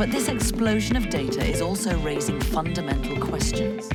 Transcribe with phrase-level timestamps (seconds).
[0.00, 3.86] But this explosion of data is also raising fundamental questions.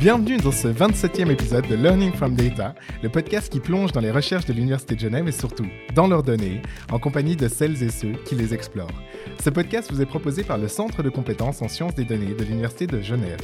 [0.00, 4.10] Bienvenue dans ce 27e épisode de Learning from Data, le podcast qui plonge dans les
[4.10, 7.90] recherches de l'Université de Genève et surtout dans leurs données, en compagnie de celles et
[7.90, 9.02] ceux qui les explorent.
[9.40, 12.42] Ce podcast vous est proposé par le Centre de compétences en sciences des données de
[12.42, 13.38] l'Université de Genève.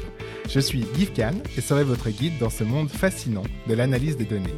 [0.48, 4.24] Je suis Yves Kahn et serai votre guide dans ce monde fascinant de l'analyse des
[4.24, 4.56] données.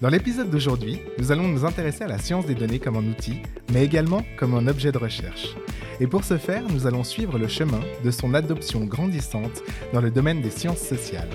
[0.00, 3.42] Dans l'épisode d'aujourd'hui, nous allons nous intéresser à la science des données comme un outil,
[3.72, 5.56] mais également comme un objet de recherche.
[5.98, 9.60] Et pour ce faire, nous allons suivre le chemin de son adoption grandissante
[9.92, 11.28] dans le domaine des sciences sociales.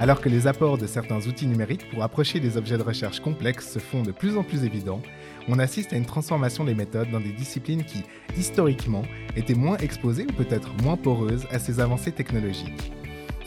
[0.00, 3.70] Alors que les apports de certains outils numériques pour approcher des objets de recherche complexes
[3.70, 5.02] se font de plus en plus évidents,
[5.46, 8.04] on assiste à une transformation des méthodes dans des disciplines qui,
[8.38, 9.02] historiquement,
[9.36, 12.90] étaient moins exposées ou peut-être moins poreuses à ces avancées technologiques.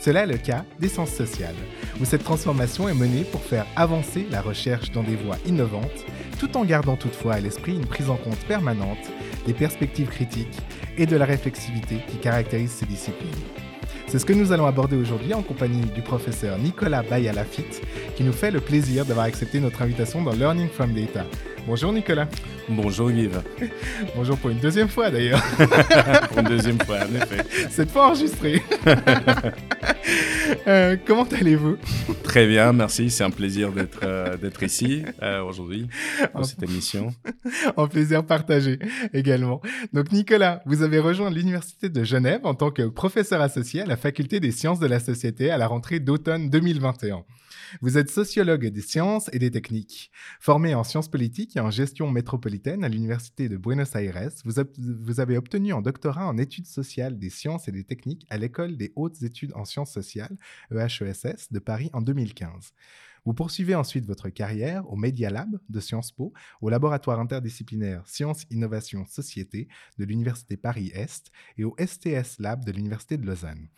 [0.04, 1.54] Cela est le cas des sciences sociales,
[2.00, 6.04] où cette transformation est menée pour faire avancer la recherche dans des voies innovantes,
[6.40, 8.98] tout en gardant toutefois à l'esprit une prise en compte permanente
[9.46, 10.58] des perspectives critiques
[10.98, 13.30] et de la réflexivité qui caractérisent ces disciplines.
[14.08, 17.80] C'est ce que nous allons aborder aujourd'hui en compagnie du professeur Nicolas Bayalafitte,
[18.16, 21.24] qui nous fait le plaisir d'avoir accepté notre invitation dans Learning from Data.
[21.66, 22.28] Bonjour Nicolas.
[22.68, 23.40] Bonjour Yves.
[24.16, 25.42] Bonjour pour une deuxième fois d'ailleurs.
[26.28, 27.68] Pour une deuxième fois, en effet.
[27.70, 28.62] Cette fois enregistrée.
[30.66, 31.76] Euh, comment allez-vous?
[32.22, 33.10] Très bien, merci.
[33.10, 35.88] C'est un plaisir d'être euh, d'être ici euh, aujourd'hui
[36.32, 37.14] pour cette émission.
[37.76, 38.78] En plaisir partagé
[39.14, 39.62] également.
[39.92, 43.96] Donc Nicolas, vous avez rejoint l'Université de Genève en tant que professeur associé à la
[43.96, 47.24] Faculté des sciences de la société à la rentrée d'automne 2021.
[47.80, 50.10] Vous êtes sociologue des sciences et des techniques.
[50.40, 55.38] Formé en sciences politiques et en gestion métropolitaine à l'Université de Buenos Aires, vous, avez
[55.38, 59.22] obtenu un doctorat en études sociales des sciences et des techniques à l'École des hautes
[59.22, 60.36] études en sciences sociales,
[60.70, 62.72] EHESS, de Paris en 2015.
[63.24, 68.44] Vous poursuivez ensuite votre carrière au Media Lab de Sciences Po, au laboratoire interdisciplinaire Sciences,
[68.50, 73.68] Innovation, Société de l'Université Paris-Est et au STS Lab de l'Université de Lausanne.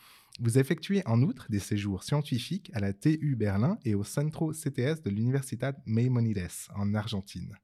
[0.40, 5.00] Vous effectuez en outre des séjours scientifiques à la TU Berlin et au Centro CTS
[5.04, 7.56] de l'Universidad Maimonides en Argentine.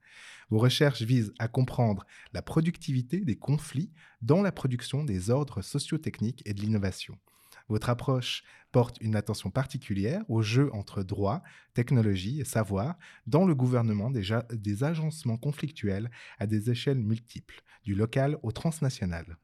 [0.51, 3.91] Vos recherches visent à comprendre la productivité des conflits
[4.23, 7.19] dans la production des ordres sociotechniques et de l'innovation.
[7.69, 11.43] Votre approche porte une attention particulière au jeu entre droit,
[11.75, 16.09] technologie et savoir dans le gouvernement des, des agencements conflictuels
[16.39, 19.39] à des échelles multiples, du local au transnational.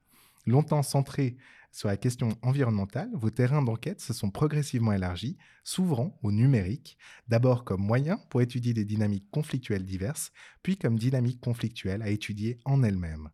[0.47, 1.37] Longtemps centrés
[1.77, 6.97] sur la question environnementale, vos terrains d'enquête se sont progressivement élargis, s'ouvrant au numérique,
[7.29, 10.33] d'abord comme moyen pour étudier des dynamiques conflictuelles diverses,
[10.63, 13.29] puis comme dynamique conflictuelle à étudier en elle-même.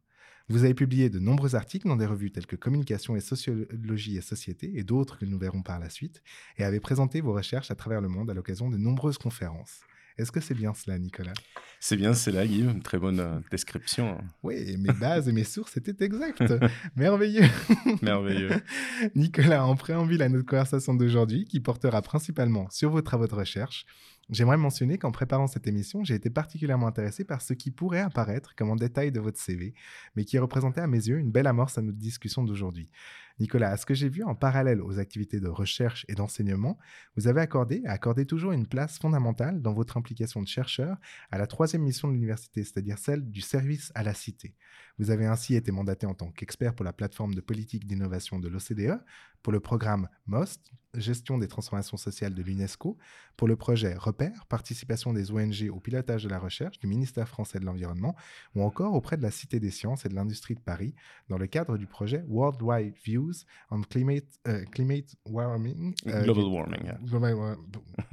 [0.49, 4.23] Vous avez publié de nombreux articles dans des revues telles que Communication et Sociologie et
[4.23, 6.21] Société et d'autres que nous verrons par la suite,
[6.59, 9.83] et avez présenté vos recherches à travers le monde à l'occasion de nombreuses conférences.
[10.19, 11.33] Est-ce que c'est bien cela, Nicolas?
[11.81, 12.71] C'est bien, Yves.
[12.71, 14.19] Une très bonne euh, description.
[14.43, 16.55] Oui, et mes bases et mes sources étaient exactes.
[16.97, 17.49] Merveilleux.
[18.03, 18.51] Merveilleux.
[19.17, 23.85] Nicolas, en préambule à notre conversation d'aujourd'hui, qui portera principalement sur vos travaux de recherche,
[24.31, 28.55] j'aimerais mentionner qu'en préparant cette émission, j'ai été particulièrement intéressé par ce qui pourrait apparaître
[28.55, 29.75] comme en détail de votre CV,
[30.15, 32.89] mais qui représentait à mes yeux une belle amorce à notre discussion d'aujourd'hui.
[33.43, 36.79] Nicolas, à ce que j'ai vu en parallèle aux activités de recherche et d'enseignement,
[37.17, 40.97] vous avez accordé accordé toujours une place fondamentale dans votre implication de chercheur
[41.33, 44.55] à la troisième mission de l'université, c'est-à-dire celle du service à la cité.
[44.99, 48.47] Vous avez ainsi été mandaté en tant qu'expert pour la plateforme de politique d'innovation de
[48.47, 49.03] l'OCDE,
[49.43, 52.97] pour le programme MOST, gestion des transformations sociales de l'UNESCO,
[53.37, 57.59] pour le projet Repère, participation des ONG au pilotage de la recherche du ministère français
[57.59, 58.15] de l'Environnement,
[58.55, 60.95] ou encore auprès de la Cité des sciences et de l'industrie de Paris,
[61.29, 63.32] dans le cadre du projet Worldwide Views
[63.71, 64.25] on Climate,
[64.73, 65.95] climate Warming.
[66.07, 66.93] euh, Global du- warming.
[67.05, 67.57] Global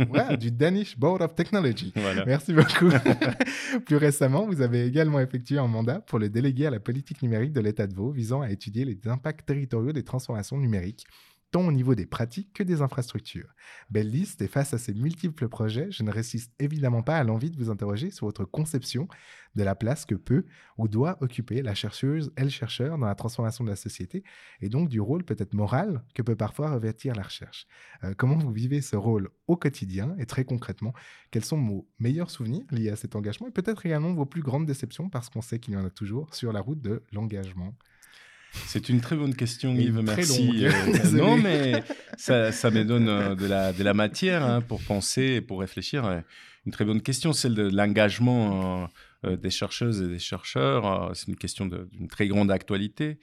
[0.10, 1.92] ouais, du Danish Board of Technology.
[1.96, 2.26] Voilà.
[2.26, 2.90] Merci beaucoup.
[3.86, 7.52] Plus récemment, vous avez également effectué un mandat pour le délégué à la politique numérique
[7.54, 11.06] de l'État de Vaud visant à étudier les impacts territoriaux des transformations numériques
[11.52, 13.54] tant au niveau des pratiques que des infrastructures.
[13.90, 17.50] Belle liste, et face à ces multiples projets, je ne résiste évidemment pas à l'envie
[17.50, 19.08] de vous interroger sur votre conception
[19.56, 20.46] de la place que peut
[20.78, 24.24] ou doit occuper la chercheuse et le chercheur dans la transformation de la société,
[24.62, 27.68] et donc du rôle peut-être moral que peut parfois revêtir la recherche.
[28.04, 30.94] Euh, comment vous vivez ce rôle au quotidien, et très concrètement,
[31.32, 34.66] quels sont vos meilleurs souvenirs liés à cet engagement, et peut-être également vos plus grandes
[34.66, 37.76] déceptions, parce qu'on sait qu'il y en a toujours sur la route de l'engagement?
[38.52, 40.02] C'est une très bonne question, Yves.
[40.04, 40.66] Merci.
[40.66, 40.72] Euh,
[41.14, 41.84] non, mais
[42.18, 46.24] ça, me donne euh, de la, de la matière hein, pour penser et pour réfléchir.
[46.66, 48.90] Une très bonne question, celle de l'engagement
[49.26, 51.12] euh, des chercheuses et des chercheurs.
[51.16, 53.20] c'est une question d'une très grande actualité.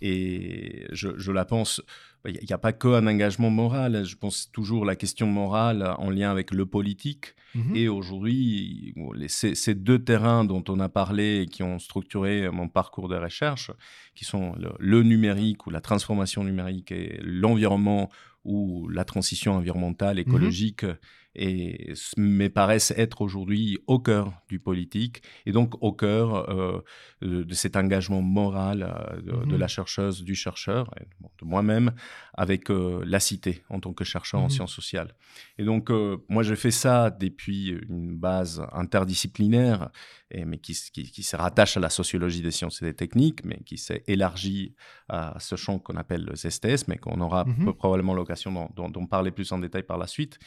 [0.00, 1.82] Et je, je la pense
[2.26, 4.04] il n'y a, pas qu'un engagement moral.
[4.04, 7.34] Je pense toujours la question morale en lien avec le politique.
[7.54, 7.76] Mhm.
[7.76, 8.94] Et aujourd'hui,
[9.28, 13.70] ces, deux terrains dont on a parlé et qui ont structuré mon parcours de recherche,
[14.14, 18.10] qui sont le, numérique ou la transformation numérique et l'environnement
[18.44, 20.22] ou la transition environnementale, mhm.
[20.22, 20.84] écologique,
[21.34, 26.82] et me paraissent être aujourd'hui au cœur du politique et donc au cœur euh,
[27.22, 29.56] de, cet engagement moral euh, de, mhm.
[29.56, 30.92] la chercheuse, du chercheur,
[31.40, 31.92] de moi-même,
[32.34, 34.50] avec euh, la cité en tant que chercheur en mhm.
[34.50, 35.14] sciences sociales.
[35.58, 35.90] Et donc,
[36.28, 39.90] moi, j'ai fait ça depuis une base interdisciplinaire,
[40.30, 43.60] et, mais qui, qui, se rattache à la sociologie des sciences et des techniques, mais
[43.64, 44.74] qui s'est élargie
[45.08, 47.72] à ce champ qu'on appelle le STS, mais qu'on aura mhm.
[47.72, 50.38] probablement l'occasion d'en parler plus en détail par la suite.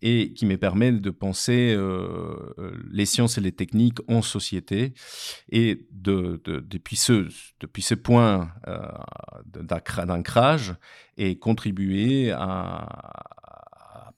[0.00, 4.94] Et qui me permet de penser euh, euh, les sciences et les techniques en société
[5.50, 7.28] et de, depuis, ce,
[7.60, 8.80] depuis ce point euh,
[9.44, 10.74] d'ancrage
[11.18, 12.88] et contribuer à,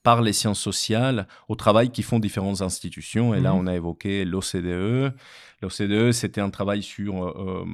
[0.09, 3.35] par les sciences sociales au travail qui font différentes institutions.
[3.35, 3.59] Et là, mhm.
[3.59, 5.13] on a évoqué l'OCDE,
[5.61, 7.65] L'OCDE, c'était un travail sur euh, euh,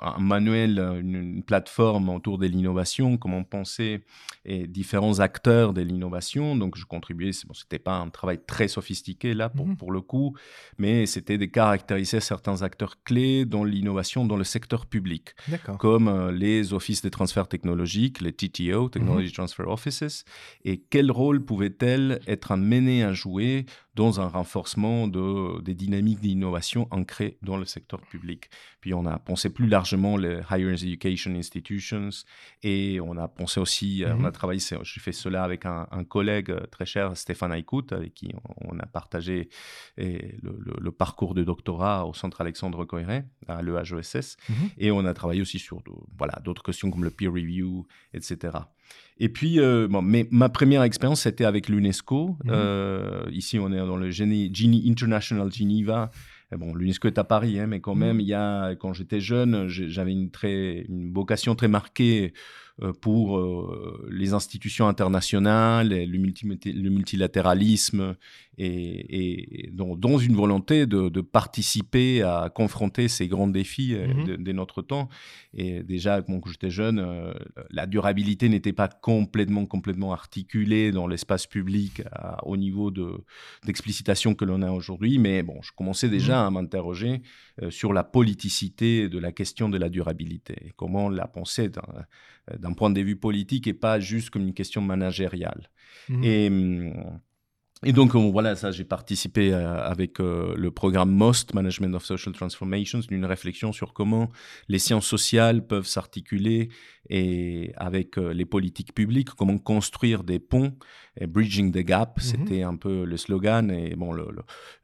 [0.00, 4.02] un manuel, une, plateforme autour de l'innovation, comment penser
[4.44, 6.56] et différents acteurs de l'innovation.
[6.56, 9.76] Donc, je contribuais, bon, ce n'était pas un travail très sophistiqué là pour, mhm.
[9.76, 10.36] pour le coup,
[10.78, 15.34] mais c'était de caractériser certains acteurs clés dans l'innovation dans le secteur public,
[15.78, 19.32] comme euh, les offices de transfert technologique, les TTO, Technology mhm.
[19.32, 20.24] Transfer Offices,
[20.64, 23.64] et quel rôle pouvaient-elles être amenées à jouer
[23.94, 28.50] dans un renforcement de, des dynamiques d'innovation ancrées dans le secteur public.
[28.80, 32.10] Puis on a pensé plus largement les Higher Education Institutions
[32.62, 34.32] et on a pensé aussi, euh, on a mhm.
[34.32, 38.32] travaillé, j'ai fait cela avec un, collègue euh, très cher, Stéphane Aikout, avec qui
[38.62, 39.48] on, a partagé
[39.96, 44.36] le, parcours de doctorat au Centre Alexandre Coiré, à l'EHESS.
[44.48, 44.54] Mhm.
[44.78, 45.82] Et on a travaillé aussi sur
[46.18, 48.58] voilà, d'autres questions comme le peer review, etc.
[49.18, 52.38] Et puis, euh, bon, mais ma première expérience, c'était avec l'UNESCO.
[52.44, 52.50] Mhm.
[52.50, 56.10] Euh, ici, on est dans le Genie International Geneva.
[56.56, 58.00] Bon, l'UNESCO est à Paris, hein, mais quand mhm.
[58.00, 62.32] même, il y a, quand j'étais jeune, j'avais une, très, une vocation très marquée
[62.82, 68.16] euh, pour euh, les institutions internationales, le, multilatéralisme,
[68.58, 74.36] et, dans, une volonté de, participer à confronter ces grands défis euh, mhm.
[74.36, 75.08] de, notre temps.
[75.54, 77.34] Et déjà, quand j'étais jeune,
[77.70, 82.02] la durabilité n'était pas complètement, complètement articulée dans l'espace public
[82.42, 82.90] au niveau
[83.64, 86.46] d'explicitation que l'on a aujourd'hui, mais bon, je commençais déjà mhm.
[86.46, 87.22] à m'interroger
[87.70, 91.70] sur la politicité de la question de la durabilité, comment la penser
[92.58, 95.70] d'un point de vue politique et pas juste comme une question managériale.
[96.08, 96.24] Mmh.
[96.24, 97.20] Et, hum,
[97.82, 102.34] et donc, voilà, ça, j'ai participé euh, avec euh, le programme MOST, Management of Social
[102.34, 104.28] Transformations, d'une réflexion sur comment
[104.68, 106.68] les sciences sociales peuvent s'articuler
[107.08, 110.76] et avec euh, les politiques publiques, comment construire des ponts,
[111.18, 113.70] et bridging the gap, mmh c'était un peu le slogan.
[113.70, 114.26] Et bon, le,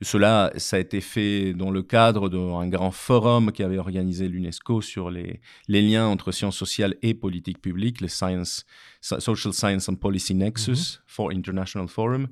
[0.00, 4.80] cela, ça a été fait dans le cadre d'un grand forum qui avait organisé l'UNESCO
[4.80, 8.64] sur les, les liens entre sciences sociales et politiques publiques, le Science,
[9.02, 12.28] Social Science and Policy Nexus mmh for International Forum.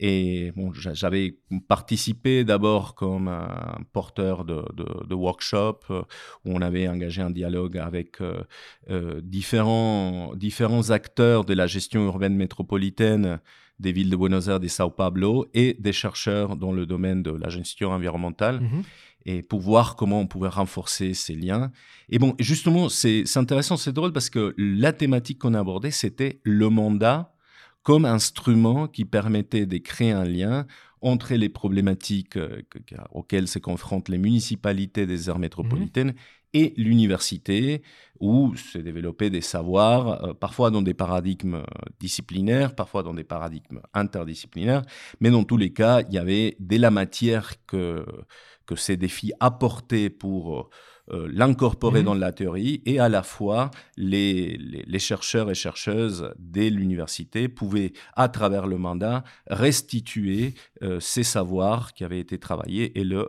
[0.00, 6.02] Et bon, j'avais participé d'abord comme un porteur de, de, workshop euh,
[6.44, 8.42] où on avait engagé un dialogue avec euh,
[8.90, 13.40] euh, différents, différents acteurs de la gestion urbaine métropolitaine
[13.80, 17.32] des villes de Buenos Aires, et Sao Paulo et des chercheurs dans le domaine de
[17.32, 18.60] la gestion environnementale.
[18.60, 18.82] Mhm.
[19.26, 21.70] et pour voir comment on pouvait renforcer ces liens.
[22.08, 26.40] Et bon, justement, c'est intéressant, c'est drôle parce que la thématique qu'on a abordée, c'était
[26.44, 27.34] le mandat
[27.88, 30.66] comme instrument qui permettait de créer un lien
[31.00, 32.60] entre les problématiques euh,
[33.12, 36.12] auxquelles se confrontent les municipalités des aires métropolitaines
[36.52, 37.80] et l'université,
[38.20, 41.64] où se développaient des savoirs, euh, parfois dans des paradigmes euh,
[41.98, 44.82] disciplinaires, parfois dans des paradigmes interdisciplinaires,
[45.20, 48.04] mais dans tous les cas, il y avait dès la matière que,
[48.66, 50.68] que ces défis apportaient pour euh,
[51.10, 52.06] l'incorporer mhm.
[52.06, 57.92] dans la théorie et à la fois les, les, chercheurs et chercheuses dès l'université pouvaient,
[58.16, 63.26] à travers le mandat, restituer euh, ces savoirs qui avaient été travaillés et le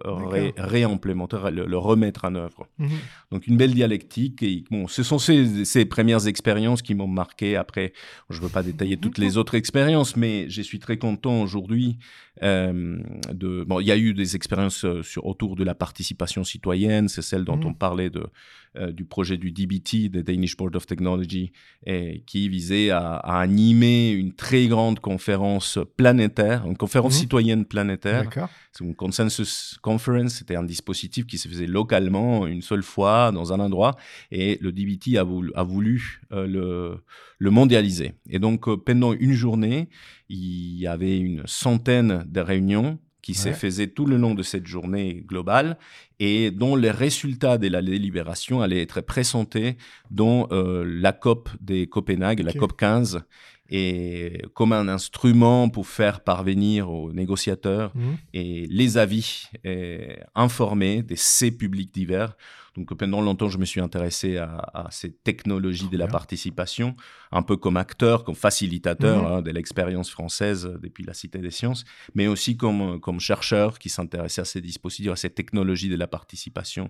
[0.57, 2.67] réimplémenter, le, remettre en œuvre.
[2.77, 2.89] Mhm.
[3.31, 4.43] Donc une belle dialectique.
[4.43, 7.55] Et, bon, ce sont ces, ces premières expériences qui m'ont marqué.
[7.55, 7.93] Après,
[8.29, 11.97] je ne veux pas détailler toutes les autres expériences, mais je suis très content aujourd'hui
[12.28, 13.63] euh, de.
[13.65, 17.43] Bon, il y a eu des expériences sur, autour de la participation citoyenne, c'est celle
[17.43, 17.65] dont mhm.
[17.67, 18.25] on parlait de,
[18.75, 21.51] euh, du projet du DBT, the Danish Board of Technology,
[21.87, 27.19] et, qui visait à, animer une très grande conférence planétaire, une conférence mhm.
[27.19, 28.29] citoyenne planétaire.
[28.71, 33.51] C'est une consensus conference, c'était un dispositif qui se faisait localement une seule fois dans
[33.51, 33.95] un endroit,
[34.29, 37.03] et le DBT a voulu, a voulu euh, le,
[37.39, 38.13] le, mondialiser.
[38.29, 39.89] Et donc euh, pendant une journée,
[40.29, 44.65] il y avait une centaine de réunions qui se faisait tout le long de cette
[44.65, 45.77] journée globale
[46.19, 49.77] et dont les résultats de la délibération allaient être présentés
[50.09, 53.21] dans euh, la COP des Copenhague, la COP 15,
[53.69, 58.01] et comme un instrument pour faire parvenir aux négociateurs mmh.
[58.33, 59.49] et les avis
[60.35, 62.35] informés des C publics divers
[62.79, 66.95] donc pendant longtemps, je me suis intéressé à, ces technologies de la participation,
[67.31, 69.31] un peu comme acteur, comme facilitateur mhm.
[69.31, 71.83] hein, de l'expérience française depuis la Cité des sciences,
[72.15, 76.07] mais aussi comme, comme chercheur qui s'intéressait à ces dispositifs, à ces technologies de la
[76.07, 76.89] participation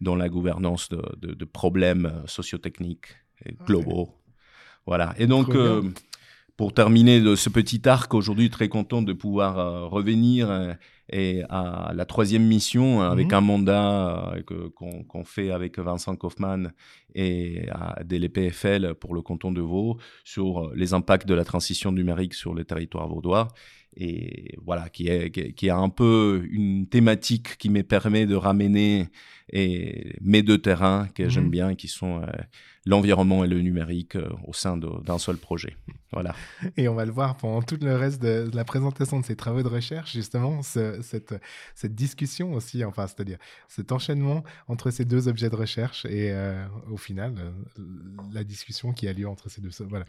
[0.00, 3.06] dans la gouvernance de, de, problèmes sociotechniques
[3.44, 4.10] et globaux.
[4.86, 5.14] Voilà.
[5.18, 5.82] Et donc, euh,
[6.58, 10.50] pour terminer de ce petit arc, aujourd'hui, très content de pouvoir euh, revenir.
[10.50, 10.74] Euh,
[11.10, 13.34] et à la troisième mission avec mhm.
[13.34, 14.68] un mandat euh,
[15.08, 16.74] qu'on fait avec Vincent Kaufmann
[17.14, 22.34] et à l'EPFL pour le canton de Vaud sur les impacts de la transition numérique
[22.34, 23.48] sur le territoire vaudois
[23.96, 29.08] et voilà qui est qui est un peu une thématique qui me permet de ramener
[29.50, 31.50] et mes deux terrains que j'aime mhm.
[31.50, 32.20] bien qui sont
[32.88, 35.76] l'environnement et le numérique euh, au sein d'un seul projet.
[36.10, 36.34] Voilà.
[36.78, 39.62] Et on va le voir pendant tout le reste de, la présentation de ces travaux
[39.62, 41.34] de recherche, justement, cette,
[41.74, 43.36] cette discussion aussi, enfin, c'est-à-dire
[43.68, 47.82] cet enchaînement entre ces deux objets de recherche et euh, au final, euh,
[48.32, 49.68] la discussion qui a lieu entre ces deux.
[49.80, 50.06] Voilà.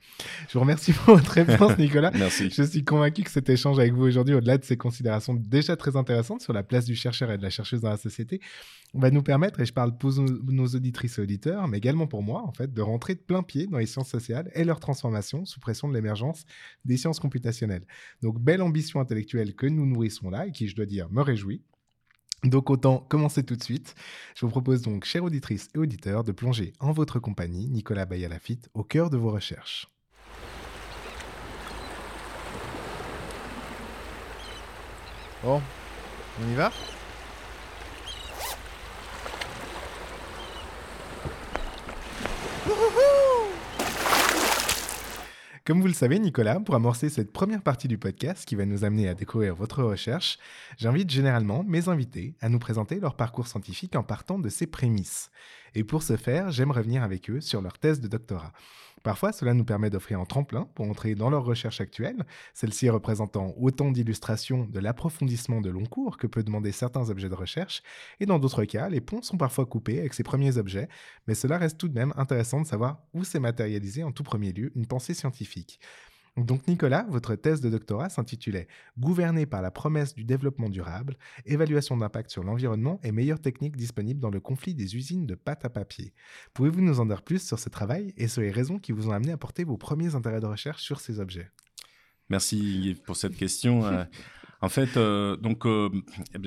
[0.48, 2.12] Je vous remercie pour votre réponse, Nicolas.
[2.12, 2.50] Merci.
[2.50, 5.98] Je suis convaincu que cet échange avec vous aujourd'hui, au-delà de ces considérations déjà très
[5.98, 8.40] intéressantes sur la place du chercheur et de la chercheuse dans la société,
[8.94, 12.42] va nous permettre, et je parle pour nos auditrices et auditeurs, mais également pour moi,
[12.44, 15.60] en fait, de rentrer de plein pied dans les sciences sociales et leur transformation sous
[15.60, 16.46] pression de l'émergence
[16.86, 17.86] des sciences computationnelles.
[18.22, 21.62] Donc, belle ambition intellectuelle que nous nourrissons là et qui, je dois dire, me réjouit.
[22.44, 23.96] Donc autant commencer tout de suite.
[24.36, 28.70] Je vous propose donc, chères auditrices et auditeurs, de plonger en votre compagnie, Nicolas Bayalafitte,
[28.74, 29.90] au cœur de vos recherches.
[35.44, 35.62] Bon,
[36.42, 36.72] on y va?
[45.70, 48.86] Comme vous le savez, Nicolas, pour amorcer cette première partie du podcast qui va nous
[48.86, 50.40] amener à découvrir votre recherche,
[50.80, 55.30] j'invite généralement mes invités à nous présenter leur parcours scientifique en partant de ces prémices.
[55.76, 58.52] Et pour ce faire, j'aime revenir avec eux sur leur thèse de doctorat.
[59.04, 63.54] Parfois, cela nous permet d'offrir un tremplin pour entrer dans leur recherche actuelle, celle-ci représentant
[63.58, 67.82] autant d'illustrations de l'approfondissement de long cours que peut demander certains objets de recherche,
[68.20, 70.90] et dans d'autres cas, les ponts sont parfois coupés avec ces premiers objets,
[71.28, 74.52] mais cela reste tout de même intéressant de savoir où s'est matérialisé en tout premier
[74.52, 75.80] lieu une pensée scientifique.
[76.46, 78.68] Donc Nicolas, votre thèse de doctorat s'intitulait
[78.98, 84.20] Gouverner par la promesse du développement durable, évaluation d'impact sur l'environnement et meilleures techniques disponibles
[84.20, 86.14] dans le conflit des usines de pâte à papier.
[86.54, 89.12] Pouvez-vous nous en dire plus sur ce travail et sur les raisons qui vous ont
[89.12, 91.50] amené à porter vos premiers intérêts de recherche sur ces objets?
[92.30, 93.86] Merci pour cette question.
[93.86, 94.04] Euh,
[94.62, 95.90] en fait, euh, donc euh,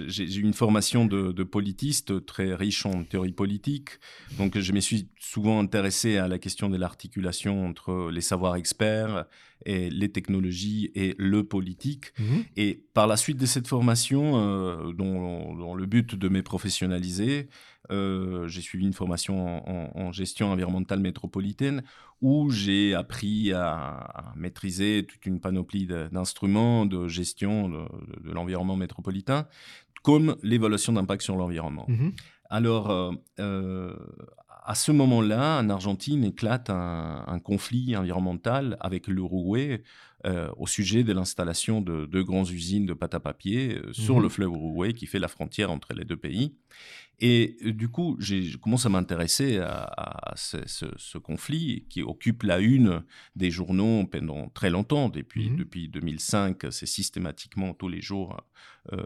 [0.07, 3.91] j'ai une formation de, de, politiste très riche en théorie politique.
[4.39, 9.27] Donc je me suis souvent intéressé à la question de l'articulation entre les savoirs experts
[9.67, 12.13] et les technologies et le politique.
[12.19, 12.45] Mhm.
[12.57, 17.49] Et par la suite de cette formation, euh, dont, le but de me professionnaliser,
[17.91, 21.83] euh, j'ai suivi une formation en, gestion environnementale métropolitaine
[22.21, 29.47] où j'ai appris à, maîtriser toute une panoplie d'instruments de gestion de, l'environnement métropolitain,
[30.03, 31.87] comme l'évaluation d'impact sur l'environnement.
[31.89, 32.13] Mhm.
[32.53, 33.97] Alors, euh, euh,
[34.65, 39.83] à ce moment-là, en Argentine éclate un, conflit environnemental avec l'Uruguay
[40.57, 44.31] au sujet de l'installation de deux grandes usines de pâte à papier sur le mhm.
[44.31, 46.55] fleuve Uruguay qui fait la frontière entre les deux pays.
[47.21, 53.05] Et euh, du coup, je commence à m'intéresser à, ce, conflit qui occupe la une
[53.37, 55.09] des journaux pendant très longtemps.
[55.09, 58.37] Depuis, mmh depuis 2005, c'est systématiquement tous les jours
[58.93, 59.05] euh,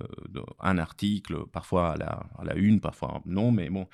[0.61, 3.87] un article, parfois à la, à la, une, parfois non, mais bon.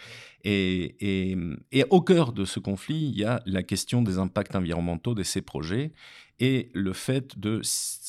[0.44, 1.36] Et, et,
[1.72, 5.24] et au cœur de ce conflit, il y a la question des impacts environnementaux de
[5.24, 5.92] ces projets
[6.38, 7.60] et le fait de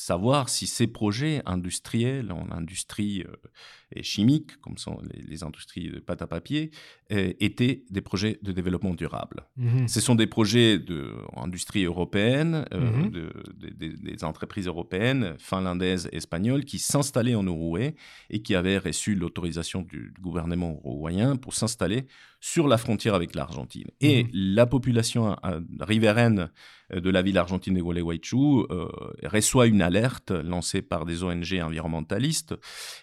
[0.04, 6.20] savoir si ces projets industriels, en industrie euh, chimique, comme sont les, industries de pâte
[6.20, 6.70] à papier,
[7.10, 9.46] euh, étaient des projets de développement durable.
[9.56, 13.32] Mmh Ce sont des projets d'industrie européenne, euh, mmh de,
[13.96, 17.94] des entreprises européennes, finlandaises, espagnoles, qui s'installaient en Uruguay
[18.28, 22.06] et qui avaient reçu l'autorisation du, gouvernement uruguayen pour s'installer
[22.40, 23.88] sur la frontière avec l'Argentine.
[24.00, 25.36] Et mmh la population
[25.80, 26.50] riveraine
[26.92, 28.88] de la ville argentine de Gualeguaychú euh,
[29.24, 29.93] reçoit une alerte
[30.30, 32.54] lancée par des ONG environnementalistes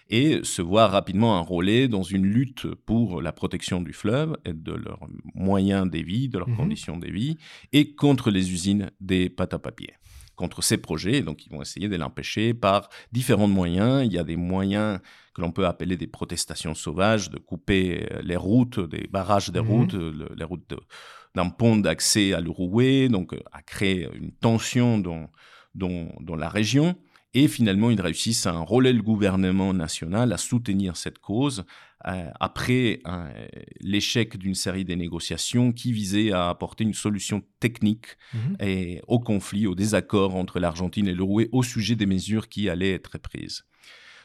[0.08, 4.72] et se voit rapidement enrôlé dans une lutte pour la protection du fleuve et de
[4.72, 6.56] leurs moyens de vie, de leurs mhm.
[6.56, 7.36] conditions de vie,
[7.72, 9.94] et contre les usines des pâtes à papier
[10.34, 11.22] contre ces projets.
[11.22, 14.04] Donc, ils vont essayer de l'empêcher par différents moyens.
[14.04, 14.98] Il y a des moyens
[15.34, 19.60] que l'on peut appeler des protestations sauvages, de couper euh, les routes, des barrages des
[19.60, 19.68] mhm.
[19.68, 20.74] routes, les routes
[21.34, 25.30] d'un pont d'accès à l'Uruguay, donc à euh, créer une tension dans,
[25.74, 26.96] dans, la région.
[27.34, 31.64] Et finalement, ils réussissent à enrôler le gouvernement national, à soutenir cette cause,
[32.06, 33.00] euh, après
[33.80, 38.56] l'échec d'une série de négociations qui visaient à apporter une solution technique mhm.
[38.60, 42.92] et au conflit, au désaccord entre l'Argentine et l'Uruguay au sujet des mesures qui allaient
[42.92, 43.64] être prises.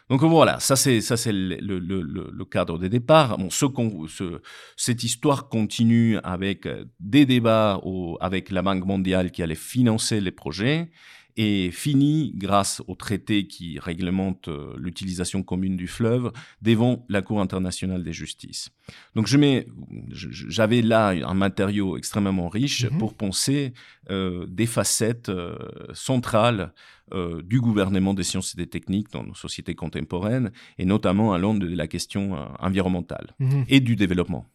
[0.09, 3.37] Donc voilà, ça c'est ça c'est le, le, le, cadre des départs.
[3.37, 3.65] Bon, ce,
[4.07, 4.41] ce,
[4.77, 6.65] cette histoire continue avec
[7.01, 10.89] des débats au, avec la Banque mondiale qui allait financer les projets
[11.37, 17.39] et finit grâce au traité qui réglemente euh, l'utilisation commune du fleuve devant la Cour
[17.41, 18.69] internationale des justices.
[19.15, 19.67] Donc je mets,
[20.11, 22.97] j'avais là un matériau extrêmement riche mm-hmm.
[22.97, 23.73] pour penser
[24.09, 25.57] euh, des facettes euh,
[25.93, 26.73] centrales
[27.13, 31.37] euh, du gouvernement des sciences et des techniques dans nos sociétés contemporaines, et notamment à
[31.37, 33.65] l'onde de la question environnementale mm-hmm.
[33.67, 34.45] et du développement.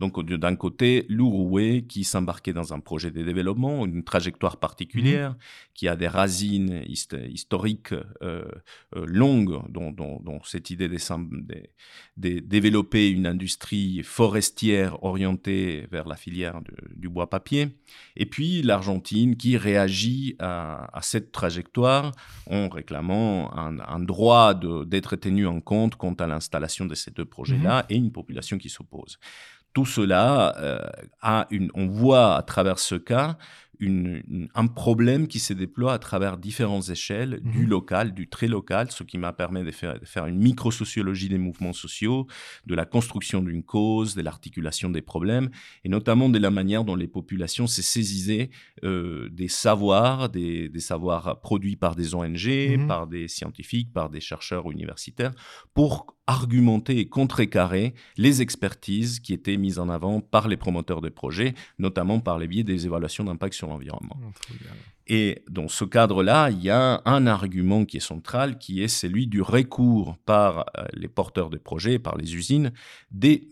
[0.00, 5.36] Donc d'un côté, l'Uruguay qui s'embarquait dans un projet de développement, une trajectoire particulière, mhm.
[5.74, 8.44] qui a des racines historiques euh,
[8.94, 10.98] euh, longues, dont, cette idée de,
[12.16, 16.60] de, développer une industrie forestière orientée vers la filière
[16.94, 17.68] du bois-papier.
[18.14, 22.12] Et puis l'Argentine qui réagit à, cette trajectoire
[22.46, 27.78] en réclamant un, droit d'être tenu en compte quant à l'installation de ces deux projets-là
[27.82, 27.86] mhm.
[27.90, 29.18] et une population qui s'oppose
[29.72, 30.78] tout cela euh,
[31.20, 33.36] a une, on voit à travers ce cas
[33.80, 37.68] un problème qui se déploie à travers différentes échelles, du mhm.
[37.68, 41.38] local, du très local, ce qui m'a permis de faire, de faire une microsociologie des
[41.38, 42.26] mouvements sociaux,
[42.66, 45.50] de la construction d'une cause, de l'articulation des problèmes,
[45.84, 48.50] et notamment de la manière dont les populations se saisissaient
[48.84, 52.86] euh, des savoirs, des, savoirs produits par des ONG, mhm.
[52.88, 55.32] par des scientifiques, par des chercheurs universitaires,
[55.72, 61.08] pour argumenter et contrecarrer les expertises qui étaient mises en avant par les promoteurs de
[61.08, 64.16] projets, notamment par les biais des évaluations d'impact sur l'environnement.
[64.22, 64.54] Oh,
[65.06, 69.26] et dans ce cadre-là, il y a un argument qui est central, qui est celui
[69.26, 72.72] du recours par euh, les porteurs de projets, par les usines,
[73.10, 73.48] des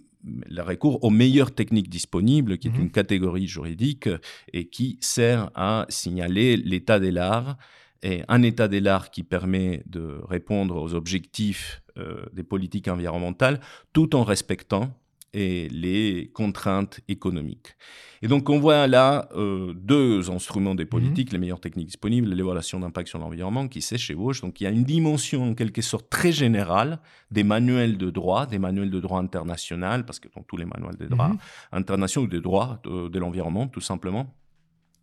[0.48, 2.82] le recours aux meilleures techniques disponibles, qui est mhm.
[2.82, 4.08] une catégorie juridique
[4.52, 7.56] et qui sert à signaler l'état de l'art,
[8.02, 13.60] et un état de l'art qui permet de répondre aux objectifs euh, des politiques environnementales
[13.92, 14.92] tout en respectant
[15.32, 17.76] et les contraintes économiques.
[18.22, 21.34] Et donc on voit là euh, deux instruments des politiques, mhm.
[21.34, 24.40] les meilleures techniques disponibles, l'évaluation d'impact sur l'environnement qui s'échevauchent.
[24.40, 28.46] Donc il y a une dimension en quelque sorte très générale des manuels de droit,
[28.46, 31.38] des manuels de droit international, parce que dans tous les manuels de droit mhm.
[31.72, 34.34] internationaux de droit de l'environnement tout simplement,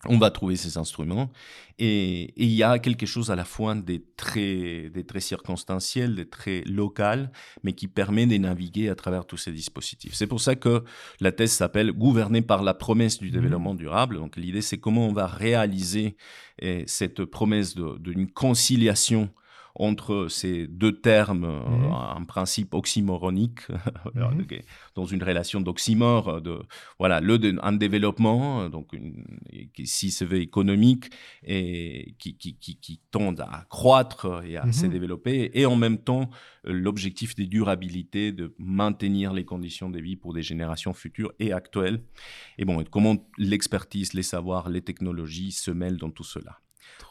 [0.05, 1.31] on va trouver ces instruments.
[1.79, 6.27] Et, il y a quelque chose à la fois des très, des très circonstanciels, des
[6.27, 7.31] très local,
[7.63, 10.13] mais qui permet de naviguer à travers tous ces dispositifs.
[10.13, 10.83] C'est pour ça que
[11.19, 13.31] la thèse s'appelle Gouverner par la promesse du mmh.
[13.31, 14.17] développement durable.
[14.17, 16.15] Donc l'idée, c'est comment on va réaliser
[16.59, 19.29] eh, cette promesse d'une conciliation
[19.75, 21.91] entre ces deux termes, euh, mhm.
[21.91, 23.67] en principe oxymoroniques,
[24.15, 24.45] mhm.
[24.95, 26.59] dans une relation d'oxymore, de,
[26.99, 29.25] voilà, le un développement, donc une,
[29.73, 31.09] qui, si se veut économique,
[31.43, 32.99] et qui, qui,
[33.39, 34.91] à croître et à se mhm.
[34.91, 36.29] développer, et en même temps
[36.63, 42.03] l'objectif de durabilité, de maintenir les conditions de vie pour des générations futures et actuelles.
[42.57, 46.62] Et bon, comment l'expertise, les savoirs, les technologies se mêlent dans tout cela?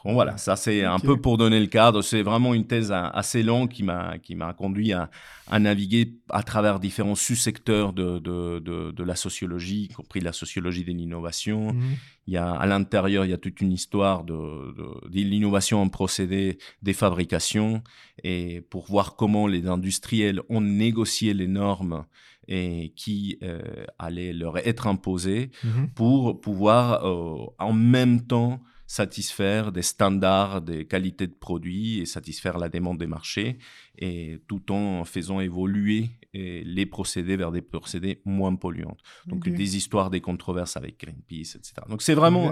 [0.05, 2.01] Bon, voilà, ça c'est un peu pour donner le cadre.
[2.01, 5.09] C'est vraiment une thèse assez longue qui m'a qui m'a conduit à,
[5.47, 10.33] à, naviguer à travers différents sous-secteurs de, de, de, de, la sociologie, y compris la
[10.33, 11.73] sociologie de l'innovation.
[11.73, 11.95] Mhm.
[12.27, 15.89] Il y a à l'intérieur, il y a toute une histoire de, de, l'innovation en
[15.89, 17.83] procédé des fabrications
[18.23, 22.05] et pour voir comment les industriels ont négocié les normes
[22.47, 25.89] et qui euh, allaient leur être imposées mhm.
[25.95, 28.61] pour pouvoir euh, en même temps
[28.93, 33.57] satisfaire des standards des qualités de produits et satisfaire la demande des marchés,
[33.97, 38.97] et tout en faisant évoluer les procédés vers des procédés moins polluants.
[39.27, 41.73] Donc des histoires, des controverses avec Greenpeace, etc.
[41.89, 42.51] Donc c'est vraiment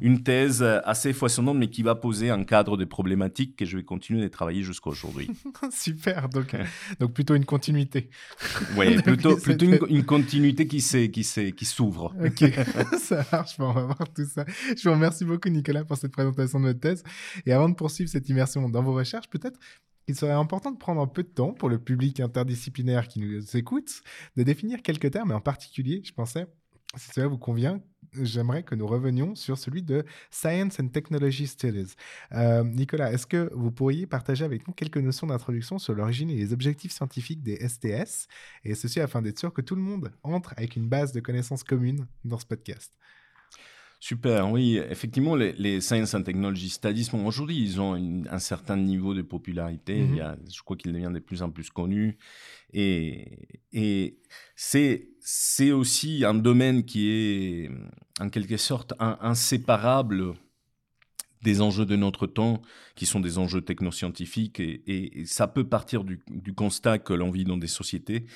[0.00, 3.84] une thèse assez foisonnante, mais qui va poser un cadre de problématiques que je vais
[3.84, 5.30] continuer de travailler jusqu'à aujourd'hui.
[5.70, 6.64] Super, donc, euh,
[7.00, 8.10] donc plutôt une continuité.
[8.76, 12.14] Oui, plutôt, plutôt une, continuité qui s'ouvre.
[12.26, 12.44] Ok,
[12.98, 14.44] ça marche, on va voir tout ça.
[14.76, 17.02] Je vous remercie beaucoup Nicolas pour cette présentation de votre thèse.
[17.44, 19.58] Et avant de poursuivre cette immersion dans vos recherches, peut-être
[20.08, 23.56] il serait important de prendre un peu de temps pour le public interdisciplinaire qui nous
[23.56, 24.02] écoute,
[24.36, 26.46] de définir quelques termes, et en particulier, je pensais,
[26.96, 27.82] si cela vous convient,
[28.22, 31.94] j'aimerais que nous revenions sur celui de Science and Technology Studies.
[32.32, 36.36] Euh, Nicolas, est-ce que vous pourriez partager avec nous quelques notions d'introduction sur l'origine et
[36.36, 38.28] les objectifs scientifiques des STS,
[38.64, 41.64] et ceci afin d'être sûr que tout le monde entre avec une base de connaissances
[41.64, 42.92] communes dans ce podcast?
[44.08, 47.94] Super, oui, effectivement, les, Science and Technology Studies, aujourd'hui, ils ont
[48.30, 49.98] un certain niveau de popularité.
[49.98, 52.16] Il y a, je crois qu'ils deviennent de plus en plus connus.
[52.72, 54.20] Et, et
[54.54, 57.70] c'est, aussi un domaine qui est,
[58.20, 60.34] en quelque sorte, inséparable
[61.42, 62.62] des enjeux de notre temps,
[62.94, 64.60] qui sont des enjeux technoscientifiques.
[64.60, 68.26] Et, et ça peut partir du, du constat que l'on vit dans des sociétés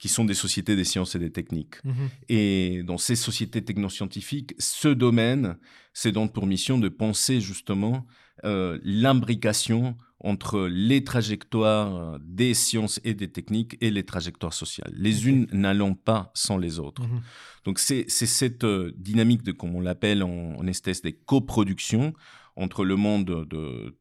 [0.00, 1.76] qui sont des sociétés des sciences et des techniques.
[1.84, 2.08] Mhm.
[2.30, 5.58] Et dans ces sociétés technoscientifiques, ce domaine,
[5.92, 8.06] c'est donc pour mission de penser justement
[8.44, 14.92] euh, l'imbrication entre les trajectoires des sciences et des techniques et les trajectoires sociales.
[14.96, 17.02] Les unes n'allant pas sans les autres.
[17.02, 17.20] Mhm.
[17.64, 22.14] Donc c'est cette euh, dynamique de, comme on l'appelle en, en esthèse, des coproductions
[22.56, 23.46] entre le monde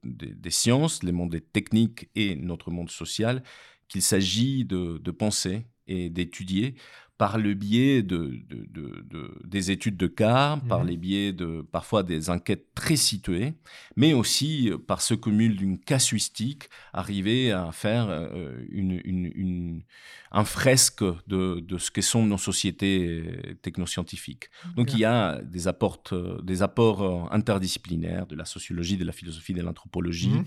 [0.04, 3.44] des sciences, le monde des techniques et notre monde social,
[3.90, 6.76] qu'il s'agit de, de penser et d'étudier
[7.20, 8.40] par le biais de,
[9.44, 13.56] des études de cas, par mmh les biais de parfois des enquêtes très situées,
[13.98, 19.84] mais aussi par ce cumul d'une casuistique, arriver à faire euh, une,
[20.32, 24.50] un fresque de, ce que sont nos sociétés technoscientifiques.
[24.78, 26.02] Donc il y a des apports,
[26.42, 30.30] des apports interdisciplinaires de la sociologie, de la philosophie, de l'anthropologie.
[30.30, 30.46] Mmh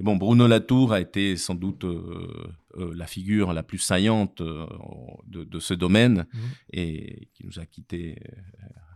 [0.00, 2.28] et bon, Bruno Latour a été sans doute euh,
[2.76, 4.66] euh, la figure la plus saillante euh,
[5.26, 6.40] de, ce domaine mhm.
[6.72, 8.16] et qui nous a quittés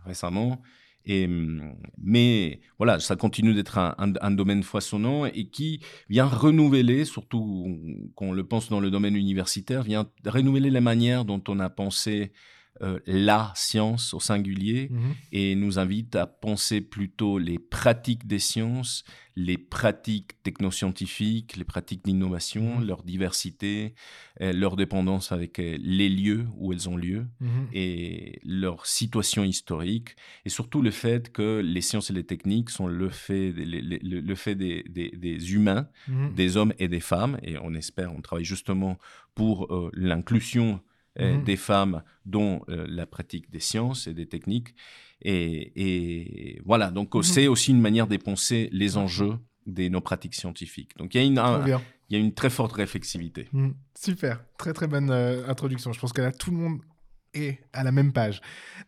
[0.05, 0.61] récemment.
[1.05, 7.79] Et, mm, mais voilà, ça continue d'être un, domaine foisonnant et qui vient renouveler, surtout
[8.17, 11.71] quand on le pense dans le domaine universitaire, vient renouveler la manière dont on a
[11.71, 12.33] pensé
[12.83, 15.15] euh, la science au singulier mhm.
[15.33, 19.03] et nous invite à penser plutôt les pratiques des sciences,
[19.35, 22.87] les pratiques technoscientifiques, les pratiques d'innovation, mhm.
[22.87, 23.95] leur diversité,
[24.41, 27.69] euh, leur dépendance avec euh, les lieux où elles ont lieu mhm.
[27.73, 30.15] et leur situation historique
[30.45, 34.55] et surtout le fait que les sciences et les techniques sont le fait, le, fait
[34.55, 35.89] des, des, humains,
[36.35, 38.99] des hommes et des femmes et on espère, on travaille justement
[39.35, 40.81] pour l'inclusion
[41.21, 41.45] euh, mhm.
[41.45, 44.75] des femmes dont euh, la pratique des sciences et des techniques.
[45.23, 47.23] Et, voilà, donc mhm.
[47.23, 50.97] c'est aussi une manière d'époncer les enjeux de nos pratiques scientifiques.
[50.97, 51.41] Donc il y a une,
[52.09, 53.49] il y a une très forte réflexivité.
[53.53, 53.75] Mhm.
[53.99, 55.93] Super, très très bonne euh, introduction.
[55.93, 56.81] Je pense que là, tout le monde
[57.35, 58.41] et à la même page.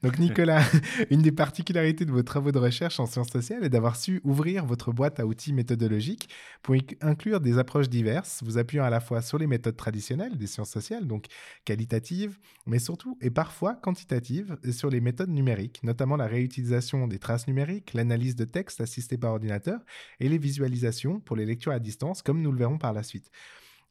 [0.02, 0.62] Donc Nicolas,
[1.10, 4.64] une des particularités de vos travaux de recherche en sciences sociales est d'avoir su ouvrir
[4.64, 6.28] votre boîte à outils méthodologiques
[6.62, 10.46] pour inclure des approches diverses, vous appuyant à la fois sur les méthodes traditionnelles des
[10.46, 11.26] sciences sociales, donc
[11.64, 17.18] qualitatives, mais surtout et parfois quantitatives, et sur les méthodes numériques, notamment la réutilisation des
[17.18, 19.80] traces numériques, l'analyse de textes assistée par ordinateur
[20.18, 23.30] et les visualisations pour les lectures à distance, comme nous le verrons par la suite.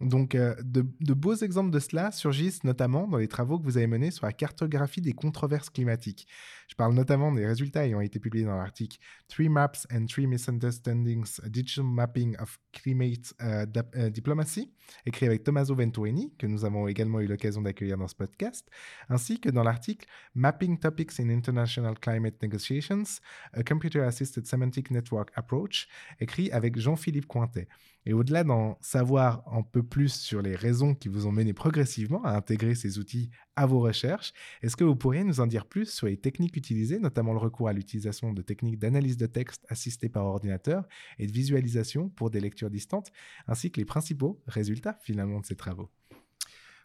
[0.01, 3.88] Donc, euh, de, beaux exemples de cela surgissent notamment dans les travaux que vous avez
[3.88, 6.27] menés sur la cartographie des controverses climatiques.
[6.69, 11.41] Je parle notamment des résultats ayant été publiés dans l'article Three Maps and Three Misunderstandings,
[11.47, 14.71] Digital Mapping of Climate euh, euh, Diplomacy,
[15.08, 18.69] écrit avec Tommaso Venturini, que nous avons également eu l'occasion d'accueillir dans ce podcast,
[19.10, 23.19] ainsi que dans l'article Mapping Topics in International Climate Negotiations,
[23.53, 25.88] a Computer Assisted Semantic Network Approach,
[26.19, 27.67] écrit avec Jean-Philippe Cointet.
[28.05, 32.23] Et au-delà d'en savoir un peu plus sur les raisons qui vous ont mené progressivement
[32.23, 35.91] à intégrer ces outils à vos recherches, est-ce que vous pourriez nous en dire plus
[35.91, 40.10] sur les techniques utilisées, notamment le recours à l'utilisation de techniques d'analyse de texte assistées
[40.10, 43.12] par ordinateur et de visualisation pour des lectures distantes,
[43.48, 45.89] ainsi que les principaux résultats finalement de ces travaux.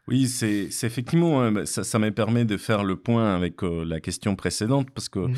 [0.07, 4.01] Oui, c'est effectivement, bah, ça, ça me permet de faire le point avec euh, la
[4.01, 5.35] question précédente, parce que mmh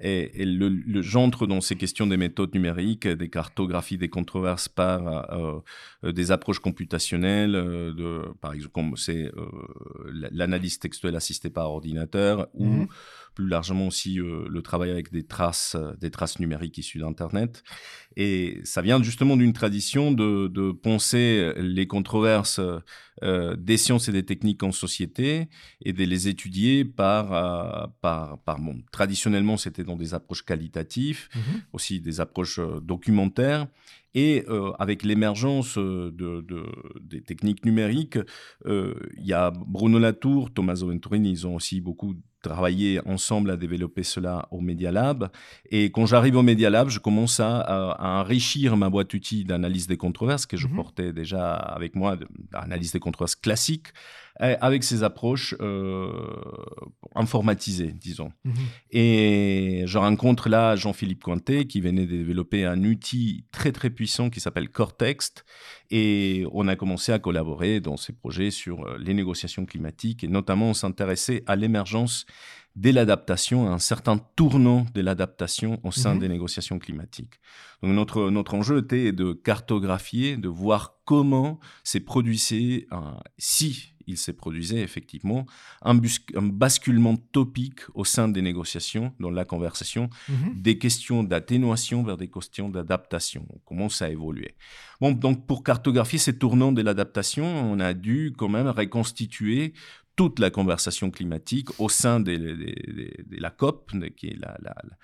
[0.00, 5.32] et, le, le j'entre dans ces questions des méthodes numériques, des cartographies des controverses par
[5.32, 5.58] euh,
[6.04, 9.30] euh des approches computationnelles, euh, de, par exemple, comme c'est
[10.30, 12.88] l'analyse textuelle assistée par ordinateur, ou mmh
[13.38, 17.62] plus largement aussi le travail avec des traces, des traces numériques issues d'Internet.
[18.16, 22.60] Et ça vient justement d'une tradition de, de penser les controverses
[23.24, 25.48] euh, des sciences et des techniques en société
[25.84, 31.28] et de les étudier par, euh, par, par bon, traditionnellement c'était dans des approches qualitatives,
[31.34, 31.38] mmh
[31.72, 33.66] aussi des approches euh, documentaires.
[34.14, 34.44] Et
[34.78, 36.64] avec l'émergence de, de,
[37.00, 38.18] des techniques numériques,
[38.66, 44.02] il y a Bruno Latour, Tommaso Venturini, ils ont aussi beaucoup travaillé ensemble à développer
[44.02, 45.30] cela au Media Lab.
[45.70, 49.86] Et quand j'arrive au Media Lab, je commence à, à, enrichir ma boîte outils d'analyse
[49.86, 52.16] des controverses que je mmh portais déjà avec moi,
[52.52, 53.88] d'analyse des controverses classiques,
[54.27, 56.12] eh, avec ces approches euh,
[57.14, 58.30] informatisées, disons.
[58.44, 58.54] Mhm.
[58.90, 64.30] Et je rencontre là Jean-Philippe Cointet qui venait de développer un outil très très puissant
[64.30, 65.32] qui s'appelle Cortex.
[65.90, 70.28] Et on a commencé à collaborer dans ces projets sur euh, les négociations climatiques et
[70.28, 72.24] notamment on s'intéressait à l'émergence
[72.76, 76.20] de l'adaptation, à un certain tournant de l'adaptation au sein mhm.
[76.20, 77.40] des négociations climatiques.
[77.82, 82.40] Donc notre, notre enjeu était de cartographier, de voir comment s'est produit,
[82.92, 82.96] euh,
[83.36, 85.46] si il s'est produisait effectivement
[85.82, 85.94] un,
[86.42, 90.60] basculement topique au sein des négociations, dans la conversation, mhm.
[90.60, 93.46] des questions d'atténuation vers des questions d'adaptation.
[93.64, 94.56] Comment ça a évolué?
[95.00, 99.74] Bon, donc pour cartographier ces tournants de l'adaptation, on a dû quand même reconstituer
[100.18, 102.34] toute la conversation climatique au sein de,
[103.30, 104.38] la COP, qui est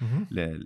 [0.00, 0.64] mhm.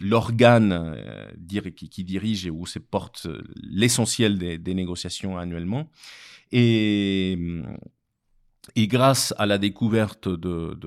[0.00, 3.26] l'organe euh, qui, qui, dirige et où se porte
[3.62, 5.90] l'essentiel des, négociations annuellement.
[6.56, 7.36] Et,
[8.76, 10.78] et grâce à la découverte de,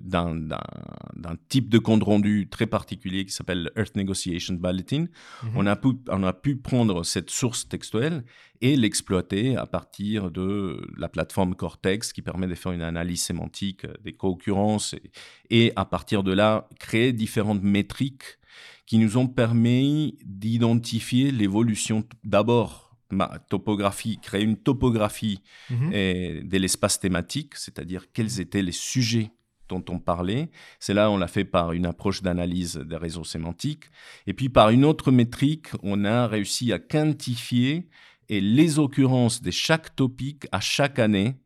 [0.00, 5.06] d'un, type de compte rendu très particulier qui s'appelle Earth Negotiation Bulletin,
[5.42, 5.50] mhm.
[5.56, 8.24] on, a pu, on a pu prendre cette source textuelle
[8.62, 13.86] et l'exploiter à partir de la plateforme Cortex qui permet de faire une analyse sémantique
[14.02, 15.10] des co-occurrences et,
[15.50, 18.38] et à partir de là créer différentes métriques
[18.86, 25.40] qui nous ont permis d'identifier l'évolution d'abord ma topographie, créer une topographie
[25.70, 25.90] mhm.
[25.90, 29.32] de l'espace thématique, c'est-à-dire quels étaient les sujets
[29.68, 30.50] dont on parlait.
[30.80, 33.84] C'est là, on l'a fait par une approche d'analyse des réseaux sémantiques.
[34.26, 37.88] Et puis, par une autre métrique, on a réussi à quantifier
[38.28, 41.36] et les occurrences de chaque topic à chaque année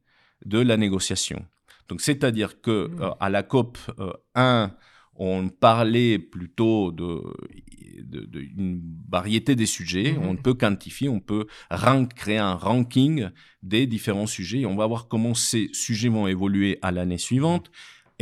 [0.45, 1.45] de la négociation.
[1.89, 3.03] Donc, c'est-à-dire que mhm.
[3.03, 3.79] euh, à la COP
[4.35, 4.69] 1, euh,
[5.17, 7.23] on parlait plutôt de,
[8.03, 10.13] d'une variété des sujets.
[10.13, 10.27] Mhm.
[10.27, 11.47] On peut quantifier, on peut
[12.17, 13.29] créer un ranking
[13.63, 14.65] des différents sujets.
[14.67, 17.71] on va voir comment ces sujets vont évoluer à l'année suivante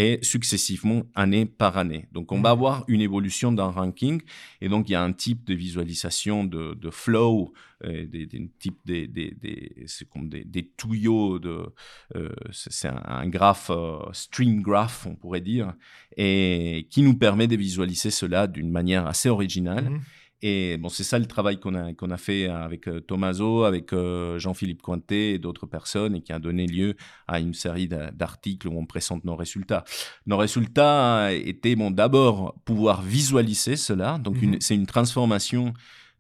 [0.01, 2.07] et successivement année par année.
[2.11, 4.23] Donc, on va avoir une évolution d'un ranking
[4.63, 7.53] et donc il y a un type de visualisation de, flow,
[7.85, 8.27] euh, des,
[8.59, 11.67] type des, des, des c'est comme des, des, tuyaux de,
[12.17, 15.75] euh, c'est un, graphe euh, stream graph, on pourrait dire,
[16.17, 19.91] et qui nous permet de visualiser cela d'une manière assez originale.
[19.91, 20.01] Mmh.
[20.43, 23.93] Et bon, c'est ça le travail qu'on a, qu'on a fait avec euh, Tomaso, avec
[23.93, 26.97] euh, Jean-Philippe Cointet et d'autres personnes et qui a donné lieu
[27.29, 29.85] à une série d'articles où on présente nos résultats.
[30.27, 35.75] Nos résultats étaient bon, d'abord pouvoir visualiser cela, donc mmh c'est une transformation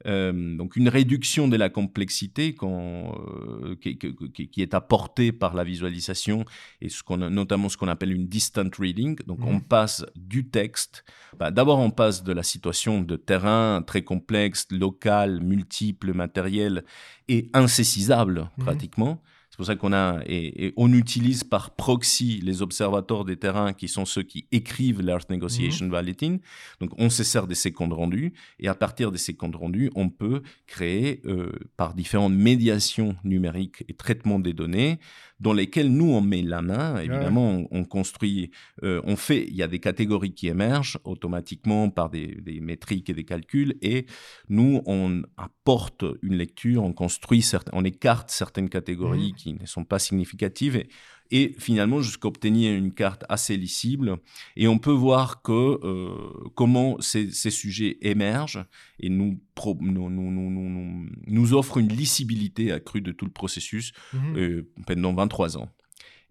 [0.06, 6.44] euh, donc une réduction de la complexité euh, qui, qui, est apportée par la visualisation
[6.80, 9.18] et ce qu'on notamment ce qu'on appelle une distant reading.
[9.26, 9.62] Donc on mmh.
[9.62, 11.04] passe du texte.
[11.38, 16.84] Bah, d'abord on passe de la situation de terrain très complexe, local, multiple, matériel
[17.28, 18.62] et insaisissable mmh.
[18.64, 19.22] pratiquement
[19.60, 24.06] pour ça qu'on a et, on utilise par proxy les observateurs des terrains qui sont
[24.06, 25.90] ceux qui écrivent l'Earth Negotiation mmh.
[25.90, 26.38] Bulletin.
[26.80, 29.90] Donc on se sert de ces comptes rendus et à partir de ces comptes rendus,
[29.94, 34.98] on peut créer euh, par différentes médiations numériques et traitements des données
[35.40, 36.98] dans lesquels nous, on met la main.
[36.98, 38.50] Évidemment, on, construit,
[38.82, 43.14] euh, on fait, il y a des catégories qui émergent automatiquement par des, métriques et
[43.14, 44.06] des calculs, et
[44.48, 49.36] nous, on apporte une lecture, on construit, certains, on écarte certaines catégories mmh.
[49.36, 50.88] qui ne sont pas significatives, et
[51.30, 54.16] et finalement jusqu'à obtenir une carte assez lisible.
[54.56, 58.64] Et on peut voir que euh, comment ces, sujets émergent
[58.98, 59.40] et nous,
[59.80, 64.36] nous, nous, nous, offrent une lisibilité accrue de tout le processus mmh.
[64.36, 65.68] euh, pendant 23 ans.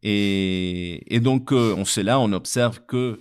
[0.03, 3.19] Et, et donc, euh, on sait là, on observe que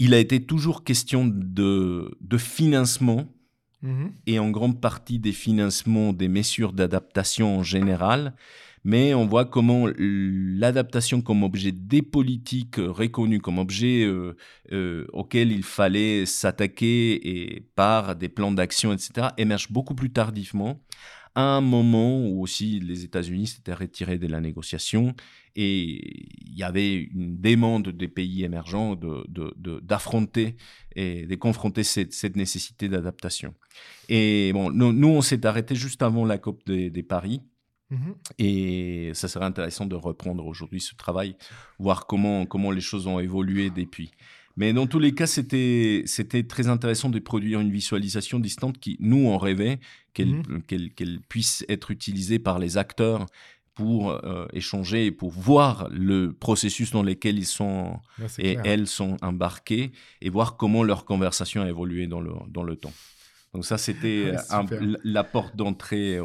[0.00, 3.26] il a été toujours question de, de financement
[3.82, 4.06] mmh.
[4.26, 8.34] et en grande partie des financements des mesures d'adaptation en général,
[8.84, 14.36] mais on voit comment l'adaptation comme objet des politiques reconnus, comme objet euh,
[14.72, 20.80] euh, auquel il fallait s'attaquer et par des plans d'action, etc., émerge beaucoup plus tardivement,
[21.34, 25.14] à un moment où aussi les États-Unis s'étaient retirés de la négociation
[25.54, 28.96] et il y avait une demande des pays émergents
[29.82, 33.54] d'affronter de, et de confronter cette, nécessité d'adaptation.
[34.08, 37.42] Et bon, nous, on s'est arrêté juste avant la COP des de Paris.
[37.90, 41.36] Mmh Et ça serait intéressant de reprendre aujourd'hui ce travail,
[41.78, 44.10] voir comment, comment les choses ont évolué depuis.
[44.56, 46.02] Mais dans tous les cas, c'était
[46.48, 49.78] très intéressant de produire une visualisation distante qui, nous, on rêvait
[50.18, 53.26] mmh qu'elle puisse être utilisée par les acteurs
[53.74, 58.00] pour euh, échanger et pour voir le processus dans lequel ils sont
[58.38, 62.74] et elles sont embarqués et voir comment leur conversation a évolué dans le, dans le
[62.74, 62.92] temps.
[63.58, 64.34] Donc ça, c'était
[65.02, 66.20] la porte d'entrée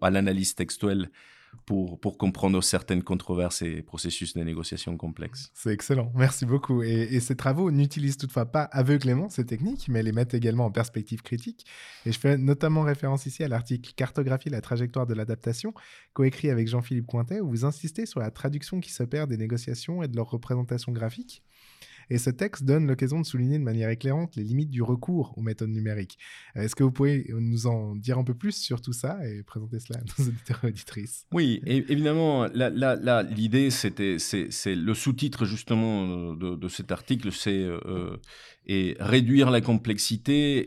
[0.00, 1.10] à l'analyse textuelle
[1.66, 5.50] pour, pour, comprendre certaines controverses et processus de négociation complexes.
[5.54, 6.84] C'est excellent, merci beaucoup.
[6.84, 11.22] Et, ces travaux n'utilisent toutefois pas aveuglément ces techniques, mais les mettent également en perspective
[11.22, 11.66] critique.
[12.06, 15.74] Et je fais notamment référence ici à l'article Cartographie la trajectoire de l'adaptation,
[16.12, 20.06] coécrit avec Jean-Philippe Cointet, où vous insistez sur la traduction qui s'opère des négociations et
[20.06, 21.42] de leur représentation graphique.
[22.10, 25.42] Et ce texte donne l'occasion de souligner de manière éclairante les limites du recours aux
[25.42, 26.18] méthodes numériques.
[26.56, 29.42] Euh, est-ce que vous pouvez nous en dire un peu plus sur tout ça et
[29.42, 31.26] présenter cela à nos auditeurs et auditrices?
[31.32, 38.16] Oui, évidemment, l'idée, c'était, c'est, le sous-titre justement de, cet article, c'est euh,
[38.68, 40.66] et réduire la complexité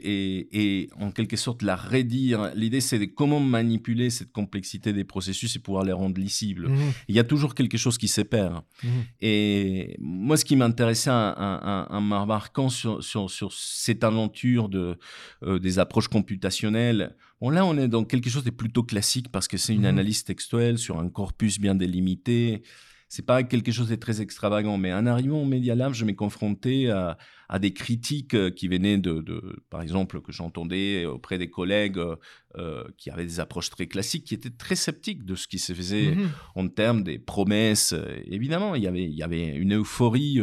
[0.54, 2.52] et, en quelque sorte la rédire.
[2.56, 6.70] L'idée, c'est de comment manipuler cette complexité des processus et pouvoir les rendre lisibles.
[6.70, 6.94] Mmh.
[7.10, 8.64] Il y a toujours quelque chose qui sépare.
[8.84, 8.88] Mmh.
[9.22, 14.98] Et moi, ce qui m'intéressait en marquant sur, sur, sur, cette aventure de,
[15.44, 19.48] euh, des approches computationnelles, bon, là, on est dans quelque chose de plutôt classique parce
[19.48, 19.86] que c'est une mmh.
[19.86, 22.64] analyse textuelle sur un corpus bien délimité
[23.12, 26.16] c'est pas quelque chose de très extravagant, mais en arrivant au Media Lab, je m'ai
[26.16, 27.18] confronté à,
[27.52, 31.98] à des critiques euh, qui venaient de, de par exemple, que j'entendais auprès des collègues
[31.98, 32.16] euh,
[32.58, 35.74] euh, qui avaient des approches très classiques, qui étaient très sceptiques de ce qui se
[35.74, 37.96] faisait mmh en termes des promesses.
[38.26, 40.40] Évidemment, il y avait, il y avait une euphorie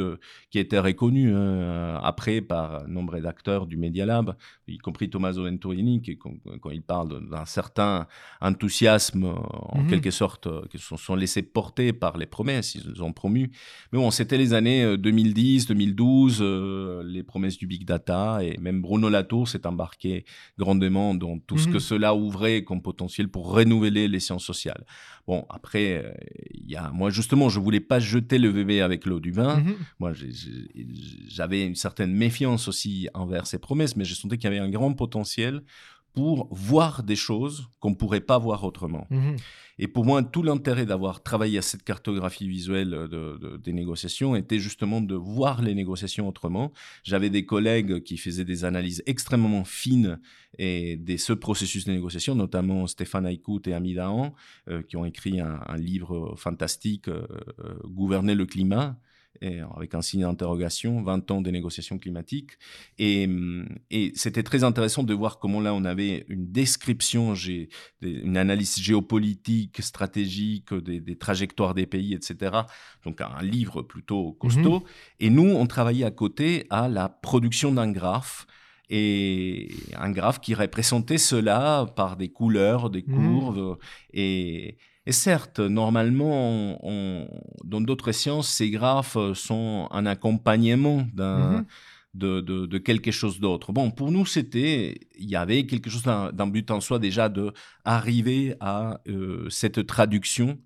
[0.50, 6.02] qui était reconnue hein, après par nombre d'acteurs du Media Lab, y compris Tommaso Venturini,
[6.02, 8.06] qui, quand, il parle d'un certain
[8.40, 13.12] enthousiasme, en mmh quelque sorte, qui se sont laissés porter par les promesses, ils ont
[13.12, 13.50] promu.
[13.92, 16.42] Mais bon, c'était les années 2010, 2012
[17.02, 20.24] les promesses du big data et même Bruno Latour s'est embarqué
[20.58, 21.80] grandement dans tout ce que mhm.
[21.80, 24.84] cela ouvrait comme potentiel pour renouveler les sciences sociales.
[25.26, 26.12] Bon, après, euh,
[26.52, 29.56] il y a, moi justement, je voulais pas jeter le bébé avec l'eau du vin.
[29.60, 29.74] Mhm.
[29.98, 30.12] Moi,
[31.28, 34.70] j'avais une certaine méfiance aussi envers ces promesses, mais je sentais qu'il y avait un
[34.70, 35.62] grand potentiel
[36.18, 39.06] pour voir des choses qu'on ne pourrait pas voir autrement.
[39.08, 39.36] Mhm.
[39.78, 44.58] Et pour moi, tout l'intérêt d'avoir travaillé à cette cartographie visuelle de, des négociations était
[44.58, 46.72] justement de voir les négociations autrement.
[47.04, 50.18] J'avais des collègues qui faisaient des analyses extrêmement fines
[50.58, 54.34] et de ce processus de négociation, notamment Stéphane Aïkout et Ami Dahan,
[54.68, 57.28] euh, qui ont écrit un, livre fantastique, euh,
[57.60, 58.98] euh, Gouverner le climat,
[59.40, 62.52] et avec un signe d'interrogation, 20 ans des négociations climatiques.
[62.98, 67.34] Et, mm, et c'était très intéressant de voir comment là on avait une description,
[68.02, 72.62] une analyse géopolitique, stratégique des, trajectoires des pays, etc.
[73.04, 74.80] Donc un livre plutôt costaud.
[74.80, 74.86] Mhm.
[75.20, 78.46] Et nous, on travaillait à côté à la production d'un graphe
[78.90, 83.40] et un graphe qui représentait cela par des couleurs, des mhm.
[83.40, 83.78] courbes.
[84.12, 86.78] Et, et certes, normalement,
[87.64, 91.50] dans d'autres sciences, ces graphes sont un accompagnement d'un...
[91.58, 91.66] Mhm.
[92.14, 93.70] De, de, quelque chose d'autre.
[93.70, 97.52] Bon, pour nous, c'était, il y avait quelque chose d'un but en soi déjà de
[97.84, 100.58] arriver à euh, cette traduction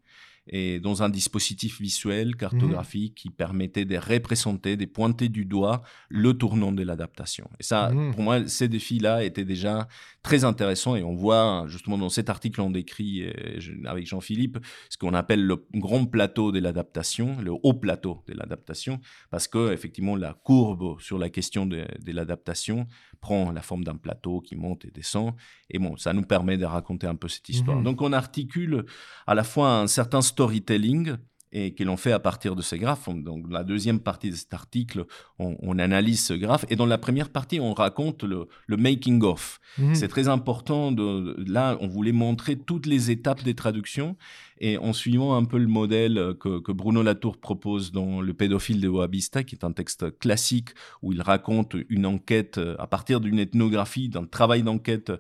[0.46, 6.32] et dans un dispositif visuel, cartographique, qui permettait de représenter, de pointer du doigt le
[6.32, 7.50] tournant de l'adaptation.
[7.60, 8.12] Et ça, mmh.
[8.12, 9.88] pour moi, ces défis-là étaient déjà
[10.22, 14.58] très intéressants et on voit justement dans cet article, on décrit euh, avec Jean-Philippe
[14.88, 19.72] ce qu'on appelle le grand plateau de l'adaptation, le haut plateau de l'adaptation, parce que
[19.72, 22.86] effectivement la courbe sur la question de, de l'adaptation
[23.20, 25.34] prend la forme d'un plateau qui monte et descend.
[25.70, 27.78] Et bon, ça nous permet de raconter un peu cette histoire.
[27.78, 27.84] Mmh.
[27.84, 28.84] Donc on articule
[29.26, 31.16] à la fois un certain storytelling
[31.52, 33.08] et que l'on fait à partir de ces graphes.
[33.08, 35.04] Donc, dans la deuxième partie de cet article,
[35.38, 36.64] on, analyse ce graphe.
[36.70, 39.60] Et dans la première partie, on raconte le, making of.
[39.78, 39.94] Mhm.
[39.94, 40.92] C'est très important.
[40.92, 44.16] De, là, on voulait montrer toutes les étapes des traductions.
[44.64, 48.86] Et en suivant un peu le modèle que, Bruno Latour propose dans Le pédophile de
[48.86, 50.68] Wahhabista, qui est un texte classique
[51.02, 55.10] où il raconte une enquête euh, à partir d'une ethnographie, d'un travail d'enquête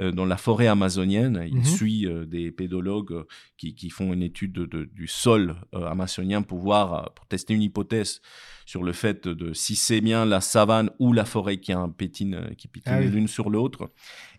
[0.00, 1.42] euh, dans la forêt amazonienne.
[1.46, 1.64] Il mhm.
[1.64, 3.24] suit euh, des pédologues
[3.56, 4.52] qui, font une étude
[4.92, 8.20] du sol amazonien pour voir, pour tester une hypothèse
[8.66, 12.54] sur le fait de si c'est bien la savane ou la forêt qui, un pétine,
[12.56, 13.90] qui pétine ah l'une sur l'autre.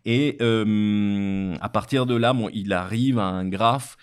[0.05, 3.97] Et à partir de là, bon, il arrive à un graphe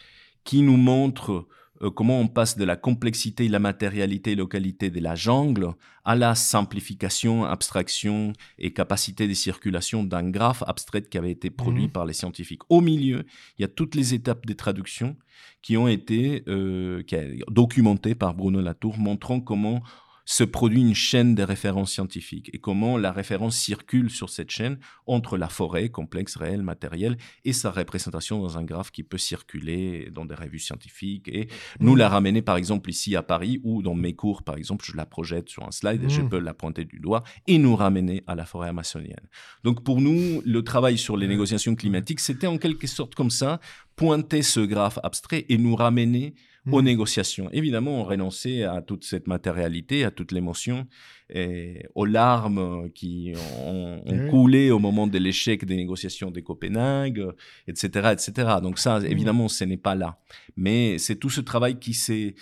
[0.48, 1.46] qui nous montre
[1.82, 5.74] euh, comment on passe de la complexité, la matérialité et localité de la jungle
[6.06, 11.84] à la simplification, abstraction et capacité de circulation d'un graphe abstrait qui avait été produit
[11.84, 11.90] mhm.
[11.90, 12.62] par les scientifiques.
[12.70, 13.26] Au milieu,
[13.58, 15.16] il y a toutes les étapes des traductions
[15.60, 17.02] qui ont été euh,
[17.50, 19.82] documentées par Bruno Latour, montrant comment
[20.28, 24.78] se produit une chaîne de références scientifiques et comment la référence circule sur cette chaîne
[25.06, 27.16] entre la forêt, complexe, réel, matériel,
[27.46, 31.48] et sa représentation dans un graphe qui peut circuler dans des revues scientifiques et
[31.80, 34.94] nous la ramener par exemple ici à Paris ou dans mes cours par exemple, je
[34.98, 36.28] la projette sur un slide et je mmh.
[36.28, 39.28] peux la pointer du doigt et nous ramener à la forêt amazonienne.
[39.64, 43.60] Donc pour nous, le travail sur les négociations climatiques, c'était en quelque sorte comme ça,
[43.96, 46.34] pointer ce graphe abstrait et nous ramener
[46.70, 46.84] aux mmh.
[46.84, 47.48] négociations.
[47.52, 50.86] Évidemment, on renonçait à toute cette matérialité, à toute l'émotion,
[51.30, 53.32] et aux larmes qui
[53.64, 57.22] ont, coulé au moment de l'échec des négociations de Copenhague,
[57.66, 58.56] etc., etc.
[58.62, 59.06] Donc ça, mmh.
[59.06, 60.18] évidemment, ce n'est pas là.
[60.56, 62.34] Mais c'est tout ce travail qui s'est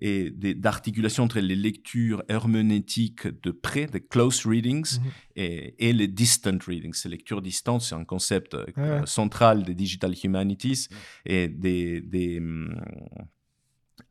[0.00, 5.08] et d'articulation entre les lectures herméneutiques de près, des close readings, mmh.
[5.36, 6.94] et, les distant readings.
[6.94, 10.88] Ces lectures distantes, c'est un concept euh, central des digital humanities
[11.24, 12.40] et des, des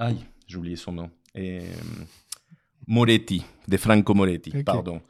[0.04, 1.10] Aïe, j'ai oublié son nom.
[1.34, 1.64] Et, euh,
[2.88, 5.02] Moretti, de Franco Moretti, pardon.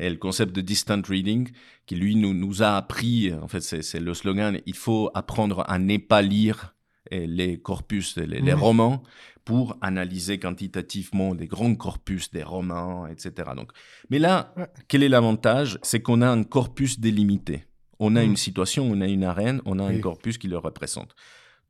[0.00, 1.48] Et le concept de distant reading,
[1.86, 5.78] qui lui nous, nous a appris, en fait, c'est le slogan, il faut apprendre à
[5.78, 6.74] ne pas lire
[7.12, 9.02] les corpus, les, romans,
[9.44, 13.50] pour analyser quantitativement des grands corpus, des romans, etc.
[13.56, 13.70] Donc,
[14.10, 14.54] mais là,
[14.88, 15.78] quel est l'avantage?
[15.82, 17.64] C'est qu'on a un corpus délimité.
[18.00, 18.30] On a hmm.
[18.30, 21.14] une situation, on a une arène, on a un corpus qui le représente.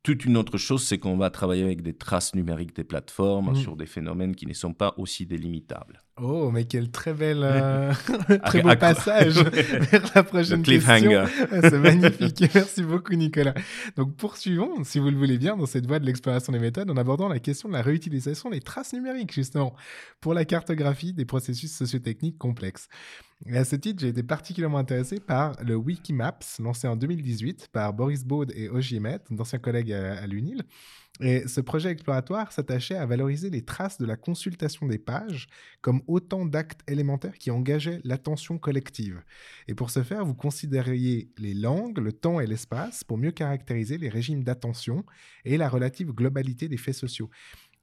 [0.03, 3.55] Toute une autre chose, c'est qu'on va travailler avec des traces numériques des plateformes mm.
[3.55, 6.01] sur des phénomènes qui ne sont pas aussi délimitables.
[6.19, 7.93] Oh, mais quel très bel, euh,
[8.45, 11.25] très beau passage vers la prochaine question.
[11.49, 12.43] C'est magnifique.
[12.53, 13.53] Merci beaucoup, Nicolas.
[13.95, 16.97] Donc, poursuivons, si vous le voulez bien, dans cette voie de l'exploration des méthodes en
[16.97, 19.75] abordant la question de la réutilisation des traces numériques, justement,
[20.19, 22.87] pour la cartographie des processus sociotechniques complexes.
[23.47, 27.91] Et à ce titre, j'ai été particulièrement intéressé par le Wikimaps, lancé en 2018 par
[27.91, 30.63] Boris Baud et Ojimet, d'anciens collègues à, l'UNIL.
[31.19, 35.47] Et ce projet exploratoire s'attachait à valoriser les traces de la consultation des pages
[35.81, 39.21] comme autant d'actes élémentaires qui engageaient l'attention collective.
[39.67, 43.97] Et pour ce faire, vous considériez les langues, le temps et l'espace pour mieux caractériser
[43.97, 45.03] les régimes d'attention
[45.45, 47.29] et la relative globalité des faits sociaux.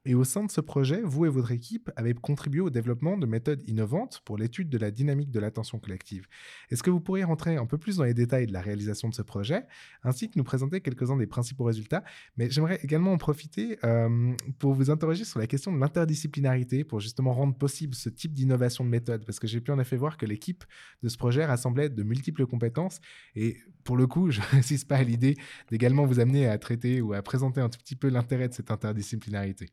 [0.09, 3.27] Et au sein de ce projet, vous et votre équipe avez contribué au développement de
[3.27, 6.27] méthodes innovantes pour l'étude de la dynamique de l'attention collective.
[6.71, 9.15] Est-ce que vous pourriez rentrer un peu plus dans les détails de la réalisation de
[9.15, 9.67] ce projet,
[10.03, 12.05] ainsi que nous présenter quelques-uns des principaux résultats?
[12.39, 17.01] Mais j'aimerais également en profiter euh, pour vous interroger sur la question de l'interdisciplinarité, pour
[17.01, 20.17] justement rendre possible ce type d'innovation de méthode, parce que j'ai pu en effet voir
[20.17, 20.65] que l'équipe
[21.03, 23.03] de ce projet rassemblait de multiples compétences,
[23.37, 25.37] et pour le coup, je n'insiste pas à l'idée
[25.71, 28.71] d'également vous amener à traiter ou à présenter un tout petit peu l'intérêt de cette
[28.71, 29.69] interdisciplinarité.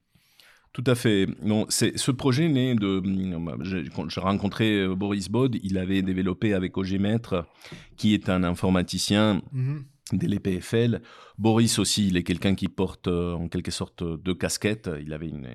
[0.75, 1.25] Tout à fait.
[1.41, 3.01] Non, c'est ce projet né de.
[3.95, 7.45] Quand j'ai rencontré euh, Boris Bod, il avait développé avec Ogémètre,
[7.95, 9.41] qui est un informaticien.
[9.55, 11.01] Mm-hmm de l'EPFL.
[11.39, 14.87] Boris aussi, il est quelqu'un qui porte euh, en quelque sorte deux casquettes.
[15.01, 15.47] Il, avait une,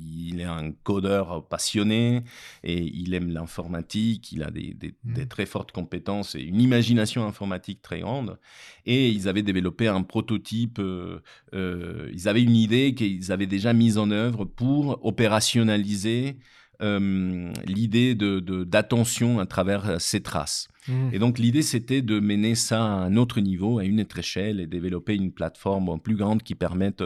[0.00, 2.22] il est un codeur passionné
[2.64, 4.32] et il aime l'informatique.
[4.32, 5.26] Il a des, mmh.
[5.26, 8.38] très fortes compétences et une imagination informatique très grande.
[8.86, 10.78] Et ils avaient développé un prototype.
[10.78, 11.20] Euh,
[11.54, 16.36] euh, ils avaient une idée qu'ils avaient déjà mise en œuvre pour opérationnaliser
[16.80, 20.68] l'idée d'attention de, à travers ces traces.
[20.88, 20.92] Mmh.
[21.12, 24.60] Et donc l'idée, c'était de mener ça à un autre niveau, à une autre échelle,
[24.60, 27.02] et développer une plateforme plus grande qui permette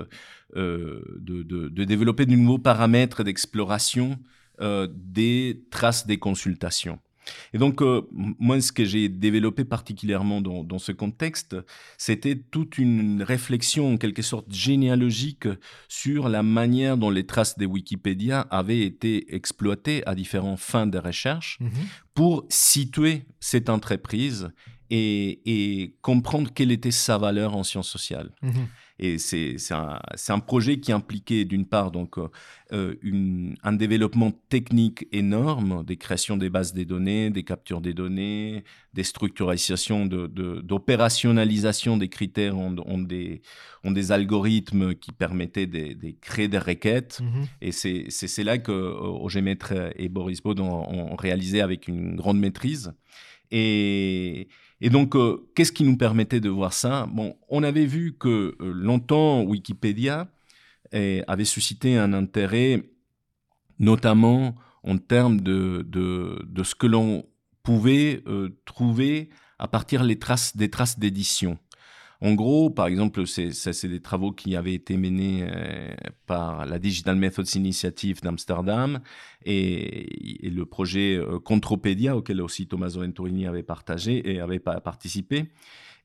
[0.56, 4.18] euh, de, de, développer de nouveaux paramètres d'exploration
[4.60, 7.00] euh, des traces des consultations.
[7.52, 11.56] Et donc, euh, moi, ce que j'ai développé particulièrement dans, dans ce contexte,
[11.98, 15.48] c'était toute une réflexion en quelque sorte généalogique
[15.88, 20.98] sur la manière dont les traces de Wikipédia avaient été exploitées à différents fins de
[20.98, 21.68] recherche mmh
[22.14, 24.50] pour situer cette entreprise
[24.96, 25.40] et,
[25.82, 28.30] et, comprendre quelle était sa valeur en sciences sociales.
[28.42, 28.50] Mmh
[29.00, 35.08] Et c'est un, un, projet qui impliquait d'une part donc euh, une, un développement technique
[35.10, 42.02] énorme, des créations des bases des données, des captures des données, des structurisations, d'opérationnalisation de,
[42.02, 43.42] des critères, ont, ont, des,
[43.82, 47.20] ont des algorithmes qui permettaient de, créer des requêtes.
[47.20, 47.46] Mm-hmm.
[47.62, 47.72] Et
[48.28, 52.92] c'est là que Roger Maître et Boris Baud ont, ont réalisé avec une grande maîtrise.
[53.50, 54.48] Et,
[54.80, 57.08] et donc, euh, qu'est-ce qui nous permettait de voir ça?
[57.48, 60.28] On avait vu que euh, longtemps, Wikipédia
[60.92, 62.90] eh, avait suscité un intérêt,
[63.78, 65.86] notamment en termes de,
[66.62, 67.24] ce que l'on
[67.62, 71.58] pouvait euh, trouver à partir traces, des traces d'édition.
[72.20, 75.94] En gros, par exemple, c'est, ça, c'est des travaux qui avaient été menés euh,
[76.26, 79.00] par la Digital Methods Initiative d'Amsterdam
[79.44, 85.50] et, le projet euh, Contropédia, auquel aussi Tommaso Venturini avait partagé et avait participé.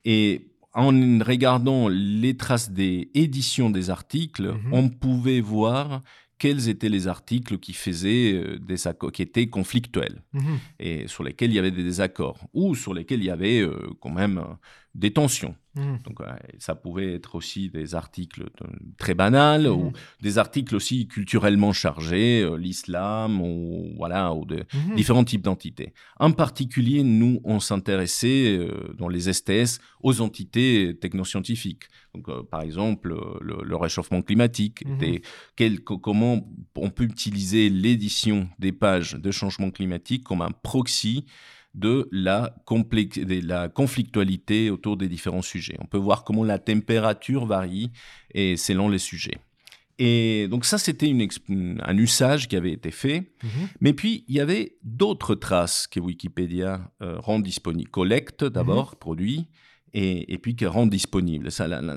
[0.04, 0.88] Et en
[1.24, 4.72] regardant les traces des éditions des articles, mm-hmm.
[4.72, 6.02] on pouvait voir
[6.38, 8.76] quels étaient les articles qui faisaient euh, des
[9.12, 10.58] qui étaient conflictuels mm-hmm.
[10.80, 13.64] et sur lesquels il y avait des désaccords ou sur lesquels il y avait
[14.00, 14.42] quand même
[14.94, 15.54] des tensions.
[15.76, 15.98] Mmh.
[16.04, 16.18] Donc,
[16.58, 18.50] ça pouvait être aussi des articles
[18.98, 19.92] très banals ou mmh.
[20.20, 24.96] des articles aussi culturellement chargés, euh, l'islam ou voilà, ou de mmh.
[24.96, 25.92] différents types d'entités.
[26.18, 31.84] En particulier, nous, on s'intéressait euh, dans les STS aux entités technoscientifiques.
[32.14, 35.22] Donc, euh, par exemple, le, réchauffement climatique, des,
[36.02, 36.46] comment
[36.76, 41.24] on peut utiliser l'édition des pages de changement climatique comme un proxy
[41.74, 45.76] de la, de la conflictualité autour des différents sujets.
[45.80, 47.90] On peut voir comment la température varie
[48.34, 49.38] et selon les sujets.
[49.98, 51.14] Et donc ça, c'était
[51.80, 53.32] un usage qui avait été fait.
[53.42, 53.50] Mhm.
[53.80, 57.90] Mais puis, il y avait d'autres traces que Wikipédia euh, rend disponibles.
[57.90, 58.98] Collecte d'abord, mhm.
[58.98, 59.48] produit,
[59.92, 61.48] et, puis qui rend disponible.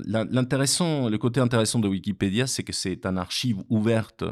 [0.06, 4.24] l'intéressant, le côté intéressant de Wikipédia, c'est que c'est un archive ouverte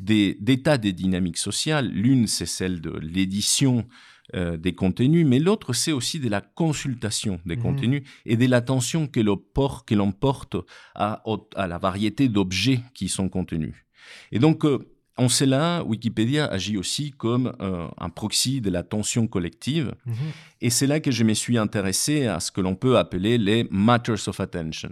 [0.00, 1.88] d'état des, des dynamiques sociales.
[1.88, 3.86] L'une, c'est celle de l'édition
[4.34, 7.62] euh, des contenus, mais l'autre, c'est aussi de la consultation des mhm.
[7.62, 10.56] contenus et de l'attention que l'on porte
[10.94, 11.22] à,
[11.56, 13.74] à, la variété d'objets qui sont contenus.
[14.30, 14.78] Et donc, euh,
[15.18, 19.94] en cela, Wikipédia agit aussi comme euh, un proxy de l'attention collective.
[20.06, 20.14] Mhm.
[20.62, 23.66] Et c'est là que je me suis intéressé à ce que l'on peut appeler les
[23.70, 24.90] matters of attention.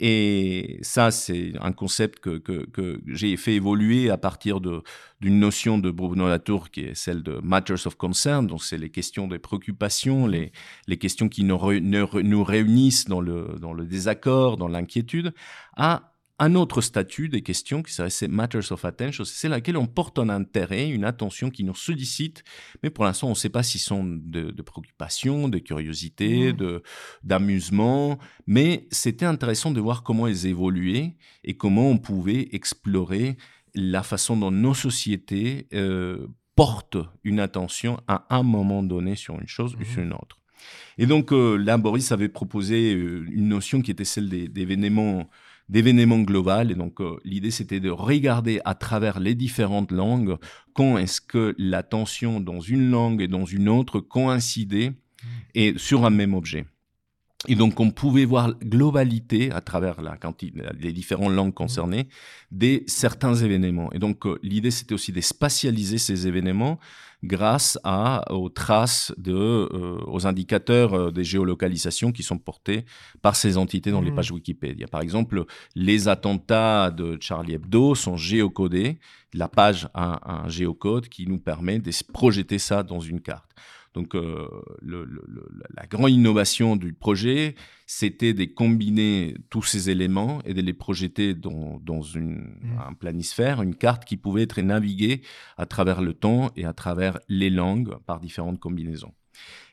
[0.00, 4.82] Et ça, c'est un concept que, que, j'ai fait évoluer à partir d'une
[5.22, 8.46] notion de Bruno Latour qui est celle de matters of concern.
[8.46, 10.52] Donc, c'est les questions des préoccupations, les,
[10.86, 15.32] les questions qui nous, nous réunissent dans le, dans le désaccord, dans l'inquiétude,
[15.76, 19.86] à un autre statut des questions qui serait ces matters of attention, c'est laquelle on
[19.86, 22.42] porte un intérêt, une attention qui nous sollicite,
[22.82, 26.56] mais pour l'instant on ne sait pas s'ils sont de, préoccupation, de curiosité, mmh.
[26.56, 26.82] de
[27.22, 33.36] d'amusement, mais c'était intéressant de voir comment elles évoluaient et comment on pouvait explorer
[33.74, 36.26] la façon dont nos sociétés euh,
[36.56, 40.06] portent une attention à un moment donné sur une chose ou sur mmh.
[40.06, 40.38] une autre.
[40.98, 45.28] Et donc euh, là, Boris avait proposé euh, une notion qui était celle des, événements
[45.68, 46.70] d'événements global.
[46.70, 50.36] Et donc, euh, l'idée, c'était de regarder à travers les différentes langues
[50.74, 55.26] quand est-ce que la tension dans une langue et dans une autre coïncidait mmh.
[55.54, 56.66] et sur un même objet.
[57.46, 60.18] Et donc, on pouvait voir globalité à travers la
[60.80, 62.08] les différentes langues concernées
[62.50, 63.92] des certains événements.
[63.92, 66.78] Et donc, euh, l'idée, c'était aussi de spatialiser ces événements
[67.22, 72.84] grâce à, aux traces, de, euh, aux indicateurs euh, des géolocalisations qui sont portés
[73.22, 74.16] par ces entités dans les mmh.
[74.16, 74.86] pages Wikipédia.
[74.86, 78.98] Par exemple, les attentats de Charlie Hebdo sont géocodés.
[79.32, 83.50] La page a un géocode qui nous permet de projeter ça dans une carte.
[83.94, 84.48] Donc, euh,
[84.82, 87.54] la grande innovation du projet,
[87.86, 92.78] c'était de combiner tous ces éléments et de les projeter dans, une, mmh.
[92.88, 95.22] un planisphère, une carte qui pouvait être naviguée
[95.56, 99.14] à travers le temps et à travers les langues par différentes combinaisons.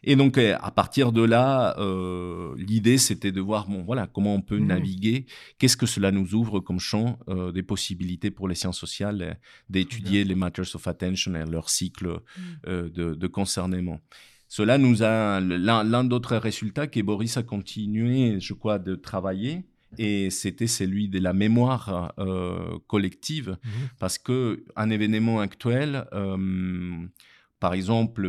[0.04, 4.34] Et donc, euh, à partir de là, euh, l'idée, c'était de voir, bon, voilà, comment
[4.34, 4.68] on peut mmh.
[4.68, 5.26] naviguer,
[5.60, 9.40] qu'est-ce que cela nous ouvre comme champ euh, des possibilités pour les sciences sociales
[9.70, 12.42] d'étudier les matters of attention et leur cycle mmh.
[12.68, 14.00] de, de, concernement.
[14.48, 19.64] Cela nous a, l'un d'autres résultats que Boris a continué, je crois, de travailler,
[19.98, 22.14] et c'était celui de la mémoire
[22.88, 23.70] collective, mmh.
[24.00, 26.06] parce que un événement actuel,
[27.62, 28.28] par exemple,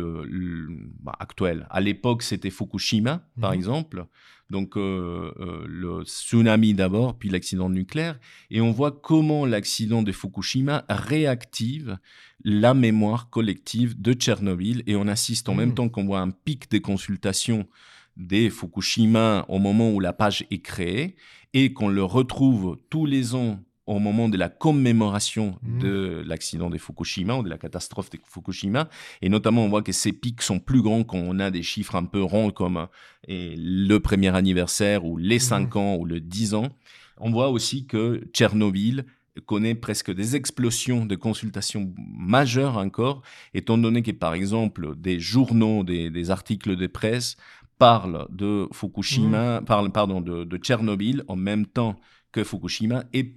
[1.01, 1.65] bah, actuel.
[1.71, 3.57] À l'époque, c'était Fukushima, par mhm.
[3.57, 4.05] exemple.
[4.51, 8.19] Donc, euh, euh, le tsunami d'abord, puis l'accident nucléaire.
[8.51, 11.97] Et on voit comment l'accident de Fukushima réactive
[12.43, 14.83] la mémoire collective de Tchernobyl.
[14.85, 15.75] Et on assiste en même mhm.
[15.75, 17.67] temps qu'on voit un pic des consultations
[18.15, 21.15] des Fukushima au moment où la page est créée
[21.53, 25.79] et qu'on le retrouve tous les ans au moment de la commémoration Mhm.
[25.79, 28.87] de l'accident de Fukushima ou de la catastrophe de Fukushima.
[29.21, 31.95] Et notamment, on voit que ces pics sont plus grands quand on a des chiffres
[31.95, 32.87] un peu ronds comme
[33.27, 36.69] et le premier anniversaire ou les 5 ans ou le 10 ans.
[37.17, 39.05] On voit aussi que Tchernobyl
[39.45, 43.21] connaît presque des explosions de consultations majeures encore,
[43.53, 47.35] étant donné que, par exemple, des journaux, des, des articles de presse
[47.79, 51.99] parlent de Fukushima, parlent, pardon, de, de Tchernobyl en même temps
[52.31, 53.35] que Fukushima et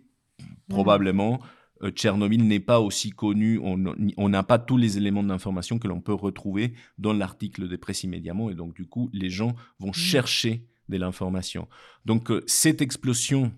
[0.68, 1.40] probablement
[1.82, 6.00] euh, Tchernobyl n'est pas aussi connu, on n'a pas tous les éléments d'information que l'on
[6.00, 10.64] peut retrouver dans l'article de presse immédiatement et donc du coup les gens vont chercher
[10.88, 11.68] de l'information.
[12.04, 13.52] Donc euh, cette explosion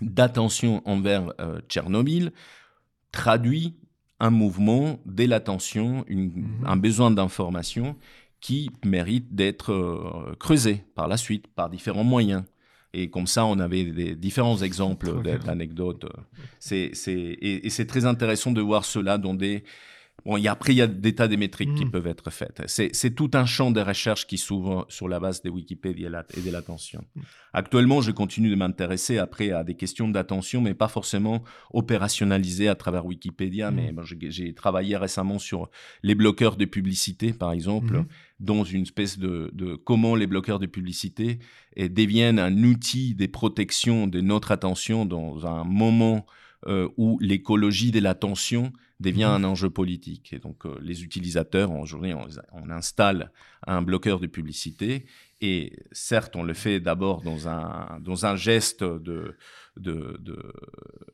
[0.00, 2.32] d'attention envers euh, Tchernobyl
[3.10, 3.74] traduit
[4.20, 7.96] un mouvement de l'attention, une- un besoin d'information
[8.40, 12.42] qui mérite d'être creusé par la suite, par différents moyens.
[12.94, 16.06] Et comme ça, on avait des différents exemples d'anecdotes.
[16.58, 19.64] C'est, c'est, et, et c'est très intéressant de voir cela dans des...
[20.24, 21.90] Bon, après, il y a des tas de métriques qui Mm.
[21.90, 22.62] peuvent être faites.
[22.66, 26.24] C'est, tout un champ de recherche qui s'ouvre sur la base de Wikipédia et la-
[26.36, 27.04] et de l'attention.
[27.52, 31.42] Actuellement, je continue de m'intéresser après à des questions d'attention, mais pas forcément
[31.72, 33.70] opérationnalisées à travers Wikipédia.
[33.70, 35.70] Mais bon, j'ai, travaillé récemment sur
[36.02, 38.04] les bloqueurs de publicité, par exemple,
[38.40, 41.38] dans une espèce de, de comment les bloqueurs de publicité
[41.76, 46.26] eh, deviennent un outil de protection de notre attention dans un moment
[46.68, 48.72] euh, où l'écologie de l'attention
[49.02, 49.44] devient Mhm.
[49.44, 50.32] un enjeu politique.
[50.32, 53.30] Et donc, euh, les utilisateurs, aujourd'hui, on, on installe
[53.66, 55.04] un bloqueur de publicité.
[55.40, 59.36] Et certes, on le fait d'abord dans un, dans un geste de,
[59.76, 60.38] de, de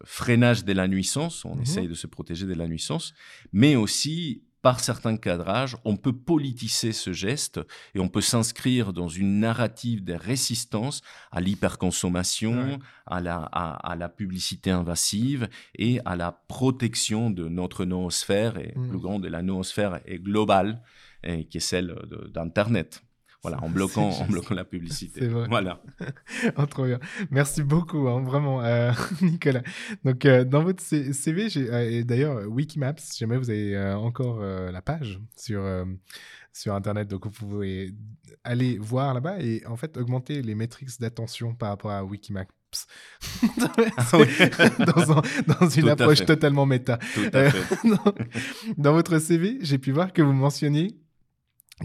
[0.05, 1.45] freinage de la nuisance.
[1.45, 1.63] On Mhm.
[1.63, 3.15] essaye de se protéger de la nuisance.
[3.53, 7.61] Mais aussi, par certains cadrages, on peut politiser ce geste
[7.95, 11.01] et on peut s'inscrire dans une narrative de résistance
[11.31, 12.79] à l'hyperconsommation, Ouais.
[13.07, 18.73] à, la, à, à la publicité invasive et à la protection de notre noosphère, et
[18.77, 18.89] Mm.
[18.89, 20.83] plus grande de la noosphère est globale,
[21.25, 21.95] et qui est celle
[22.33, 23.03] d'Internet.
[23.43, 25.21] Voilà, en bloquant, en bloquant la publicité.
[25.21, 25.47] C'est vrai.
[25.49, 25.81] Voilà.
[26.57, 26.99] Oh, trop bien.
[27.31, 28.91] Merci beaucoup, hein, vraiment, euh,
[29.23, 29.63] Nicolas.
[30.05, 34.41] Donc, euh, dans votre CV, j'ai, euh, et d'ailleurs, Wikimaps, si jamais vous avez encore
[34.41, 35.63] la page sur,
[36.53, 37.95] sur Internet, donc vous pouvez
[38.45, 42.49] aller voir là-bas et en fait augmenter les métriques d'attention par rapport à Wikimaps.
[43.97, 44.27] Ah oui.
[44.85, 46.99] dans, un- dans une Tout approche totalement méta.
[47.15, 47.89] Tout à fait.
[47.89, 48.15] dans,
[48.77, 50.99] dans votre CV, j'ai pu voir que vous mentionniez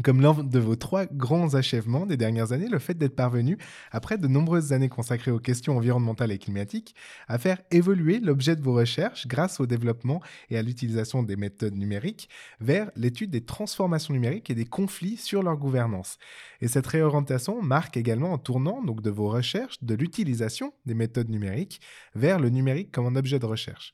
[0.01, 3.57] comme l'un de vos trois grands achèvements des dernières années, le fait d'être parvenu,
[3.91, 6.95] après de nombreuses années consacrées aux questions environnementales et climatiques,
[7.27, 11.75] à faire évoluer l'objet de vos recherches grâce au développement et à l'utilisation des méthodes
[11.75, 12.29] numériques
[12.59, 16.17] vers l'étude des transformations numériques et des conflits sur leur gouvernance.
[16.61, 21.29] Et cette réorientation marque également un tournant donc, de vos recherches de l'utilisation des méthodes
[21.29, 21.81] numériques
[22.15, 23.93] vers le numérique comme un objet de recherche.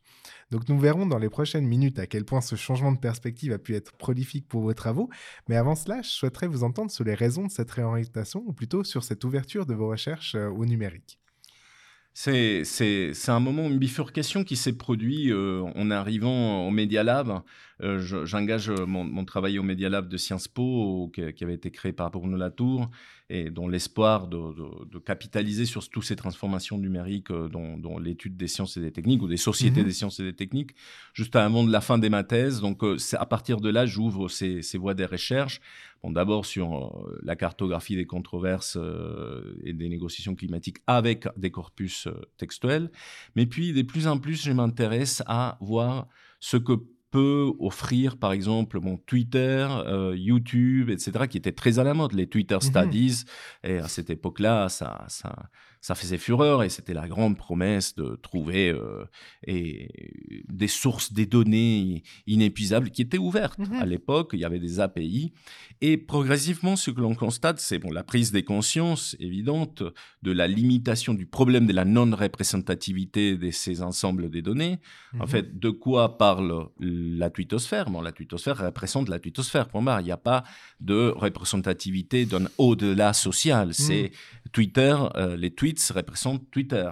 [0.52, 3.60] Donc nous verrons dans les prochaines minutes à quel point ce changement de perspective a
[3.60, 5.10] pu être prolifique pour vos travaux,
[5.48, 8.84] mais avant cela, je souhaiterais vous entendre sur les raisons de cette réorientation, ou plutôt
[8.84, 11.20] sur cette ouverture de vos recherches euh, au numérique.
[12.22, 17.02] C'est, c'est, c'est un moment, une bifurcation qui s'est produit euh, en arrivant au Media
[17.02, 17.44] Lab.
[17.82, 21.54] Euh, je- j'engage mon, mon travail au Media Lab de Sciences Po, qui, qui avait
[21.54, 22.90] été créé par Bruno Latour,
[23.30, 27.98] et dont l'espoir de, de- de capitaliser sur toutes ces transformations numériques euh, dans, dans
[27.98, 29.86] l'étude des sciences et des techniques, ou des sociétés Mhm.
[29.88, 30.72] des sciences et des techniques,
[31.14, 32.60] juste avant de la fin de ma thèse.
[32.60, 35.62] Donc, euh, c'est à partir de là, j'ouvre ces, ces voies des recherches.
[36.02, 41.52] Bon, d'abord sur euh, la cartographie des controverses euh, et des négociations climatiques avec des
[41.52, 42.90] corpus euh, textuels.
[43.36, 46.08] Mais puis, de plus en plus, je m'intéresse à voir
[46.40, 46.74] ce que
[47.12, 52.14] peut offrir, par exemple, mon Twitter, euh, YouTube, etc., qui étaient très à la mode,
[52.14, 52.62] les Twitter Mhm.
[52.62, 53.24] Studies.
[53.64, 55.50] Et à cette époque-là, ça, ça,
[55.82, 59.06] ça faisait fureur et c'était la grande promesse de trouver euh,
[59.48, 59.90] et
[60.50, 63.58] des sources, des données inépuisables qui étaient ouvertes.
[63.60, 63.74] Mhm.
[63.82, 65.32] À l'époque, il y avait des API.
[65.82, 69.82] Et progressivement, ce que l'on constate, c'est bon, la prise des consciences évidente
[70.24, 74.80] de la limitation du problème de la non-représentativité de ces ensembles des données.
[75.16, 75.28] En Mhm.
[75.28, 79.68] fait, de quoi parle la twittosphère bon, La twittosphère représente la twittosphère.
[79.74, 80.44] Il n'y a pas
[80.80, 83.74] de représentativité d'un au-delà social.
[83.74, 84.12] C'est
[84.52, 86.90] Twitter, euh, les tweets représentent Twitter.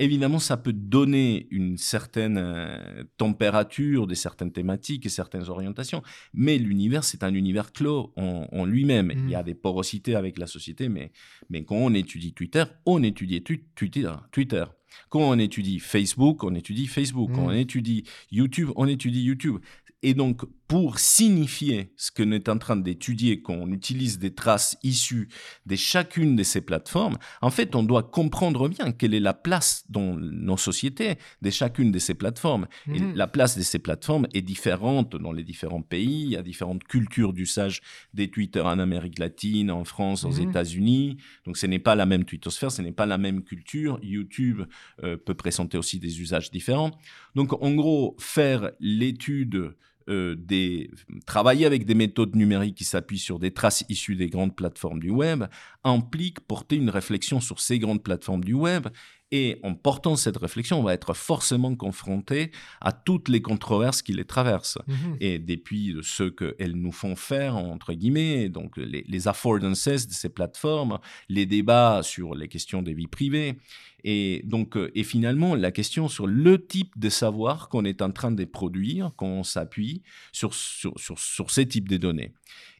[0.00, 6.02] Évidemment, ça peut donner une certaine euh, température de certaines thématiques et certaines orientations,
[6.32, 9.06] mais l'univers, c'est un univers clos en, en lui-même.
[9.08, 9.24] Mm.
[9.24, 11.10] Il y a des porosités avec la société, mais,
[11.50, 14.12] mais quand on étudie Twitter, on étudie tu- Twitter.
[14.30, 14.64] Twitter.
[15.10, 17.30] Quand on étudie Facebook, on étudie Facebook.
[17.34, 17.48] Quand Mm.
[17.48, 19.58] on étudie YouTube, on étudie YouTube.
[20.02, 25.28] Et donc, pour signifier ce qu'on est en train d'étudier, qu'on utilise des traces issues
[25.64, 29.84] de chacune de ces plateformes, en fait, on doit comprendre bien quelle est la place
[29.88, 32.68] dans nos sociétés de chacune de ces plateformes.
[32.94, 33.14] Et Mhm.
[33.14, 36.24] la place de ces plateformes est différente dans les différents pays.
[36.24, 37.80] Il y a différentes cultures d'usage
[38.12, 40.50] des Twitter en Amérique latine, en France, aux Mhm.
[40.50, 41.16] États-Unis.
[41.46, 43.98] Donc, ce n'est pas la même twittosphère, ce n'est pas la même culture.
[44.02, 44.62] YouTube
[45.02, 46.90] euh, peut présenter aussi des usages différents.
[47.34, 49.74] Donc, en gros, faire l'étude
[50.08, 50.90] euh, des
[51.26, 55.10] travailler avec des méthodes numériques qui s'appuient sur des traces issues des grandes plateformes du
[55.10, 55.44] web
[55.84, 58.88] implique porter une réflexion sur ces grandes plateformes du web
[59.30, 62.50] et en portant cette réflexion, on va être forcément confronté
[62.80, 65.16] à toutes les controverses qui les traversent Mhm.
[65.20, 70.12] et depuis de ce qu'elles nous font faire, entre guillemets, donc les, les affordances de
[70.12, 70.98] ces plateformes,
[71.28, 73.58] les débats sur les questions des vies privées,
[74.04, 78.10] et donc, euh, et finalement, la question sur le type de savoir qu'on est en
[78.12, 82.32] train de produire, qu'on s'appuie sur, sur, sur, sur ces types de données.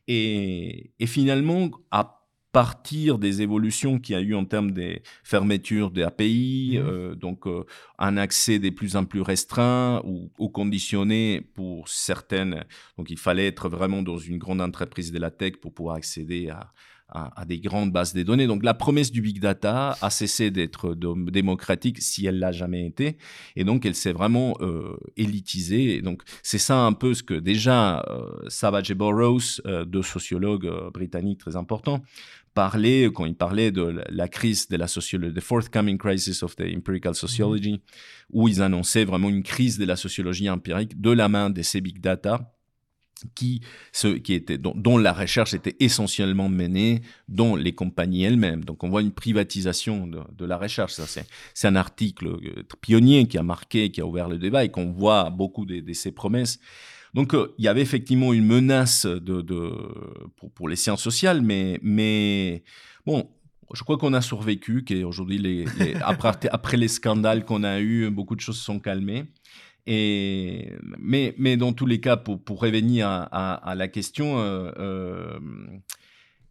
[0.06, 2.14] Et, et finalement, à
[2.50, 6.86] partir des évolutions qu'il y a eu en termes des fermetures des API, Mhm.
[6.86, 7.64] euh, donc euh,
[7.98, 12.64] un accès des plus en plus restreint ou, ou conditionné pour certaines.
[12.96, 16.48] Donc il fallait être vraiment dans une grande entreprise de la tech pour pouvoir accéder
[16.48, 16.72] à,
[17.09, 18.46] à, à des grandes bases de données.
[18.46, 20.94] Donc la promesse du big data a cessé d'être
[21.30, 23.16] démocratique si elle l'a jamais été,
[23.56, 25.96] et donc elle s'est vraiment euh, élitisée.
[25.96, 30.02] Et donc c'est ça un peu ce que déjà euh, Savage et Burroughs, euh, deux
[30.02, 32.02] sociologues britanniques très importants,
[32.54, 36.64] parlaient quand ils parlaient de la- crise de la sociologie, the forthcoming crisis of the
[36.76, 37.80] empirical sociology,
[38.32, 41.80] où ils annonçaient vraiment une crise de la sociologie empirique de la main de ces
[41.80, 42.52] big data
[43.34, 43.60] qui,
[43.92, 48.64] ce, qui était, dont, la recherche était essentiellement menée dans les compagnies elles-mêmes.
[48.64, 50.94] Donc on voit une privatisation de, la recherche.
[51.54, 54.90] C'est, un article euh, pionnier qui a marqué, qui a ouvert le débat et qu'on
[54.90, 56.58] voit beaucoup de, ces promesses.
[57.14, 59.42] Donc euh, il y avait effectivement une menace de,
[60.54, 62.62] pour, les sciences sociales, mais, mais
[63.06, 63.28] bon,
[63.74, 65.66] je crois qu'on a survécu, qu'aujourd'hui,
[66.00, 69.26] après, après les scandales qu'on a eus, beaucoup de choses se sont calmées.
[69.91, 74.39] Et, mais, mais dans tous les cas, pour, pour revenir à, à, à la question,
[74.39, 75.39] euh, euh,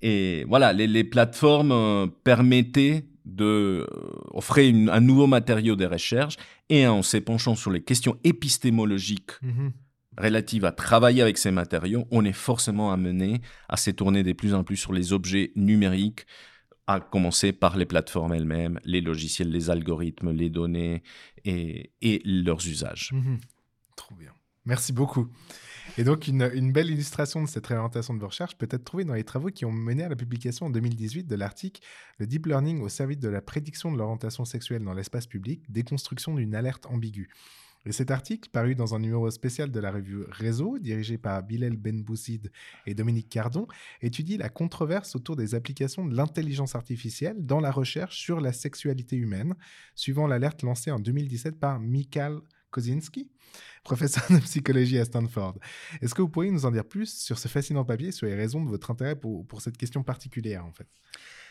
[0.01, 3.85] et voilà, les, les plateformes euh, permettaient de
[4.31, 6.37] offrir une, un nouveau matériau de recherche
[6.69, 9.71] et en se penchant sur les questions épistémologiques Mhm.
[10.17, 14.53] relatives à travailler avec ces matériaux, on est forcément amené à se tourner de plus
[14.55, 16.25] en plus sur les objets numériques,
[16.87, 21.03] à commencer par les plateformes elles-mêmes, les logiciels, les algorithmes, les données
[21.43, 21.91] et,
[22.25, 23.11] leurs usages.
[23.13, 23.39] Mhm.
[23.95, 24.31] Trop bien.
[24.65, 25.27] Merci beaucoup.
[25.97, 29.05] Et donc, une, une belle illustration de cette réorientation de vos recherches peut être trouvée
[29.05, 31.81] dans les travaux qui ont mené à la publication en 2018 de l'article
[32.17, 36.35] Le Deep Learning au service de la prédiction de l'orientation sexuelle dans l'espace public, déconstruction
[36.35, 37.29] d'une alerte ambiguë.
[37.87, 41.77] Et cet article, paru dans un numéro spécial de la revue Réseau, dirigé par Bilal
[41.77, 42.51] Benboussid
[42.85, 43.65] et Dominique Cardon,
[44.01, 49.15] étudie la controverse autour des applications de l'intelligence artificielle dans la recherche sur la sexualité
[49.15, 49.55] humaine,
[49.95, 52.39] suivant l'alerte lancée en 2017 par Mikhail
[52.71, 53.31] Kozinski,
[53.85, 55.57] professeur de psychologie à Stanford.
[56.01, 58.65] Est-ce que vous pourriez nous en dire plus sur ce fascinant papier, sur les raisons
[58.65, 60.89] de votre intérêt pour, pour cette question particulière, en fait?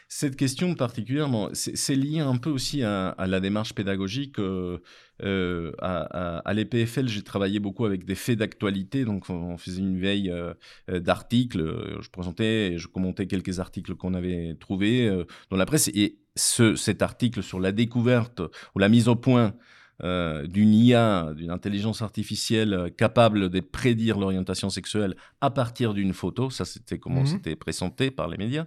[0.08, 4.38] Cette question particulièrement, c'est lié un peu aussi à, la démarche pédagogique.
[4.38, 4.78] Euh,
[5.22, 10.30] euh, à, l'EPFL, j'ai travaillé beaucoup avec des faits d'actualité, donc on faisait une veille
[10.30, 10.54] euh,
[11.00, 11.98] d'articles.
[12.00, 15.10] Je présentais et je commentais quelques articles qu'on avait trouvés
[15.50, 15.88] dans la presse.
[15.88, 18.40] Et ce, cet article sur la découverte
[18.74, 19.54] ou la mise au point
[20.02, 26.50] euh, d'une IA, d'une intelligence artificielle capable de prédire l'orientation sexuelle à partir d'une photo.
[26.50, 27.26] Ça, c'était comment mmh.
[27.26, 28.66] c'était présenté par les médias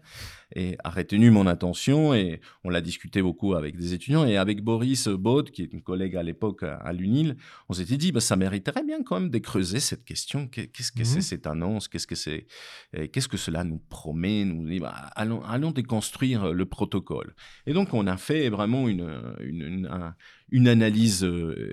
[0.56, 4.64] et a retenu mon attention et on l'a discuté beaucoup avec des étudiants et avec
[4.64, 8.20] Boris Baud, qui est une collègue à l'époque à, à l'UNIL, on s'était dit bah,
[8.20, 10.48] ça mériterait bien quand même de creuser cette question.
[10.48, 11.06] Qu'est-ce que mmh.
[11.06, 11.88] c'est cette annonce?
[11.88, 12.48] Qu'est-ce que c'est
[13.12, 14.46] Qu'est-ce que cela nous promet?
[14.46, 17.36] Nous dit, bah, allons, allons déconstruire le protocole.
[17.68, 20.16] Et donc on a fait vraiment une, une, une, un,
[20.52, 21.72] une analyse euh,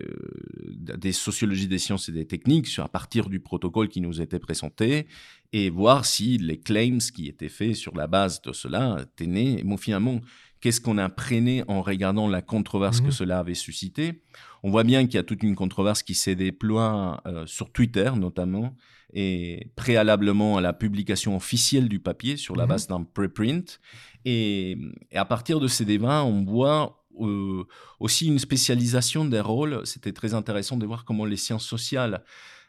[0.76, 5.06] des sociologies des sciences et des techniques à partir du protocole qui nous était présenté
[5.52, 9.60] et voir si les claims qui étaient faits sur la base de cela étaient nés.
[9.60, 10.20] Et bon, finalement,
[10.60, 13.06] qu'est-ce qu'on apprenait en regardant la controverse mmh.
[13.06, 14.22] que cela avait suscité?
[14.62, 18.10] On voit bien qu'il y a toute une controverse qui s'est déployée euh, sur Twitter
[18.16, 18.74] notamment,
[19.14, 22.68] et préalablement à la publication officielle du papier sur la mmh.
[22.68, 23.80] base d'un preprint.
[24.24, 24.76] Et,
[25.12, 27.66] et à partir de ces débats, on voit euh,
[28.00, 29.82] aussi une spécialisation des rôles.
[29.84, 32.22] C'était très intéressant de voir comment les sciences sociales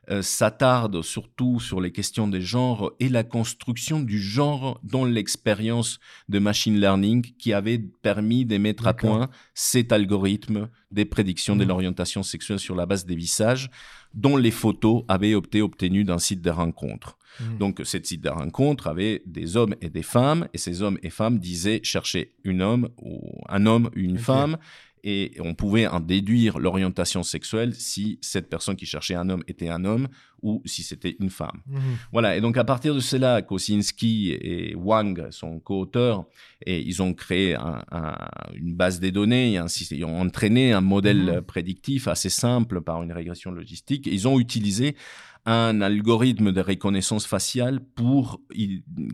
[0.09, 5.99] euh, s'attarde surtout sur les questions des genres et la construction du genre dans l'expérience
[6.29, 11.65] de machine learning qui avait permis de mettre à point cet algorithme des prédictions de
[11.65, 11.67] mmh.
[11.67, 13.69] l'orientation sexuelle sur la base des visages
[14.13, 17.17] dont les photos avaient été obtenues d'un site de rencontre.
[17.39, 17.57] Mmh.
[17.57, 21.09] Donc, ce site de rencontre avait des hommes et des femmes, et ces hommes et
[21.09, 24.57] femmes disaient chercher une homme ou un homme, une femme,
[25.03, 29.69] et on pouvait en déduire l'orientation sexuelle si cette personne qui cherchait un homme était
[29.69, 30.07] un homme
[30.41, 31.61] ou si c'était une femme.
[31.67, 31.81] Mhm.
[32.11, 36.25] Voilà, et donc à partir de cela, Kosinski et Wang sont co-auteurs
[36.65, 37.55] et ils ont créé
[38.55, 39.59] une base de données,
[39.91, 41.41] ils ont entraîné un modèle mhm.
[41.41, 44.07] prédictif assez simple par une régression logistique.
[44.07, 44.95] ils ont utilisé
[45.47, 48.41] un algorithme de reconnaissance faciale pour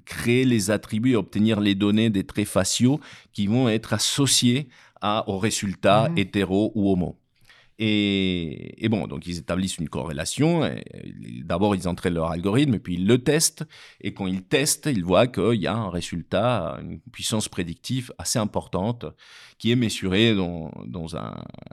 [0.04, 3.00] créer les attributs et obtenir les données des traits faciaux
[3.34, 4.68] qui vont être associés
[5.28, 6.18] aux résultats mhm.
[6.18, 7.20] hétéro ou homo.
[7.80, 10.62] Et, bon, donc ils établissent une corrélation.
[11.44, 13.66] D'abord, ils entraînent leur algorithme, puis ils le testent.
[14.00, 18.38] Et quand ils testent, ils voient qu'il y a un résultat, une puissance prédictive assez
[18.38, 19.06] importante
[19.58, 20.72] qui est mesurée dans,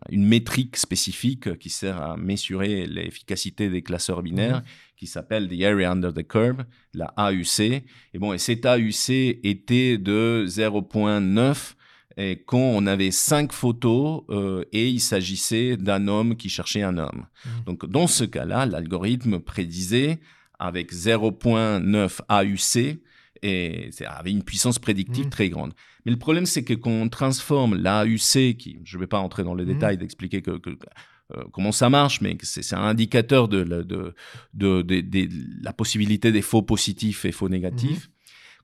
[0.08, 4.64] une métrique spécifique qui sert à mesurer l'efficacité des classeurs binaires, mhm.
[4.96, 6.64] qui s'appelle the area under the curve,
[6.94, 7.60] la AUC.
[7.60, 11.74] Et bon, et cette AUC était de 0.9
[12.20, 16.98] et quand on avait cinq photos euh, et il s'agissait d'un homme qui cherchait un
[16.98, 17.26] homme.
[17.44, 17.48] Mmh.
[17.64, 20.20] Donc dans ce cas-là, l'algorithme prédisait
[20.58, 23.00] avec 0.9 AUC
[23.42, 25.30] et ça avait une puissance prédictive mmh.
[25.30, 25.72] très grande.
[26.04, 29.42] Mais le problème, c'est que quand on transforme l'AUC, qui, je ne vais pas entrer
[29.42, 29.72] dans les mmh.
[29.72, 34.12] détails d'expliquer que, euh, comment ça marche, mais c'est un indicateur de, de,
[34.52, 35.28] de,
[35.62, 38.10] la possibilité des faux positifs et faux négatifs.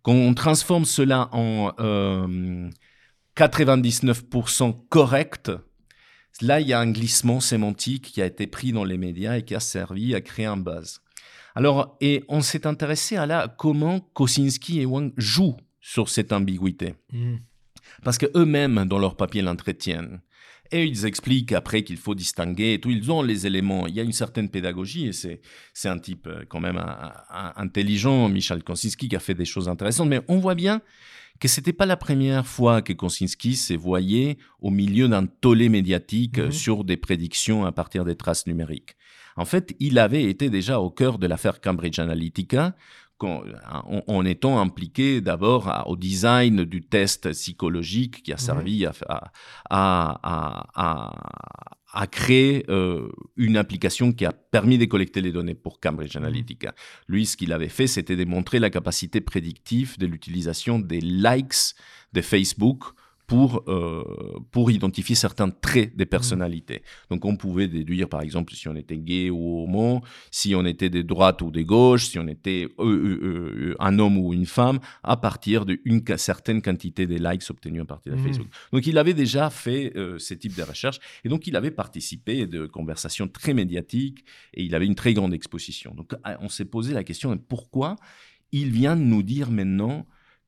[0.03, 2.69] Quand on transforme cela en euh,
[3.37, 5.53] 99% correct,
[6.41, 9.43] là, il y a un glissement sémantique qui a été pris dans les médias et
[9.43, 11.01] qui a servi à créer un buzz.
[11.55, 16.95] Alors, et on s'est intéressé à là comment Kosinski et Wang jouent sur cette ambiguïté.
[17.13, 17.37] Hmm.
[18.03, 20.21] Parce que eux-mêmes, dans leur papier, l'entretiennent.
[20.73, 22.91] Et ils expliquent après qu'il faut distinguer et tout.
[22.91, 23.87] Ils ont les éléments.
[23.87, 25.41] Il y a une certaine pédagogie et c'est,
[25.73, 26.83] c'est un type euh, quand même
[27.57, 30.09] intelligent, Michel Kosinski, qui a fait des choses intéressantes.
[30.09, 30.83] Mais on voit bien
[31.41, 36.39] que c'était pas la première fois que Kosinski s'est voyé au milieu d'un tollé médiatique
[36.39, 36.53] mhm.
[36.53, 38.97] sur des prédictions à partir des traces numériques.
[39.37, 42.75] En fait, il avait été déjà au cœur de l'affaire Cambridge Analytica,
[43.19, 48.41] en, étant impliqué d'abord au design du test psychologique qui a mhm.
[48.41, 48.93] servi à,
[49.71, 50.21] à,
[50.75, 51.15] à,
[51.97, 56.19] a créé euh, une application qui a permis de collecter les données pour Cambridge mmh.
[56.19, 56.75] Analytica.
[57.09, 61.75] Lui, ce qu'il avait fait, c'était démontrer la capacité prédictive de l'utilisation des likes
[62.13, 62.85] de Facebook
[63.27, 64.05] pour, euh,
[64.53, 66.09] pour identifier certains traits des mmh.
[66.09, 66.83] personnalités.
[67.11, 70.91] Donc on pouvait déduire par exemple si on était gay ou homo, si on était
[70.91, 74.79] de droite ou de gauche, si on était euh, euh, un homme ou une femme,
[75.03, 78.25] à partir d'une certaine quantité de likes obtenus à partir de mmh.
[78.25, 78.49] Facebook.
[78.73, 82.67] Donc il avait déjà fait ce type de recherche et donc il avait participé de
[82.67, 84.25] conversations très médiatiques
[84.55, 85.95] et il avait une très grande exposition.
[85.95, 87.97] Donc on s'est posé la question pourquoi
[88.53, 90.07] il vient de nous dire maintenant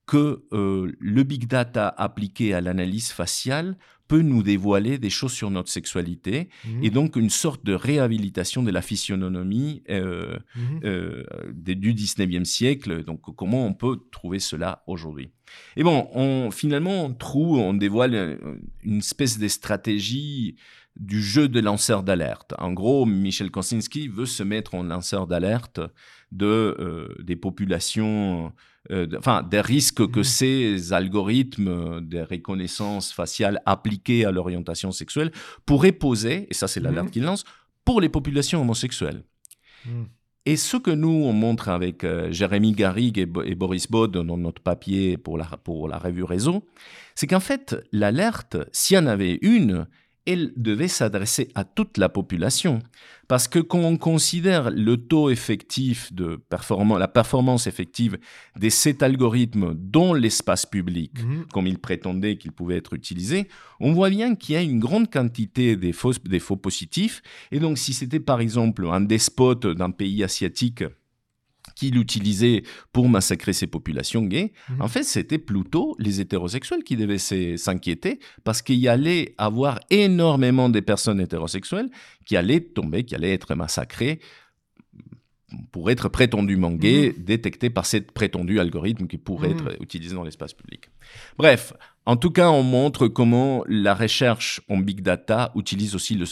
[0.08, 3.76] que euh, le big data appliqué à l'analyse faciale
[4.08, 6.82] peut nous dévoiler des choses sur notre sexualité mmh.
[6.82, 10.60] et donc une sorte de réhabilitation de la physionomie euh, mmh.
[10.84, 13.04] euh, du 19e siècle.
[13.04, 15.30] Donc comment on peut trouver cela aujourd'hui?
[15.76, 18.38] Et bon, on, finalement, on trouve, on dévoile
[18.82, 20.56] une espèce de stratégie
[20.96, 22.54] du jeu de lanceur d'alerte.
[22.58, 25.80] En gros, Michel Kosinski veut se mettre en lanceur d'alerte
[26.32, 28.52] de, des populations
[29.16, 30.24] enfin, des risques que mmh.
[30.24, 35.30] ces algorithmes de reconnaissance faciale appliqués à l'orientation sexuelle
[35.66, 37.10] pourraient poser, et ça c'est l'alerte mmh.
[37.10, 37.44] qu'il lance,
[37.84, 39.22] pour les populations homosexuelles.
[39.84, 40.04] Mmh.
[40.48, 44.62] Et ce que nous, on montre avec euh, Jérémy Garrigue et, Boris Baud dans notre
[44.62, 46.64] papier pour la, pour la revue Réseau,
[47.14, 49.86] c'est qu'en fait, l'alerte, s'il y en avait une,
[50.28, 52.80] elle devait s'adresser à toute la population.
[53.28, 58.18] Parce que quand on considère le taux effectif de performance, la performance effective
[58.58, 61.46] de cet algorithme dans l'espace public, mhm.
[61.52, 63.48] comme il prétendait qu'il pouvait être utilisé,
[63.80, 67.22] on voit bien qu'il y a une grande quantité des faux, des faux positifs.
[67.50, 70.84] Et donc, si c'était par exemple un despote d'un pays asiatique
[71.78, 74.82] qu'il utilisait pour massacrer ses populations gays, mhm.
[74.82, 77.18] en fait, c'était plutôt les hétérosexuels qui devaient
[77.56, 81.88] s'inquiéter parce qu'il y allait avoir énormément de personnes hétérosexuelles
[82.26, 84.18] qui allaient tomber, qui allaient être massacrées
[85.70, 87.22] pour être prétendument gay, mmh.
[87.22, 89.68] détecté par cet prétendu algorithme qui pourrait mmh.
[89.68, 90.90] être utilisé dans l'espace public.
[91.38, 91.72] Bref,
[92.08, 96.24] en tout cas, on montre comment la recherche en big data utilise aussi le,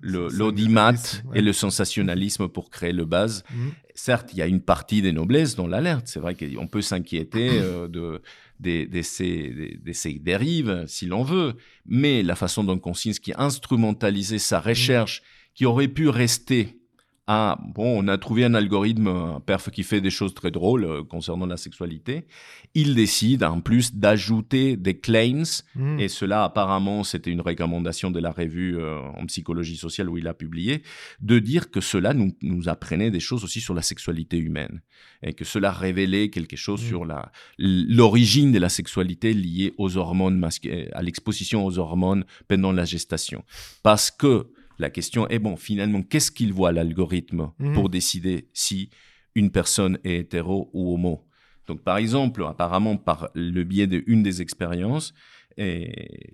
[0.00, 0.94] l'audimat
[1.34, 3.44] et le sensationnalisme pour créer le buzz.
[3.50, 3.68] Mmh.
[3.94, 6.06] Certes, il y a une partie des noblesses dans l'alerte.
[6.06, 8.22] C'est vrai qu'on peut s'inquiéter euh, de,
[8.60, 14.58] de, ces, ces, dérives, si l'on veut, mais la façon dont Konsinski a instrumentalisé sa
[14.58, 15.20] recherche,
[15.52, 16.78] qui aurait pu rester
[17.26, 20.84] ah, bon, on a trouvé un algorithme, un perf qui fait des choses très drôles
[20.84, 22.26] euh, concernant la sexualité.
[22.74, 25.98] Il décide en plus d'ajouter des claims, hmm.
[25.98, 30.28] et cela apparemment c'était une recommandation de la revue euh, en psychologie sociale où il
[30.28, 30.82] a publié,
[31.20, 34.82] de dire que cela nous, nous, apprenait des choses aussi sur la sexualité humaine,
[35.22, 36.88] et que cela révélait quelque chose hmm.
[36.88, 40.46] sur la, l'origine de la sexualité liée aux hormones,
[40.92, 43.44] à l'exposition aux hormones pendant la gestation.
[43.82, 44.48] Parce que
[44.78, 47.74] la question est, bon, finalement, qu'est-ce qu'il voit l'algorithme mhm.
[47.74, 48.90] pour décider si
[49.34, 51.26] une personne est hétéro ou homo?
[51.66, 55.14] Donc, par exemple, apparemment, par le biais d'une des expériences,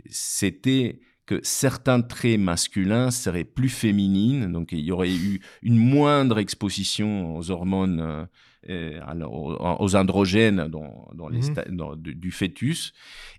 [0.08, 6.40] c'était que certains traits masculins seraient plus féminines, donc il y aurait eu une moindre
[6.40, 8.24] exposition aux hormones euh,
[8.68, 11.96] aux androgènes dans, mhm.
[11.96, 12.92] du fœtus,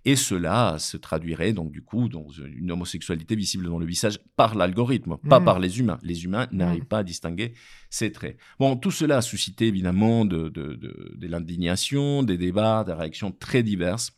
[0.03, 4.55] et cela se traduirait donc du coup dans une homosexualité visible dans le visage par
[4.55, 5.45] l'algorithme, pas mhm.
[5.45, 5.99] par les humains.
[6.01, 6.57] Les humains mhm.
[6.57, 7.53] n'arrivent pas à distinguer
[7.89, 8.37] ces traits.
[8.59, 13.63] Bon, tout cela a suscité évidemment de, de, de l'indignation, des débats, des réactions très
[13.63, 14.13] diverses.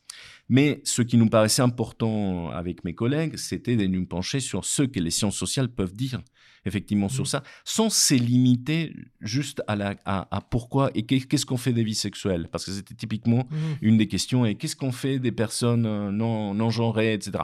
[0.49, 4.83] Mais ce qui nous paraissait important avec mes collègues, c'était de nous pencher sur ce
[4.83, 6.21] que les sciences sociales peuvent dire
[6.65, 7.27] effectivement sur mmh.
[7.27, 11.95] ça, sans se limiter juste à, la, à, pourquoi et qu'est-ce qu'on fait des vies
[11.95, 12.47] sexuelles?
[12.51, 13.55] Parce que c'était typiquement mmh.
[13.81, 17.43] une des questions, et qu'est-ce qu'on fait des personnes euh, non, non genrées, etc.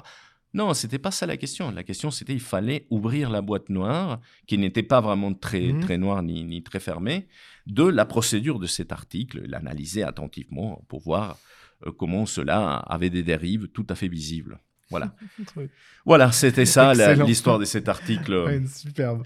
[0.53, 1.69] Non, c'était pas ça la question.
[1.71, 5.79] La question, c'était il fallait ouvrir la boîte noire, qui n'était pas vraiment très, mmh.
[5.81, 7.27] très noire ni, ni, très fermée,
[7.67, 11.37] de la procédure de cet article, l'analyser attentivement pour voir
[11.85, 14.59] euh, comment cela avait des dérives tout à fait visibles.
[14.89, 15.15] Voilà.
[16.05, 18.33] voilà, c'était ça l'histoire de cet article.
[18.49, 19.23] Ouais, superbe.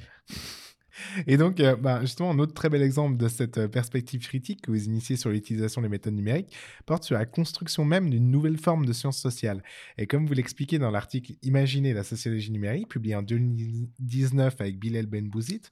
[1.28, 4.62] Et donc, euh, bah, justement, un autre très bel exemple de cette euh, perspective critique
[4.62, 6.56] que vous initiez sur l'utilisation des méthodes numériques
[6.86, 9.64] porte sur la construction même d'une nouvelle forme de science sociale.
[9.98, 15.08] Et comme vous l'expliquez dans l'article Imaginez la sociologie numérique, publié en 2019 avec Bilal
[15.08, 15.64] Benbouzit,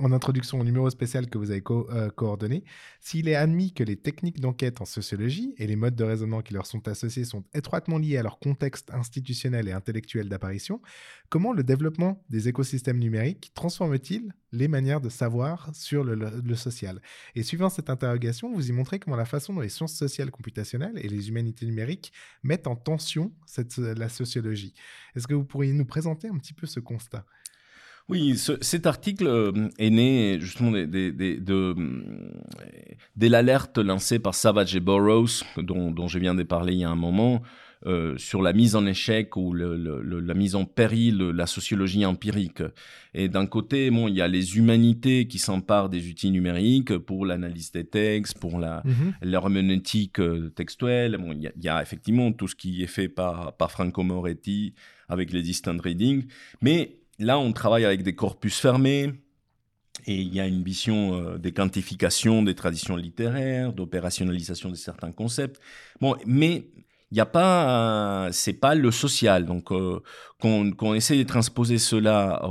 [0.00, 2.64] en introduction au numéro spécial que vous avez euh, coordonné,
[3.00, 6.52] s'il est admis que les techniques d'enquête en sociologie et les modes de raisonnement qui
[6.52, 10.82] leur sont associés sont étroitement liés à leur contexte institutionnel et intellectuel d'apparition,
[11.28, 17.00] comment le développement des écosystèmes numériques transforme-t-il les manières de savoir sur le, social?
[17.36, 20.98] Et suivant cette interrogation, vous y montrez comment la façon dont les sciences sociales computationnelles
[20.98, 23.32] et les humanités numériques mettent en tension
[23.78, 24.74] la sociologie.
[25.14, 27.24] Est-ce que vous pourriez nous présenter un petit peu ce constat?
[28.08, 31.38] Oui, cet article euh, est né justement de, de,
[33.16, 36.84] de, l'alerte lancée par Savage et Burroughs, dont, dont, je viens de parler il y
[36.84, 37.40] a un moment,
[37.86, 42.04] euh, sur la mise en échec ou le, la mise en péril de la sociologie
[42.04, 42.62] empirique.
[43.14, 47.24] Et d'un côté, bon, il y a les humanités qui s'emparent des outils numériques pour
[47.24, 49.80] l'analyse des textes, pour la, mm
[50.54, 51.16] textuelle.
[51.18, 53.70] Bon, il, y a, il, y a, effectivement tout ce qui est fait par, par
[53.70, 54.74] Franco Moretti
[55.08, 56.24] avec les distant reading,
[56.62, 59.12] mais là, on travaille avec des corpus fermés.
[60.06, 65.12] Et il y a une vision euh, des quantifications des traditions littéraires, d'opérationnalisation de certains
[65.12, 65.60] concepts.
[66.00, 66.66] Bon, mais
[67.10, 69.46] il n'y a pas, c'est pas le social.
[69.70, 70.00] Euh,
[70.40, 72.42] qu'on essaie de transposer cela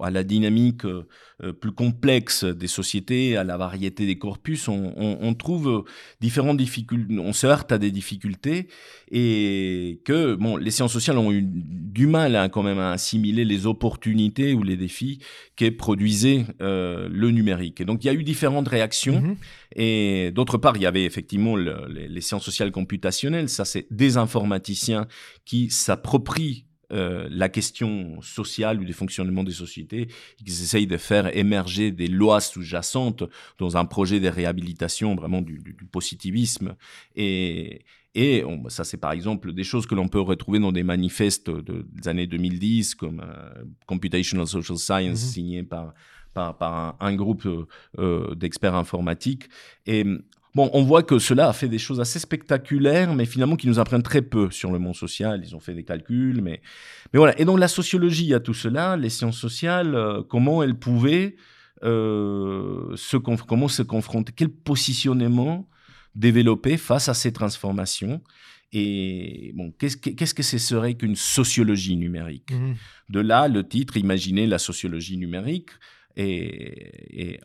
[0.00, 5.84] à la dynamique euh, plus complexe des sociétés, à la variété des corpus, on, trouve
[6.20, 8.68] différentes difficultés, on se heurte à des difficultés
[9.10, 13.44] et que bon, les sciences sociales ont eu du mal hein, quand même à assimiler
[13.44, 15.18] les opportunités ou les défis
[15.56, 17.82] qu'est produisait euh, le numérique.
[17.82, 19.36] Et donc il y a eu différentes réactions mm-hmm.
[19.76, 24.16] et d'autre part il y avait effectivement les, les sciences sociales computationnelles, ça c'est des
[24.16, 25.06] informaticiens
[25.44, 30.08] qui s'approprient euh, la question sociale ou du fonctionnement des sociétés,
[30.40, 33.24] ils essayent de faire émerger des lois sous-jacentes
[33.58, 36.76] dans un projet de réhabilitation vraiment du, positivisme.
[37.16, 37.84] Et,
[38.14, 42.08] et ça, c'est par exemple des choses que l'on peut retrouver dans des manifestes des
[42.08, 45.32] années 2010, comme euh, Computational Social Science, mm-hmm.
[45.32, 45.92] signé par,
[46.32, 47.46] par, un, groupe
[47.98, 49.48] euh, d'experts informatiques.
[49.86, 50.04] Et
[50.56, 53.78] Bon, on voit que cela a fait des choses assez spectaculaires, mais finalement qui nous
[53.78, 55.42] apprennent très peu sur le monde social.
[55.44, 56.62] Ils ont fait des calculs, mais,
[57.12, 57.38] mais voilà.
[57.38, 61.36] Et donc la sociologie a tout cela, les sciences sociales, euh, comment elles pouvaient
[61.84, 65.68] euh, se, comment se confronter, quel positionnement
[66.14, 68.22] développer face à ces transformations.
[68.72, 72.52] Et bon, qu'est-ce que, qu'est-ce que ce serait qu'une sociologie numérique?
[72.52, 72.76] Mmh.
[73.10, 75.68] De là, le titre, Imaginez la sociologie numérique.
[76.16, 77.40] et,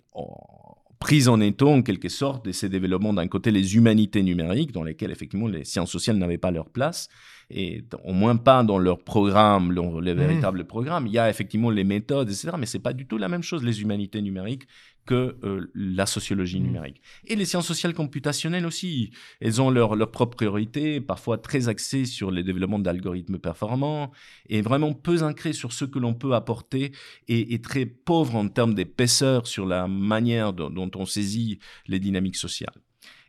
[1.02, 4.84] prise en étau en quelque sorte de ces développements d'un côté les humanités numériques dans
[4.84, 7.10] lesquelles effectivement les sciences sociales n'avaient pas leur place
[7.49, 10.18] et au moins pas dans leur programme, les mmh.
[10.18, 11.08] véritables programmes.
[11.08, 12.52] Il y a effectivement les méthodes, etc.
[12.58, 14.68] Mais c'est pas du tout la même chose, les humanités numériques,
[15.06, 16.64] que euh, la sociologie mmh.
[16.64, 17.02] numérique.
[17.26, 22.06] Et les sciences sociales computationnelles aussi, elles ont leur, leur propre priorité, parfois très axées
[22.06, 24.12] sur les développements d'algorithmes performants,
[24.49, 26.91] et vraiment peu ancrées sur ce que l'on peut apporter,
[27.28, 32.74] et, très pauvres en termes d'épaisseur sur la manière dont on saisit les dynamiques sociales.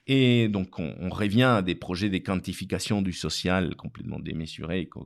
[0.08, 4.98] Et donc, on, revient à des projets de quantification du social complètement démesurés que,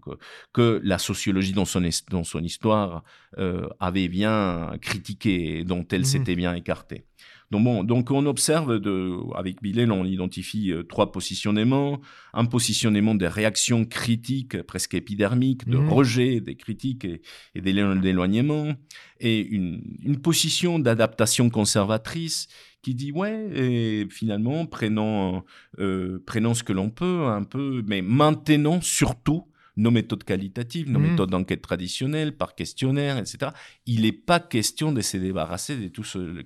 [0.52, 3.04] que, la sociologie dans son, dans son histoire
[3.36, 7.04] euh, avait bien critiqué, dont elle mmh s'était bien écartée.
[7.50, 12.00] Donc, bon, donc on observe, de, avec Bilel, on identifie euh, trois positionnements.
[12.32, 17.20] Un positionnement des réactions critiques, presque épidermiques, de mmh rejet des critiques et,
[17.54, 18.72] et d'éloignement,
[19.20, 22.48] et une, une position d'adaptation conservatrice
[22.86, 25.42] qui dit ouais, et finalement, prenons,
[25.80, 31.00] euh, prenons ce que l'on peut, un peu, mais maintenant surtout nos méthodes qualitatives, nos
[31.00, 31.10] mmh.
[31.10, 33.50] méthodes d'enquête traditionnelles, par questionnaire, etc.
[33.86, 36.42] Il n'est pas question de se débarrasser de tout, ce,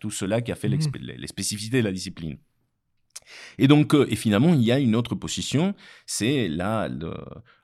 [0.00, 0.80] tout cela qui a fait mmh.
[1.00, 2.38] les spécificités de la discipline.
[3.58, 6.88] Et donc, euh, et finalement, il y a une autre position, c'est là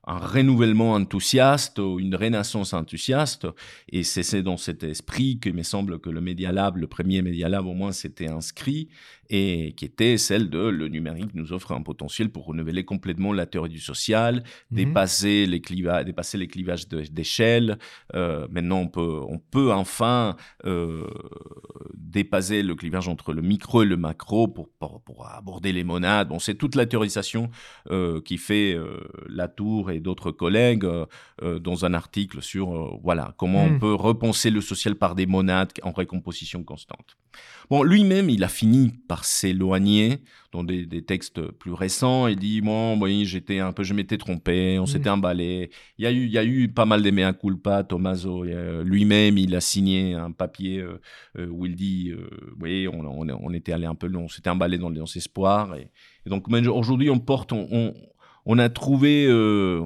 [0.09, 3.47] un renouvellement enthousiaste ou une renaissance enthousiaste.
[3.91, 7.49] Et c'est dans cet esprit que me semble que le Media Lab, le premier Media
[7.49, 8.89] Lab au moins, s'était inscrit
[9.31, 13.47] et qui était celle de le numérique nous offre un potentiel pour renouveler complètement la
[13.47, 14.77] théorie du social, mhm.
[14.77, 17.79] dépasser, les clivages, dépasser les clivages d'échelle.
[18.15, 21.07] Euh, maintenant, on peut, on peut enfin euh,
[21.95, 26.29] dépasser le clivage entre le micro et le macro pour, pour, aborder les monades.
[26.29, 27.51] Bon, c'est toute la théorisation
[27.91, 28.77] euh, qui fait
[29.29, 31.07] la tour et d'autres collègues euh,
[31.43, 33.79] euh, dans un article sur euh, voilà comment on hmm.
[33.79, 37.17] peut repenser le social par des monades en récomposition constante.
[37.71, 40.19] Bon, lui-même, il a fini par s'éloigner
[40.53, 42.27] dans des, textes plus récents.
[42.27, 44.87] Il dit bon, oui, j'étais un peu, je m'étais trompé, on hmm.
[44.87, 45.71] s'était emballé.
[45.99, 47.85] Il y a eu, il y a eu pas mal de mea culpa.
[47.85, 48.45] Tommaso
[48.85, 50.85] lui-même, il a signé un papier
[51.39, 52.13] où il dit
[52.61, 55.75] oui, on, on, était allé un peu on s'était emballé dans, les espoirs.
[55.77, 55.91] Et,
[56.27, 57.95] et donc aujourd'hui, on porte, on,
[58.49, 59.85] on a trouvé, euh,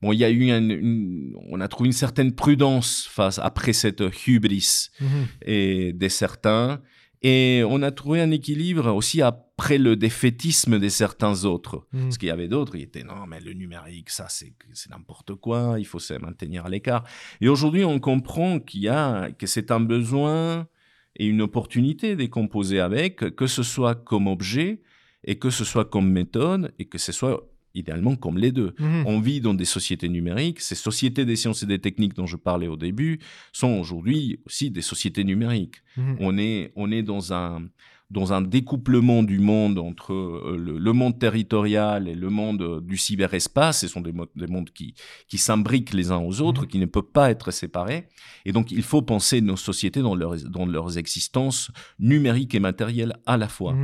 [0.00, 4.02] bon, il y a eu une, on a trouvé une certaine prudence face après cette
[4.26, 5.26] hubris mhm.
[5.42, 6.80] et des certains,
[7.22, 11.86] et on a trouvé un équilibre aussi après le défaitisme des certains autres.
[11.92, 12.02] Mhm.
[12.02, 14.54] Parce qu'il y avait d'autres, ils étaient non, mais le numérique, ça c'est
[14.90, 17.04] n'importe quoi, il faut se maintenir à l'écart.
[17.40, 20.68] Et aujourd'hui, on comprend qu'il y a que c'est un besoin
[21.16, 24.80] et une opportunité de composer avec, que ce soit comme objet
[25.24, 27.42] et que ce soit comme méthode et que ce soit
[27.78, 28.74] idéalement comme les deux.
[28.78, 29.04] Mhm.
[29.06, 30.60] On vit dans des sociétés numériques.
[30.60, 33.18] Ces sociétés des sciences et des techniques dont je parlais au début
[33.52, 35.76] sont aujourd'hui aussi des sociétés numériques.
[35.96, 36.16] Mhm.
[36.20, 37.62] On, est, on est dans un,
[38.10, 42.96] dans un découplement du monde entre euh, le, monde territorial et le monde euh, du
[42.96, 43.80] cyberespace.
[43.80, 44.94] Ce sont des, des mondes qui,
[45.28, 46.68] qui s'imbriquent les uns aux autres, mhm.
[46.68, 48.08] qui ne peuvent pas être séparés.
[48.46, 53.14] Et donc, il faut penser nos sociétés dans, leur, dans leurs existences numériques et matérielles
[53.26, 53.76] à la fois.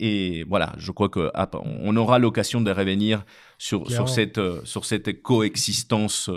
[0.00, 3.24] Et voilà, je crois qu'on aura l'occasion de revenir
[3.58, 6.30] sur, sur, cette, euh, sur cette coexistence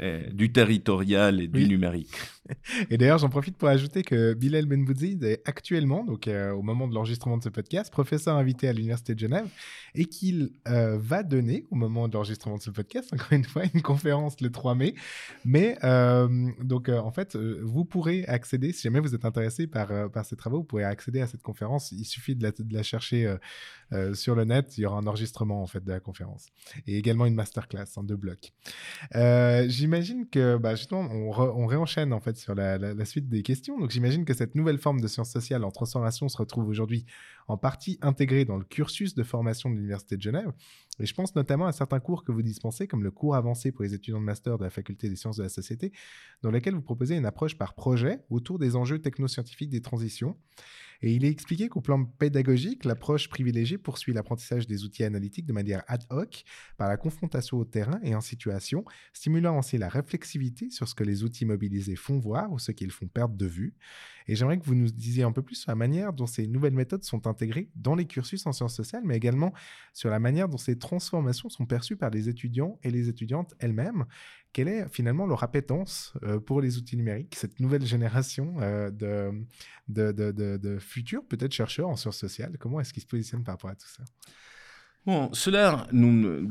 [0.00, 2.16] euh, du territorial et du numérique.
[2.90, 6.88] Et d'ailleurs, j'en profite pour ajouter que Bilal Benbouzid est actuellement, donc euh, au moment
[6.88, 9.46] de l'enregistrement de ce podcast, professeur invité à l'Université de Genève
[9.94, 13.82] et qu'il va donner, au moment de l'enregistrement de ce podcast, encore une fois, une
[13.82, 14.94] conférence le 3 mai.
[15.44, 15.78] Mais
[16.62, 20.58] donc, en fait, vous pourrez accéder, si jamais vous êtes intéressé par, par ces travaux,
[20.58, 21.92] vous pourrez accéder à cette conférence.
[21.92, 23.34] Il suffit de la, de la chercher
[24.12, 24.76] sur le net.
[24.76, 26.46] Il y aura un enregistrement en fait de la conférence
[26.86, 28.52] et également une masterclass en deux blocs.
[29.14, 33.42] Euh, j'imagine que, bah, justement, on, on, réenchaîne en fait sur la, la, suite des
[33.42, 33.78] questions.
[33.78, 37.04] Donc, j'imagine que cette nouvelle forme de sciences sociales en transformation se retrouve aujourd'hui
[37.48, 40.52] en partie intégrée dans le cursus de formation de l'Université de Genève.
[40.98, 43.82] Et je pense notamment à certains cours que vous dispensez, comme le cours avancé pour
[43.82, 45.92] les étudiants de master de la Faculté des sciences de la société,
[46.42, 50.36] dans lequel vous proposez une approche par projet autour des enjeux technoscientifiques des transitions.
[51.02, 55.52] Et il est expliqué qu'au plan pédagogique, l'approche privilégiée poursuit l'apprentissage des outils analytiques de
[55.52, 56.44] manière ad hoc
[56.76, 61.04] par la confrontation au terrain et en situation, stimulant ainsi la réflexivité sur ce que
[61.04, 63.74] les outils mobilisés font voir ou ce qu'ils font perdre de vue.
[64.28, 66.74] Et j'aimerais que vous nous disiez un peu plus sur la manière dont ces nouvelles
[66.74, 69.52] méthodes sont intégrées dans les cursus en sciences sociales, mais également
[69.92, 74.04] sur la manière dont ces transformations sont perçues par les étudiants et les étudiantes elles-mêmes.
[74.52, 79.44] Quelle est finalement leur appétence euh, pour les outils numériques, cette nouvelle génération euh, de,
[79.88, 82.56] de, futurs peut-être chercheurs en sciences sociales?
[82.58, 84.02] Comment est-ce qu'ils se positionnent par rapport à tout ça?
[85.06, 85.86] Bon, cela,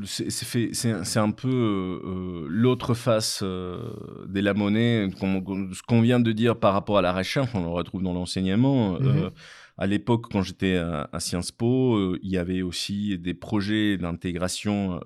[0.06, 3.92] c'est un peu euh, l'autre face euh,
[4.26, 5.10] de la monnaie.
[5.10, 8.96] ce qu'on vient de dire par rapport à la recherche, on le retrouve dans l'enseignement.
[8.96, 9.30] Euh, mm-hmm.
[9.76, 15.00] à l'époque, quand j'étais à, Sciences Po, il y avait aussi des projets d'intégration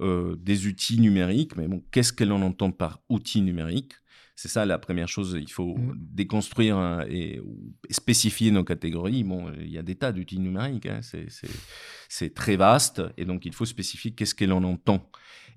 [0.00, 1.56] des outils numériques.
[1.56, 3.94] Mais bon, qu'est-ce qu'elle en entend par outils numériques?
[4.36, 5.36] C'est ça la première chose.
[5.40, 5.94] Il faut mmh.
[5.96, 7.40] déconstruire hein, et,
[7.90, 9.24] spécifier nos catégories.
[9.24, 10.86] Bon, il y a des tas d'outils numériques.
[10.86, 11.00] Hein.
[12.08, 13.02] C'est très vaste.
[13.16, 15.10] Et donc, il faut spécifier qu'est-ce qu'elle en entend.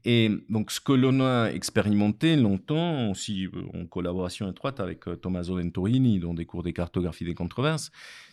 [0.06, 5.18] Et donc, ce que l'on a expérimenté longtemps, aussi euh, en collaboration étroite avec euh,
[5.18, 7.91] Tommaso Venturini, dans des cours de cartographie des controverses,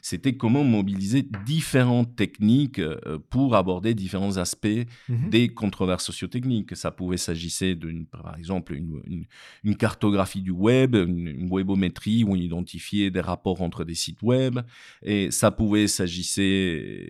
[0.09, 5.31] c'était comment mobiliser différentes techniques euh, pour aborder différents aspects mhm.
[5.31, 6.77] des controverses sociotechniques.
[6.77, 9.27] Ça pouvait s'agir d'une, par exemple, une,
[9.65, 14.61] une, cartographie du web, une, webométrie où on identifiait des rapports entre des sites web,
[15.03, 16.25] et ça pouvait s'agir,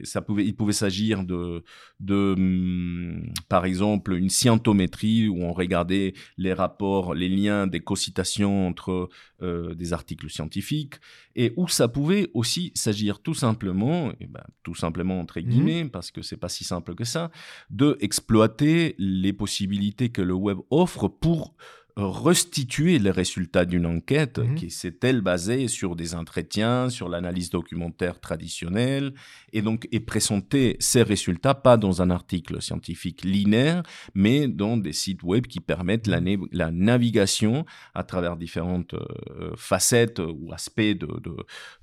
[0.05, 1.64] ça pouvait, il pouvait s'agir de,
[2.01, 8.66] de, hum, par exemple, une scientométrie où on regardait les rapports, les liens des co-citations
[8.66, 9.10] entre
[9.43, 10.94] euh, des articles scientifiques,
[11.35, 15.84] et où ça pouvait aussi s'agir tout simplement, et ben, tout simplement entre mmh guillemets,
[15.84, 17.30] parce que c'est pas si simple que ça,
[17.70, 21.54] de exploiter les possibilités que le web offre pour
[21.97, 28.20] restituer les résultats d'une enquête mmh qui s'est-elle basée sur des entretiens, sur l'analyse documentaire
[28.20, 29.12] traditionnelle,
[29.52, 33.82] et donc et présenter ces résultats pas dans un article scientifique linéaire,
[34.14, 36.20] mais dans des sites web qui permettent la,
[36.52, 37.64] la navigation
[37.94, 41.09] à travers différentes euh, facettes ou aspects de,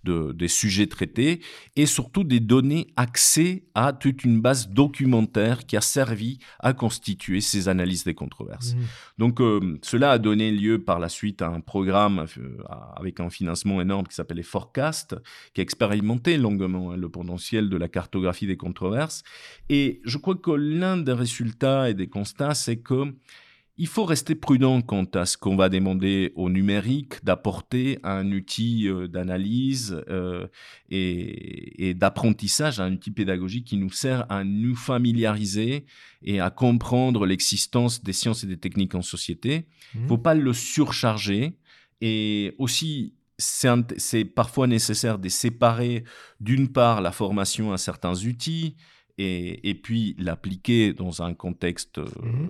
[0.03, 1.41] de, des sujets traités,
[1.75, 7.41] et surtout des données accès à toute une base documentaire qui a servi à constituer
[7.41, 8.73] ces analyses des controverses.
[8.73, 8.79] Mmh.
[9.17, 12.57] Donc euh, cela a donné lieu par la suite à un programme euh,
[12.95, 15.15] avec un financement énorme qui s'appelait Forecast,
[15.53, 19.23] qui a expérimenté longuement hein, le potentiel de la cartographie des controverses.
[19.69, 23.13] Et je crois que l'un des résultats et des constats, c'est que
[23.77, 28.87] il faut rester prudent quant à ce qu'on va demander au numérique d'apporter un outil
[28.87, 30.47] euh, d'analyse euh,
[30.89, 35.85] et, d'apprentissage, un outil pédagogique qui nous sert à nous familiariser
[36.21, 39.65] et à comprendre l'existence des sciences et des techniques en société.
[39.95, 40.07] Il ne mmh.
[40.07, 41.57] faut pas le surcharger
[42.01, 46.03] et aussi c'est parfois nécessaire de séparer
[46.39, 48.75] d'une part la formation à certains outils,
[49.17, 52.49] et, puis l'appliquer dans un contexte euh, mmh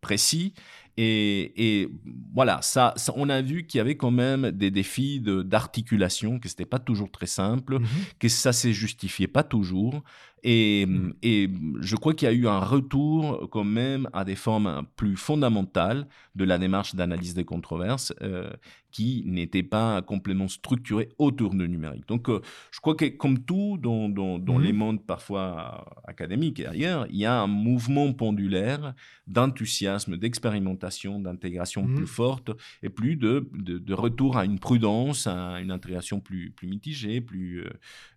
[0.00, 0.54] précis.
[0.98, 1.90] Et,
[2.32, 6.54] voilà, ça, on a vu qu'il y avait quand même des défis d'articulation, que ce
[6.54, 7.86] n'était pas toujours très simple, mmh
[8.18, 10.02] que ça s'est justifié pas toujours.
[10.48, 11.14] Et, mmh.
[11.24, 11.50] et
[11.80, 16.06] je crois qu'il y a eu un retour quand même à des formes plus fondamentales
[16.36, 18.48] de la démarche d'analyse des controverses euh,
[18.92, 22.06] qui n'étaient pas complètement structurées autour du numérique.
[22.06, 22.40] Donc euh,
[22.70, 27.16] je crois que comme tout dans, dans, dans les mondes parfois académiques et ailleurs, il
[27.16, 28.94] y a un mouvement pendulaire
[29.26, 32.06] d'enthousiasme, d'expérimentation, d'intégration plus mmh.
[32.06, 32.50] forte
[32.84, 37.64] et plus de, de, retour à une prudence, à une intégration plus, plus mitigée, plus,
[37.64, 37.70] euh,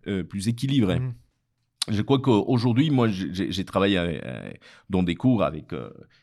[0.08, 1.00] euh, plus équilibrée.
[1.00, 1.14] Mmh.
[1.90, 4.52] Je crois qu'aujourd'hui, moi, j'ai travaillé euh,
[4.90, 5.74] dans des cours avec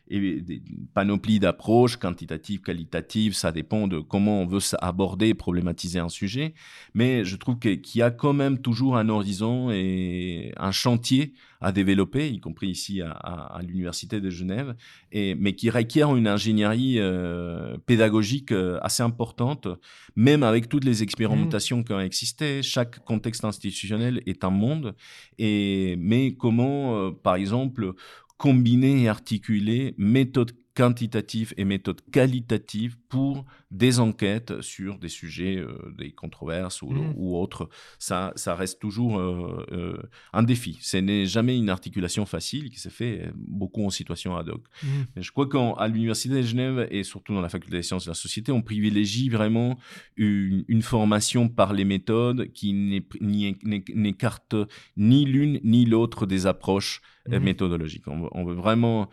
[0.08, 0.62] des
[0.94, 3.34] panoplies d'approches quantitatives, qualitatives.
[3.34, 6.54] Ça dépend de comment on veut aborder, problématiser un sujet.
[6.94, 11.72] Mais je trouve qu'il y a quand même toujours un horizon et un chantier à
[11.72, 14.74] développer, y compris ici à, l'Université de Genève,
[15.12, 19.68] et, mais qui requiert une ingénierie euh, pédagogique euh, assez importante,
[20.14, 22.62] même avec toutes les expérimentations qui ont existé.
[22.62, 24.94] Chaque contexte institutionnel est un monde,
[25.38, 27.92] et, mais comment, euh, par exemple,
[28.36, 35.94] combiner et articuler méthodes quantitative et méthode qualitative pour des enquêtes sur des sujets, euh,
[35.96, 37.14] des controverses ou, mmh.
[37.16, 37.70] ou, autres.
[37.98, 40.02] Ça, ça reste toujours euh, euh,
[40.34, 40.78] un défi.
[40.82, 44.64] Ce n'est jamais une articulation facile qui s'est fait beaucoup en situation ad hoc.
[44.82, 44.86] Mmh.
[45.16, 48.10] Mais je crois qu'à l'Université de Genève et surtout dans la faculté des sciences de
[48.10, 49.78] la société, on privilégie vraiment
[50.16, 52.74] une, une formation par les méthodes qui
[53.22, 54.54] n'écarte
[54.98, 57.38] ni l'une ni l'autre des approches mmh.
[57.38, 58.08] méthodologiques.
[58.08, 59.08] On, on, veut vraiment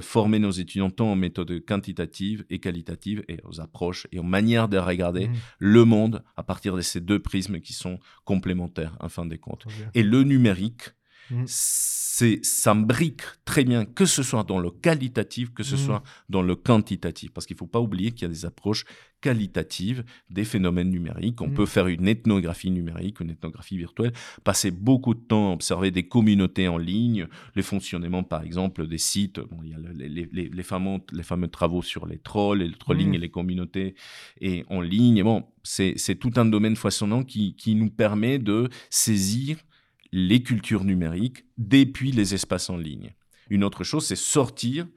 [0.00, 4.78] former nos étudiants aux méthodes quantitatives et qualitatives et aux approches et aux manières de
[4.78, 5.34] regarder mmh.
[5.58, 9.66] le monde à partir de ces deux prismes qui sont complémentaires en fin des comptes.
[9.94, 10.90] Et le numérique,
[11.30, 11.44] mmh.
[11.46, 15.78] c'est s'imbrique très bien, que ce soit dans le qualitatif, que ce mmh.
[15.78, 17.32] soit dans le quantitatif.
[17.32, 18.84] Parce qu'il ne faut pas oublier qu'il y a des approches
[19.20, 21.40] qualitatives des phénomènes numériques.
[21.40, 24.12] On peut faire une ethnographie numérique, une ethnographie virtuelle,
[24.44, 28.98] passer beaucoup de temps à observer des communautés en ligne, les fonctionnements par exemple des
[28.98, 29.40] sites.
[29.64, 33.18] il y a les, les, fameux, les fameux travaux sur les trolls, les trolling et
[33.18, 33.94] les communautés
[34.40, 35.22] et en ligne.
[35.22, 39.56] Bon, c'est tout un domaine foisonnant qui, qui nous permet de saisir
[40.16, 43.14] les cultures numériques depuis les espaces en ligne.
[43.50, 44.88] Une autre chose, c'est sortir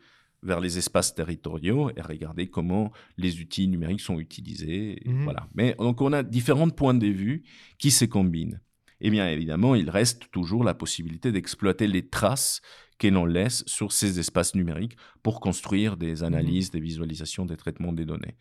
[0.44, 5.02] vers les espaces territoriaux et regarder comment les outils numériques sont utilisés.
[5.06, 5.26] Mhm.
[5.26, 5.50] Voilà.
[5.54, 7.44] Mais donc on a différents points de vue
[7.78, 8.62] qui se combinent.
[9.02, 12.62] Et bien évidemment, il reste toujours la possibilité d'exploiter les traces
[12.98, 17.94] que l'on laisse sur ces espaces numériques pour construire des analyses, des visualisations, des traitements
[17.94, 18.38] des données.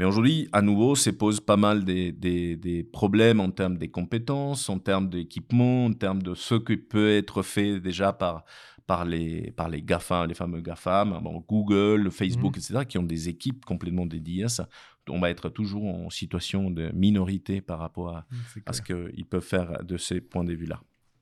[0.00, 3.88] Mais aujourd'hui, à nouveau, se posent pas mal des, des- des problèmes en termes des
[3.90, 8.44] compétences, en termes d'équipement, en termes de ce qui peut être fait déjà par,
[8.86, 13.28] par, les, par les GAFA, les fameux GAFAM, bon, Google, Facebook, etc., qui ont des
[13.28, 14.70] équipes complètement dédiées à ça.
[15.10, 19.26] On va être toujours en situation de minorité par rapport à, C'est à ce qu'ils
[19.26, 20.80] peuvent faire de ces points de vue-là.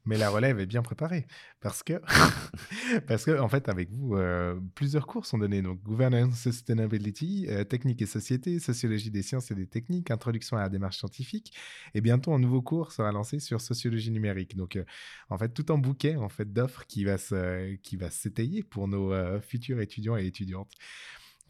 [0.09, 1.27] Mais la relève est bien préparée
[1.61, 2.01] parce que,
[3.07, 4.17] parce que en fait, avec vous,
[4.75, 5.61] plusieurs cours sont donnés.
[5.61, 10.71] Donc, Governance Sustainability, Technique et Société, Sociologie des sciences et des techniques, Introduction à la
[10.71, 11.53] démarche scientifique.
[11.93, 14.57] Et bientôt, un nouveau cours sera lancé sur Sociologie numérique.
[14.57, 14.79] Donc,
[15.29, 17.17] en fait, tout un bouquet en fait, d'offres qui va
[17.83, 19.13] qui va s'étayer pour nos
[19.43, 20.73] futurs étudiants et étudiantes.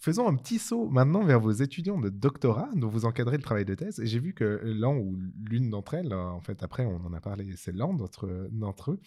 [0.01, 3.65] Faisons un petit saut maintenant vers vos étudiants de doctorat dont vous encadrez le travail
[3.65, 4.01] de thèse.
[4.05, 7.20] J'ai vu que l'un ou l'une d'entre elles, euh, en fait, après, on en a
[7.20, 9.01] parlé, c'est l'un d'entre d'entre eux,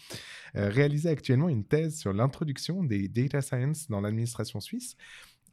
[0.57, 4.97] euh, réalisait actuellement une thèse sur l'introduction des data science dans l'administration suisse.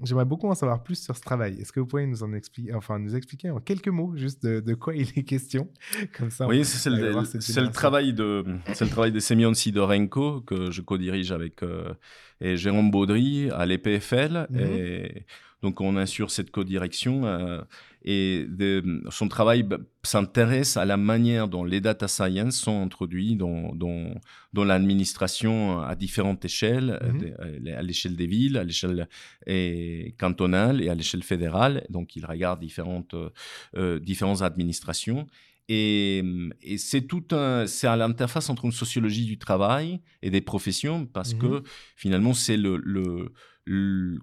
[0.05, 1.61] J'aimerais beaucoup en savoir plus sur ce travail.
[1.61, 4.61] Est-ce que vous pouvez nous en expliquer, enfin, nous expliquer en quelques mots juste de,
[4.61, 5.69] de quoi il est question?
[6.17, 8.45] Comme ça, Oui, c'est le, travail de
[8.75, 11.93] c'est le travail de Semyon Sidorenko que je co-dirige avec euh,
[12.41, 14.59] et Jérôme Baudry à l'EPFL Mhm.
[14.61, 15.27] et
[15.63, 17.61] donc on assure cette co-direction euh,
[18.05, 23.35] et de- son travail bah, s'intéresse à la manière dont les data science sont introduits
[23.35, 24.15] dans dans,
[24.53, 27.35] dans l'administration à différentes échelles Mhm.
[27.41, 29.09] euh, de- à l'échelle des villes, à l'échelle
[30.19, 31.85] cantonale et à l'échelle fédérale.
[31.91, 33.31] Donc il regarde différentes euh,
[33.77, 35.27] euh, différentes administrations
[35.71, 36.23] et,
[36.63, 41.05] et c'est tout un, c'est à l'interface entre une sociologie du travail et des professions
[41.07, 41.41] parce Mhm.
[41.41, 41.63] que
[41.97, 43.33] finalement c'est le-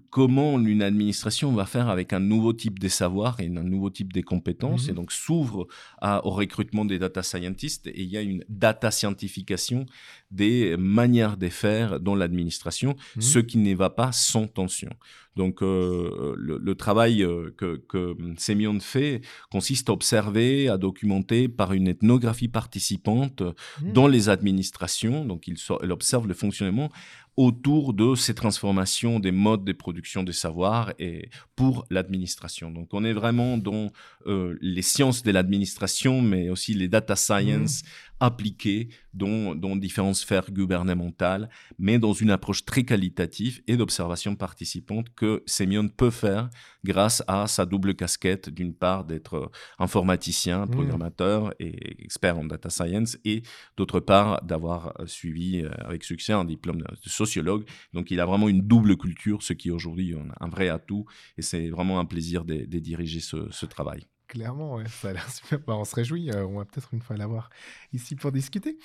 [0.10, 4.12] comment une administration va faire avec un nouveau type de savoir et un nouveau type
[4.14, 4.90] de compétences Mhm.
[4.90, 5.68] et donc s'ouvre
[6.02, 9.86] au recrutement des data scientists et il y a une data scientification
[10.32, 13.22] des manières de faire dans l'administration, Mhm.
[13.22, 14.90] ce qui ne va pas sans tension.
[15.36, 19.22] Donc euh, le, le travail euh, que, que Semyon fait
[19.52, 23.42] consiste à observer, à documenter par une ethnographie participante
[23.82, 23.94] Mhm.
[23.94, 25.26] dans les administrations.
[25.26, 26.90] Donc, il, so- il observe le fonctionnement
[27.38, 32.72] autour de ces transformations des modes de production des savoirs et pour l'administration.
[32.72, 33.92] Donc, on est vraiment dans
[34.28, 37.84] euh, les sciences de l'administration, mais aussi les data science
[38.20, 45.08] appliquées dans, dans différentes sphères gouvernementales, mais dans une approche très qualitative et d'observation participante
[45.16, 46.50] que Semyon peut faire
[46.84, 49.48] grâce à sa double casquette, d'une part d'être euh,
[49.80, 50.72] informaticien, Mhm.
[50.72, 53.42] programmateur et expert en data science, et
[53.78, 57.66] d'autre part d'avoir euh, suivi euh, avec succès un diplôme de de sociologue.
[57.94, 61.06] Donc il a vraiment une double culture, ce qui aujourd'hui est un vrai atout,
[61.38, 64.06] et c'est vraiment un plaisir de, de diriger ce, ce travail.
[64.28, 65.60] Clairement, ça a l'air super.
[65.60, 66.32] Bah, on se réjouit.
[66.32, 67.50] euh, on va peut-être une fois l'avoir
[67.94, 68.78] ici pour discuter.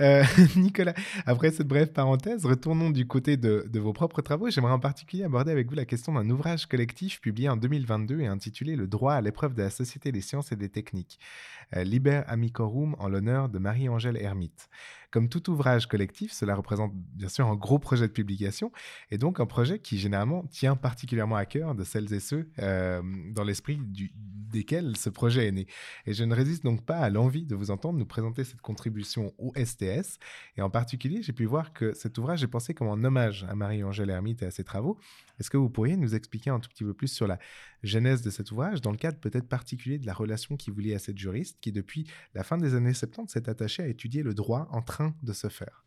[0.00, 0.24] Euh,
[0.56, 0.94] Nicolas,
[1.26, 4.50] après cette brève parenthèse, retournons du côté de, de vos propres travaux.
[4.50, 8.26] J'aimerais en particulier aborder avec vous la question d'un ouvrage collectif publié en 2022 et
[8.26, 11.20] intitulé Le droit à l'épreuve de la société des sciences et des techniques.
[11.76, 14.68] Euh, Liber Amicorum en l'honneur de Marie-Angèle Hermite.
[15.10, 18.70] Comme tout ouvrage collectif, cela représente bien sûr un gros projet de publication
[19.10, 23.02] et donc un projet qui généralement tient particulièrement à cœur de celles et ceux euh,
[23.32, 23.80] dans l'esprit
[24.52, 25.66] desquels ce projet est né.
[26.06, 29.32] Et je ne résiste donc pas à l'envie de vous entendre nous présenter cette contribution
[29.38, 30.18] au STS.
[30.56, 33.56] Et en particulier, j'ai pu voir que cet ouvrage est pensé comme un hommage à
[33.56, 34.98] Marie-Angèle Hermite et à ses travaux.
[35.40, 37.38] Est-ce que vous pourriez nous expliquer un tout petit peu plus sur la
[37.82, 40.94] genèse de cet ouvrage, dans le cadre peut-être particulier de la relation qui vous lie
[40.94, 44.34] à cette juriste qui, depuis la fin des années 70, s'est attachée à étudier le
[44.34, 45.84] droit en train de se faire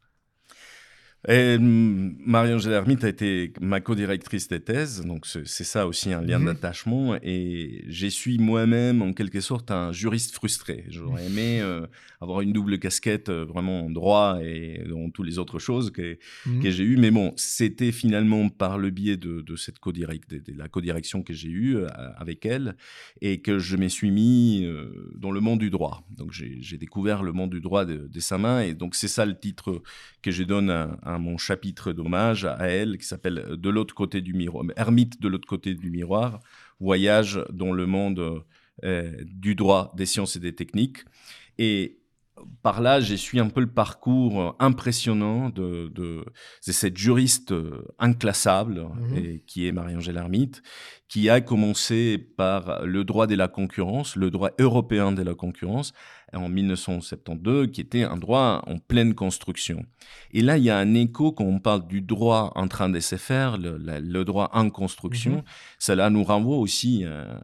[1.29, 6.21] Et hum, Marie-Angèle Hermite a été ma co-directrice de thèse, donc c'est ça aussi un
[6.21, 6.45] lien Mhm.
[6.47, 7.15] d'attachement.
[7.23, 10.83] Et je suis moi-même en quelque sorte un juriste frustré.
[10.89, 11.87] J'aurais aimé euh,
[12.19, 16.17] avoir une double casquette euh, vraiment en droit et dans toutes les autres choses que,
[16.45, 16.61] Mhm.
[16.61, 16.97] que j'ai eues.
[16.97, 21.23] Mais bon, c'était finalement par le biais de, de cette co-direct, de, de la co-direction
[21.23, 21.87] que j'ai eue euh,
[22.17, 22.75] avec elle
[23.21, 24.67] et que je me suis mis
[25.15, 26.05] dans le monde du droit.
[26.09, 29.07] Donc j'ai j'ai découvert le monde du droit de, de sa main et donc c'est
[29.07, 29.81] ça le titre
[30.23, 34.21] que je donne à, à mon chapitre d'hommage à elle qui s'appelle De l'autre côté
[34.21, 36.39] du miroir, Ermite de l'autre côté du miroir,
[36.79, 38.43] voyage dans le monde
[38.83, 41.05] euh, du droit, des sciences et des techniques.
[41.59, 41.99] Et
[42.63, 46.25] par là, j'ai suivi un peu le parcours impressionnant de,
[46.59, 47.53] cette juriste
[47.99, 50.63] inclassable, mmh et, qui est Marie-Angèle Hermite,
[51.13, 55.93] qui a commencé par le droit de la concurrence, le droit européen de la concurrence,
[56.35, 59.85] en 1972, qui était un droit en pleine construction.
[60.31, 62.99] Et là, il y a un écho quand on parle du droit en train de
[62.99, 65.33] se faire, le, droit en construction.
[65.33, 65.43] Mhm.
[65.79, 67.41] Cela nous renvoie aussi à,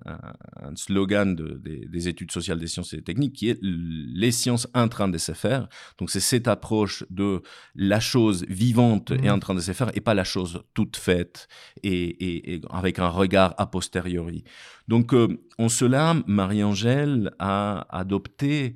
[0.62, 4.88] un slogan des, études sociales des sciences et des techniques qui est les sciences en
[4.88, 5.68] train de se faire.
[6.00, 7.42] Donc, c'est cette approche de
[7.76, 9.32] la chose vivante et mhm.
[9.32, 11.48] en train de se faire et pas la chose toute faite
[11.84, 14.44] et, et avec un regard a posteriori.
[14.88, 15.28] Donc, euh,
[15.60, 18.76] en cela, Marie-Angèle a adopté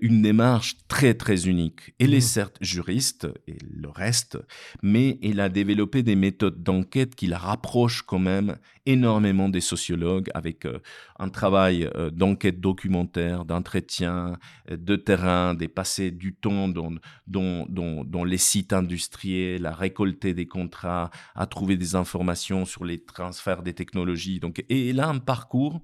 [0.00, 1.94] une démarche très très unique.
[1.98, 2.20] Elle est mmh.
[2.20, 4.38] certes juriste et le reste,
[4.82, 8.56] mais elle a développé des méthodes d'enquête qui la rapprochent quand même
[8.86, 10.78] énormément des sociologues avec euh,
[11.18, 14.36] un travail euh, d'enquête documentaire, d'entretien,
[14.70, 16.92] de terrain, des passés du temps dans,
[17.26, 23.62] dans, les sites industriels, à récolter des contrats, à trouver des informations sur les transferts
[23.62, 24.40] des technologies.
[24.40, 25.80] Donc, et elle a un parcours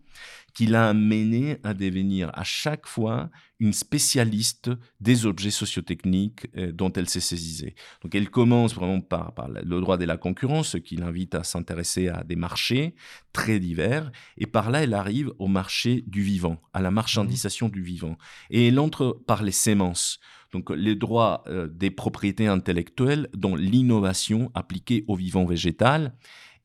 [0.55, 4.71] qui l'a amené à devenir à chaque fois une spécialiste
[5.01, 7.75] des objets sociotechniques euh, dont elle s'est saisie.
[8.03, 12.09] Donc elle commence vraiment par, le droit de la concurrence, ce qui l'invite à s'intéresser
[12.09, 12.95] à des marchés
[13.33, 17.83] très divers, et par là elle arrive au marché du vivant, à la marchandisation du
[17.83, 18.17] vivant.
[18.51, 20.19] Et elle entre par les sémences.
[20.53, 26.15] Donc les droits euh, des propriétés intellectuelles, dont l'innovation appliquée au vivant végétal.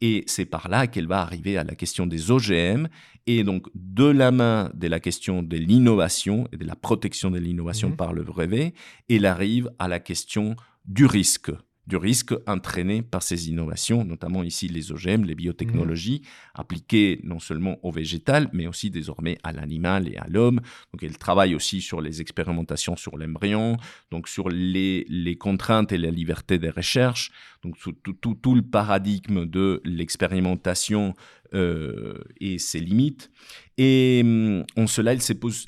[0.01, 2.87] Et c'est par là qu'elle va arriver à la question des OGM
[3.27, 7.39] et donc de la main de la question de l'innovation et de la protection de
[7.39, 8.73] l'innovation mmh par le brevet,
[9.09, 10.55] elle arrive à la question
[10.85, 11.51] du risque
[11.87, 16.59] du risque entraîné par ces innovations, notamment ici les OGM, les biotechnologies, mmh.
[16.59, 20.61] appliquées non seulement au végétal, mais aussi désormais à l'animal et à l'homme.
[20.91, 23.77] Donc elle travaille aussi sur les expérimentations sur l'embryon,
[24.11, 27.31] donc sur les, les, contraintes et la liberté des recherches,
[27.63, 31.13] donc tout, tout, tout le paradigme de l'expérimentation
[31.53, 33.31] euh, et ses limites.
[33.77, 35.65] Et hum, en cela, elle se pose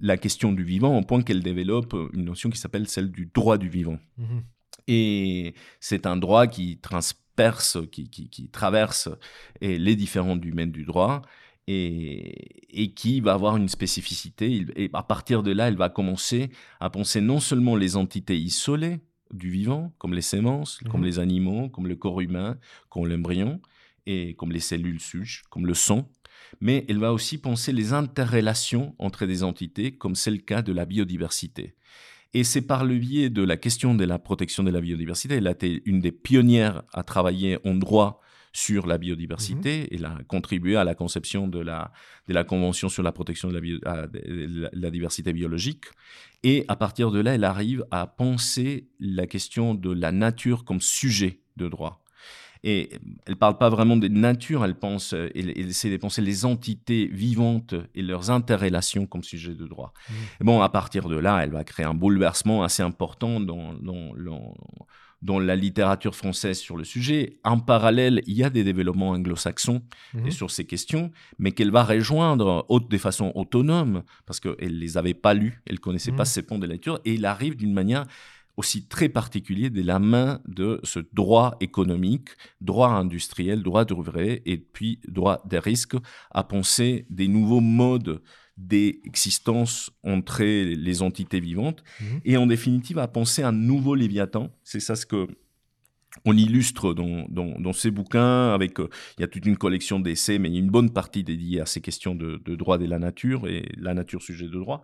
[0.00, 3.56] la question du vivant au point qu'elle développe une notion qui s'appelle celle du droit
[3.56, 3.98] du vivant.
[4.18, 4.40] Mmh
[4.88, 9.08] et c'est un droit qui transperce, qui, qui, traverse
[9.60, 11.22] les différents domaines du droit
[11.66, 14.66] et, et, qui va avoir une spécificité.
[14.76, 16.50] Et à partir de là, elle va commencer
[16.80, 19.00] à penser non seulement les entités isolées
[19.32, 22.58] du vivant, comme les sémences, comme mmh les animaux, comme le corps humain,
[22.90, 23.60] comme l'embryon,
[24.06, 26.06] et comme les cellules suches, comme le son,
[26.60, 30.72] mais elle va aussi penser les interrelations entre des entités, comme c'est le cas de
[30.72, 31.74] la biodiversité.
[32.34, 35.46] Et c'est par le biais de la question de la protection de la biodiversité, elle
[35.46, 38.20] a été une des pionnières à travailler en droit
[38.52, 39.88] sur la biodiversité.
[39.94, 41.92] Elle a contribué à la conception de la,
[42.28, 44.08] de la Convention sur la protection de la,
[44.72, 45.86] la, diversité biologique.
[46.42, 50.80] Et à partir de là, elle arrive à penser la question de la nature comme
[50.80, 52.01] sujet de droit.
[52.64, 52.90] Et
[53.26, 57.06] elle parle pas vraiment de nature, elle pense, euh, elle, essaie de penser les entités
[57.06, 59.92] vivantes et leurs interrelations comme sujet de droit.
[60.08, 60.44] Mmh.
[60.44, 65.56] bon, à partir de là, elle va créer un bouleversement assez important dans, dans, la
[65.56, 67.38] littérature française sur le sujet.
[67.42, 69.82] En parallèle, il y a des développements anglo-saxons
[70.14, 70.30] mmh.
[70.30, 71.10] sur ces questions,
[71.40, 75.76] mais qu'elle va rejoindre de façon autonome, parce qu'elle ne les avait pas lus, elle
[75.76, 76.26] ne connaissait pas mmh.
[76.26, 78.06] ces ponts de lecture, et il arrive d'une manière
[78.56, 82.30] aussi très particulier de la main de ce droit économique,
[82.60, 85.96] droit industriel, droit d'ouvrier et puis droit des risques
[86.30, 88.22] à penser des nouveaux modes
[88.58, 92.20] d'existence entre les entités vivantes mhm.
[92.24, 94.50] et en définitive à penser un nouveau Léviathan.
[94.62, 95.26] C'est ça ce que
[96.26, 100.38] on illustre dans, dans, ces bouquins, avec, euh, il y a toute une collection d'essais,
[100.38, 102.84] mais il y a une bonne partie dédiée à ces questions de, de droit de
[102.84, 104.82] la nature et la nature sujet de droit.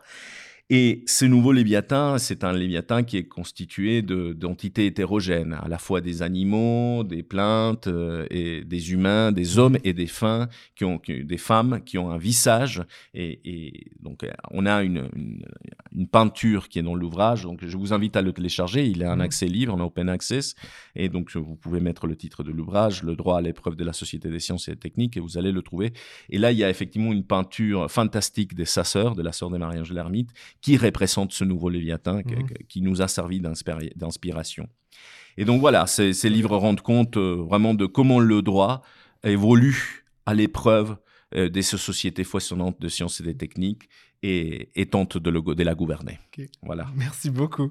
[0.70, 6.02] Et ce nouveau Léviathan, c'est un Léviathan qui est constitué d'entités hétérogènes, à la fois
[6.02, 10.46] des animaux, des plantes, euh, et des humains, des hommes et des femmes
[10.76, 12.82] qui ont, des femmes qui ont un visage.
[13.14, 17.44] Et, donc, euh, on a une, une, peinture qui est dans l'ouvrage.
[17.44, 18.86] Donc, je vous invite à le télécharger.
[18.86, 19.20] Il est un mmh.
[19.22, 20.54] accès libre, en open access.
[20.94, 23.94] Et donc, vous pouvez mettre le titre de l'ouvrage, Le droit à l'épreuve de la
[23.94, 25.94] Société des sciences et des techniques, et vous allez le trouver.
[26.28, 29.48] Et là, il y a effectivement une peinture fantastique de sa sœur, de la sœur
[29.48, 32.48] de Marie-Angèle Hermite, qui représente ce nouveau Léviathan mhm.
[32.68, 34.68] qui nous a servi d'inspiration.
[35.36, 38.82] Et donc voilà, ces, livres rendent compte euh, vraiment de comment le droit
[39.22, 40.96] évolue à l'épreuve
[41.34, 43.88] euh, des sociétés foisonnantes de sciences et des techniques
[44.22, 46.18] et, et tente de, le, de la gouverner.
[46.62, 46.90] Voilà.
[46.96, 47.70] Merci beaucoup.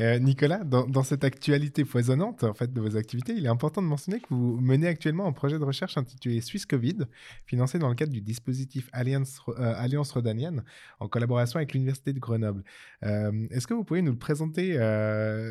[0.00, 3.86] Euh, Nicolas, dans, cette actualité foisonnante en fait, de vos activités, il est important de
[3.86, 7.06] mentionner que vous menez actuellement un projet de recherche intitulé Suisse Covid,
[7.46, 10.64] financé dans le cadre du dispositif Alliance, euh, Alliance Rodanienne,
[11.00, 12.64] en collaboration avec l'Université de Grenoble.
[13.04, 14.78] Euh, est-ce que vous pouvez nous présenter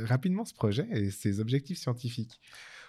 [0.05, 2.39] rapidement, ce projet et ses objectifs scientifiques?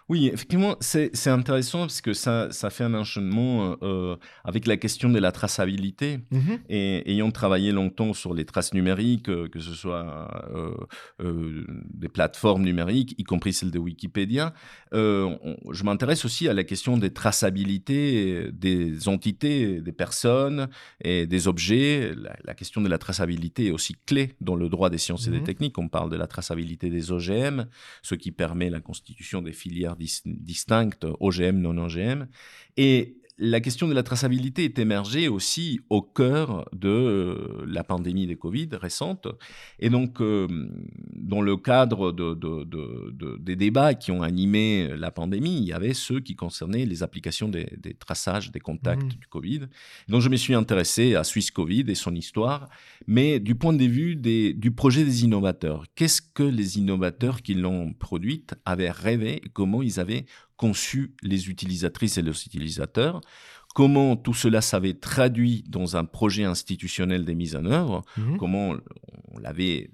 [0.09, 5.11] Oui, effectivement, c'est intéressant parce que ça, ça fait un enchaînement euh, avec la question
[5.11, 6.21] de la traçabilité.
[6.33, 6.59] Mm-hmm.
[6.71, 10.31] Et ayant travaillé longtemps sur les traces numériques, euh, que ce soit
[11.21, 14.55] euh, des plateformes numériques, y compris celle de Wikipédia,
[14.93, 20.69] je m'intéresse aussi à la question des traçabilités des entités, des personnes
[21.03, 22.15] et des objets.
[22.45, 25.41] La, question de la traçabilité est aussi clé dans le droit des sciences et des
[25.41, 25.45] mm-hmm.
[25.45, 25.79] techniques.
[25.79, 27.67] On parle de la traçabilité des OGM,
[28.03, 32.27] ce qui permet la constitution des filières distinctes, OGM, non-OGM.
[32.77, 38.27] Et la question de la traçabilité est émergée aussi au cœur de euh, la pandémie
[38.27, 39.29] des Covid récente.
[39.79, 40.49] Et donc, euh,
[41.15, 46.21] dans le cadre de, des débats qui ont animé la pandémie, il y avait ceux
[46.21, 49.19] qui concernaient les applications des, traçages des contacts mmh.
[49.19, 49.61] du Covid.
[50.09, 52.69] donc, je me suis intéressé à Suisse Covid et son histoire,
[53.07, 55.85] mais du point de vue des, du projet des innovateurs.
[55.95, 60.27] Qu'est-ce que les innovateurs qui l'ont produite avaient rêvé, comment ils avaient
[60.59, 63.23] conçu les utilisatrices et les utilisateurs,
[63.75, 68.37] comment tout cela s'avait traduit dans un projet institutionnel des mises en œuvre, mhm.
[68.37, 68.75] comment
[69.33, 69.91] on l'avait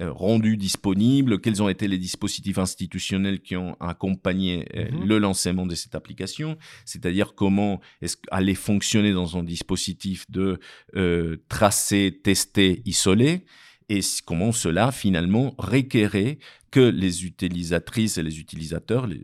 [0.00, 5.06] euh, rendu disponible, quels ont été les dispositifs institutionnels qui ont accompagné euh, mhm.
[5.06, 10.58] le lancement de cette application, c'est-à-dire comment est-ce allait fonctionner dans un dispositif de
[10.96, 13.44] euh, tracer, tester, isoler,
[13.88, 16.38] et comment cela finalement requérait
[16.74, 19.16] que les utilisatrices et les utilisateurs mhm.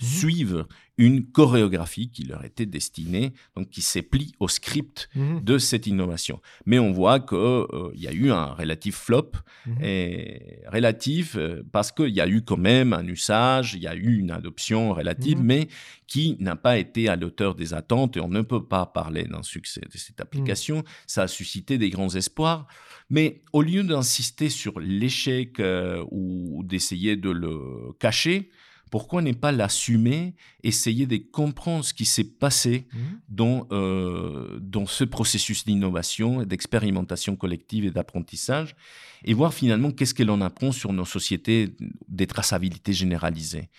[0.00, 0.66] suivent
[0.98, 5.42] une chorégraphie qui leur était destinée, donc qui s'éplie au script mhm.
[5.42, 6.40] de cette innovation.
[6.64, 9.32] Mais on voit qu'il euh, y a eu un relatif flop,
[9.66, 9.84] mhm.
[9.84, 13.94] et relatif euh, parce qu'il y a eu quand même un usage, il y a
[13.94, 15.68] eu une adoption relative, mais
[16.06, 19.42] qui n'a pas été à l'auteur des attentes, et on ne peut pas parler d'un
[19.42, 20.84] succès de cette application.
[21.06, 22.66] Ça a suscité des grands espoirs,
[23.10, 28.50] mais au lieu d'insister sur l'échec euh, ou d'essayer de le cacher,
[28.90, 32.98] pourquoi ne pas l'assumer, essayer de comprendre ce qui s'est passé mmh.
[33.28, 38.76] dans, euh, dans ce processus d'innovation, d'expérimentation collective et d'apprentissage,
[39.24, 41.74] et voir finalement qu'est-ce qu'elle en apprend sur nos sociétés
[42.08, 43.70] des traçabilités généralisées?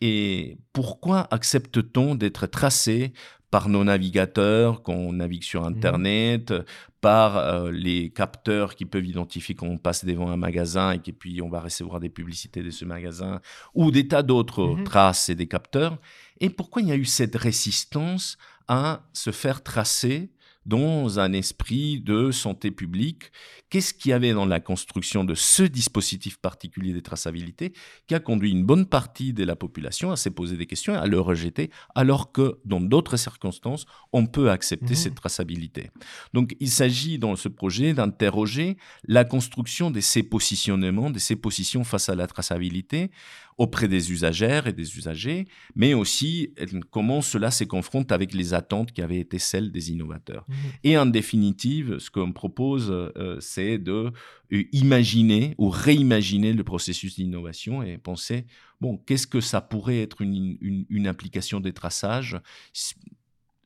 [0.00, 3.14] Et pourquoi accepte-t-on d'être tracé
[3.56, 5.72] par nos navigateurs quand on navigue sur mmh.
[5.72, 6.52] Internet,
[7.00, 11.40] par euh, les capteurs qui peuvent identifier quand on passe devant un magasin et puis
[11.40, 13.40] on va recevoir des publicités de ce magasin,
[13.74, 15.96] ou des tas d'autres mmh traces et des capteurs.
[16.38, 18.36] Et pourquoi il y a eu cette résistance
[18.68, 20.28] à se faire tracer
[20.66, 23.30] dans un esprit de santé publique.
[23.70, 27.72] Qu'est-ce qu'il y avait dans la construction de ce dispositif particulier de traçabilité
[28.06, 30.98] qui a conduit une bonne partie de la population à se poser des questions et
[30.98, 34.96] à le rejeter, alors que dans d'autres circonstances, on peut accepter mmh.
[34.96, 35.90] cette traçabilité?
[36.34, 38.76] Donc il s'agit dans ce projet d'interroger
[39.06, 43.10] la construction de ces positionnements, de ces positions face à la traçabilité,
[43.58, 46.52] auprès des usagères et des usagers, mais aussi
[46.90, 50.44] comment cela se confronte avec les attentes qui avaient été celles des innovateurs.
[50.48, 50.54] Mmh.
[50.84, 54.12] Et en définitive, ce qu'on propose, euh, c'est de
[54.52, 58.44] euh, imaginer ou réimaginer le processus d'innovation et penser,
[58.80, 62.36] bon, qu'est-ce que ça pourrait être une, une, application des traçages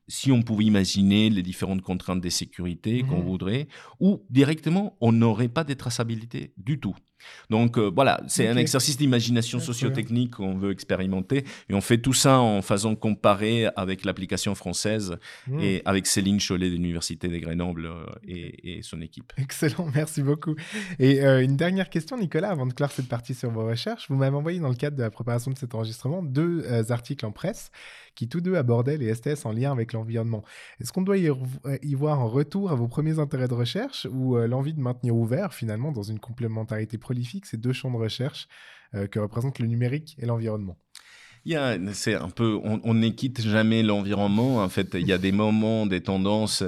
[0.07, 3.25] si on pouvait imaginer les différentes contraintes de sécurité qu'on mmh.
[3.25, 3.67] voudrait,
[3.99, 6.95] ou directement, on n'aurait pas de traçabilité du tout.
[7.49, 12.13] Donc euh, voilà, c'est un exercice d'imagination sociotechnique qu'on veut expérimenter et on fait tout
[12.13, 15.17] ça en faisant comparer avec l'application française
[15.47, 15.59] hmm.
[15.59, 19.33] et avec Céline Chollet de l'Université de Grenoble euh, et, son équipe.
[19.37, 20.55] Excellent, merci beaucoup.
[20.97, 24.09] Et euh, une dernière question, Nicolas, avant de clore cette partie sur vos recherches.
[24.09, 27.31] Vous m'avez envoyé dans le cadre de la préparation de cet enregistrement deux articles en
[27.31, 27.71] presse
[28.15, 30.43] qui tous deux abordaient les STS en lien avec l'environnement.
[30.81, 31.29] Est-ce qu'on doit y,
[31.95, 35.91] voir un retour à vos premiers intérêts de recherche ou l'envie de maintenir ouvert finalement
[35.93, 36.97] dans une complémentarité
[37.45, 38.47] ces deux champs de recherche
[38.93, 40.77] euh, que représentent le numérique et l'environnement.
[41.93, 44.63] C'est un peu, on n'équite jamais l'environnement.
[44.63, 46.63] En fait, il y a des moments, des tendances.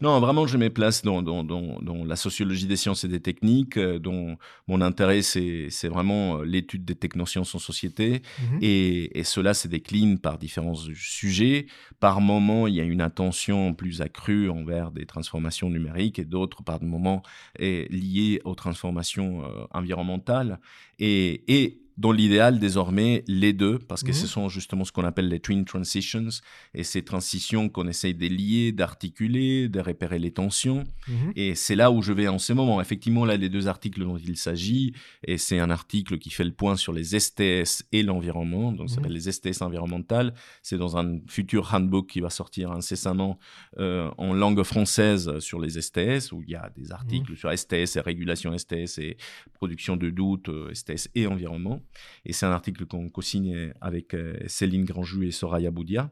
[0.00, 3.76] Non, vraiment, je mets place dans, dans, dans, la sociologie des sciences et des techniques,
[3.76, 4.36] euh, dont
[4.66, 8.22] mon intérêt, c'est vraiment euh, l'étude des technosciences en société.
[8.40, 8.58] Mhm.
[8.62, 11.66] et, et, cela se décline par différents sujets.
[12.00, 16.62] Par moments, il y a une attention plus accrue envers des transformations numériques et d'autres,
[16.62, 17.22] par moments,
[17.58, 19.42] liées aux transformations
[19.72, 20.60] environnementales.
[20.98, 24.14] Et, et dans l'idéal, désormais, les deux, parce que Mhm.
[24.14, 26.28] ce sont justement ce qu'on appelle les twin transitions,
[26.74, 30.84] et ces transitions qu'on essaye de lier, d'articuler, de repérer les tensions.
[31.08, 31.32] Mhm.
[31.36, 32.80] Et c'est là où je vais en ce moment.
[32.80, 34.92] Effectivement, là, les deux articles dont il s'agit,
[35.26, 38.96] et c'est un article qui fait le point sur les STS et l'environnement, donc ça
[38.96, 39.02] Mhm.
[39.02, 40.34] s'appelle les STS environnementales.
[40.62, 43.38] C'est dans un futur handbook qui va sortir incessamment
[43.78, 47.96] euh, en langue française sur les STS, où il y a des articles sur STS
[47.96, 49.16] et régulation STS et
[49.54, 51.82] production de doute, euh, STS et environnement.
[52.24, 56.10] Et c'est un article qu'on co-signe avec euh, Céline Grandjou et Soraya Boudia.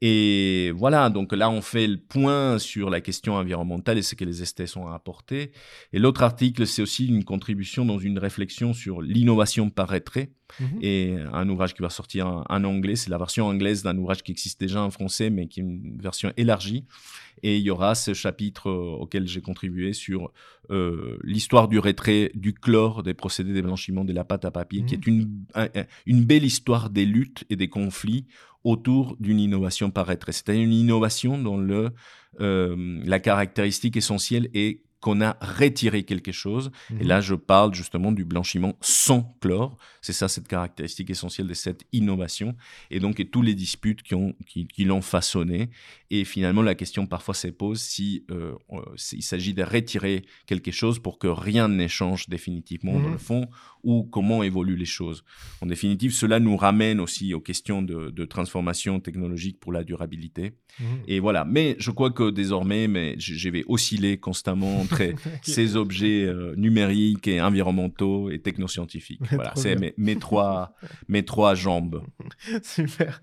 [0.00, 4.24] Et voilà, donc là, on fait le point sur la question environnementale et ce que
[4.24, 5.52] les STS ont à apporter.
[5.92, 10.30] Et l'autre article, c'est aussi une contribution dans une réflexion sur l'innovation par retrait
[10.60, 10.78] Mhm.
[10.82, 12.96] et un ouvrage qui va sortir en, en anglais.
[12.96, 15.98] C'est la version anglaise d'un ouvrage qui existe déjà en français, mais qui est une
[16.00, 16.84] version élargie.
[17.44, 20.32] Et il y aura ce chapitre euh, auquel j'ai contribué sur
[20.70, 24.84] euh, l'histoire du retrait du chlore des procédés de blanchiment de la pâte à papier,
[24.84, 25.00] qui Mhm.
[25.00, 28.26] est une, un- un- une belle histoire des luttes et des conflits
[28.64, 30.32] autour d'une innovation par retrait.
[30.32, 31.90] C'est-à-dire une innovation dont le,
[32.40, 36.70] euh, la caractéristique essentielle est qu'on a retiré quelque chose.
[36.90, 37.06] Et Mhm.
[37.08, 39.76] là, je parle justement du blanchiment sans chlore.
[40.02, 42.56] C'est ça, cette caractéristique essentielle de cette innovation.
[42.90, 45.70] Et donc, et tous les disputes qui, ont, qui, qui l'ont façonné.
[46.10, 48.80] Et finalement, la question parfois se pose si euh, euh,
[49.12, 53.12] il s'agit de retirer quelque chose pour que rien n'échange définitivement dans Mhm.
[53.12, 53.48] le fond,
[53.88, 55.24] ou comment évoluent les choses.
[55.62, 60.52] En définitive, cela nous ramène aussi aux questions de, de transformation technologique pour la durabilité.
[60.78, 60.86] Mhm.
[61.06, 61.46] Et voilà.
[61.46, 65.00] Mais je crois que désormais, mais je, vais osciller constamment entre
[65.42, 69.22] ces objets euh, numériques et environnementaux et technoscientifiques.
[69.38, 70.74] Voilà, c'est mes trois,
[71.06, 72.02] mes trois jambes.
[72.62, 73.22] Super.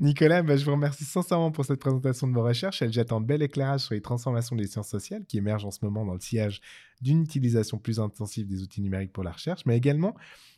[0.00, 2.82] Nicolas, bah, je vous remercie sincèrement pour cette présentation de vos recherches.
[2.82, 5.78] Elle jette un bel éclairage sur les transformations des sciences sociales qui émergent en ce
[5.82, 6.60] moment dans le sillage
[7.00, 10.14] d'une utilisation plus intensive des outils numériques pour la recherche, mais également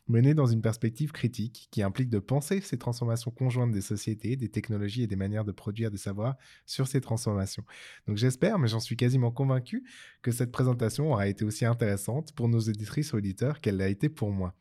[0.09, 4.49] menée dans une perspective critique qui implique de penser ces transformations conjointes des sociétés, des
[4.49, 7.65] technologies et des manières de produire des savoirs sur ces transformations.
[8.07, 9.85] Donc j'espère, mais j'en suis quasiment convaincu,
[10.23, 14.09] que cette présentation aura été aussi intéressante pour nos auditrices et auditeurs qu'elle l'a été
[14.09, 14.55] pour moi.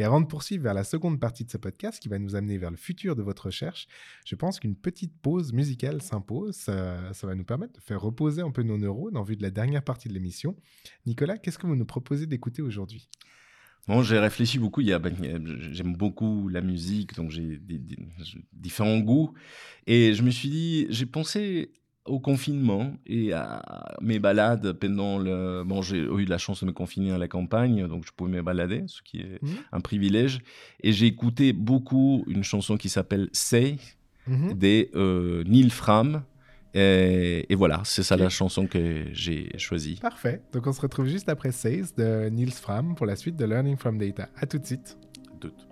[0.00, 2.56] Et avant de poursuivre vers la seconde partie de ce podcast qui va nous amener
[2.56, 3.86] vers le futur de votre recherche,
[4.24, 6.54] je pense qu'une petite pause musicale s'impose.
[6.54, 9.50] Ça, va nous permettre de faire reposer un peu nos neurones en vue de la
[9.50, 10.56] dernière partie de l'émission.
[11.04, 13.10] Nicolas, qu'est-ce que vous nous proposez d'écouter aujourd'hui?
[13.88, 14.82] Bon, j'ai réfléchi beaucoup.
[14.82, 15.14] Ben,
[15.70, 17.60] j'aime beaucoup la musique, donc j'ai
[18.54, 19.34] différents goûts.
[19.86, 21.72] Et je me suis dit, j'ai pensé
[22.06, 25.62] au confinement et à mes balades pendant le.
[25.64, 28.42] Bon, j'ai eu la chance de me confiner à la campagne, donc je pouvais me
[28.42, 29.50] balader, ce qui est Mhm.
[29.72, 30.40] un privilège.
[30.82, 33.76] Et j'ai écouté beaucoup une chanson qui s'appelle Say
[34.26, 34.54] Mhm.
[34.54, 36.22] des euh, Neil Fram.
[36.72, 39.96] Et, et voilà, c'est ça la chanson que j'ai choisie.
[40.00, 40.40] Parfait.
[40.52, 43.76] Donc on se retrouve juste après Says de Niels Fram pour la suite de Learning
[43.76, 44.28] from Data.
[44.36, 44.96] À tout de suite.
[45.40, 45.54] Doute.
[45.56, 45.69] Thank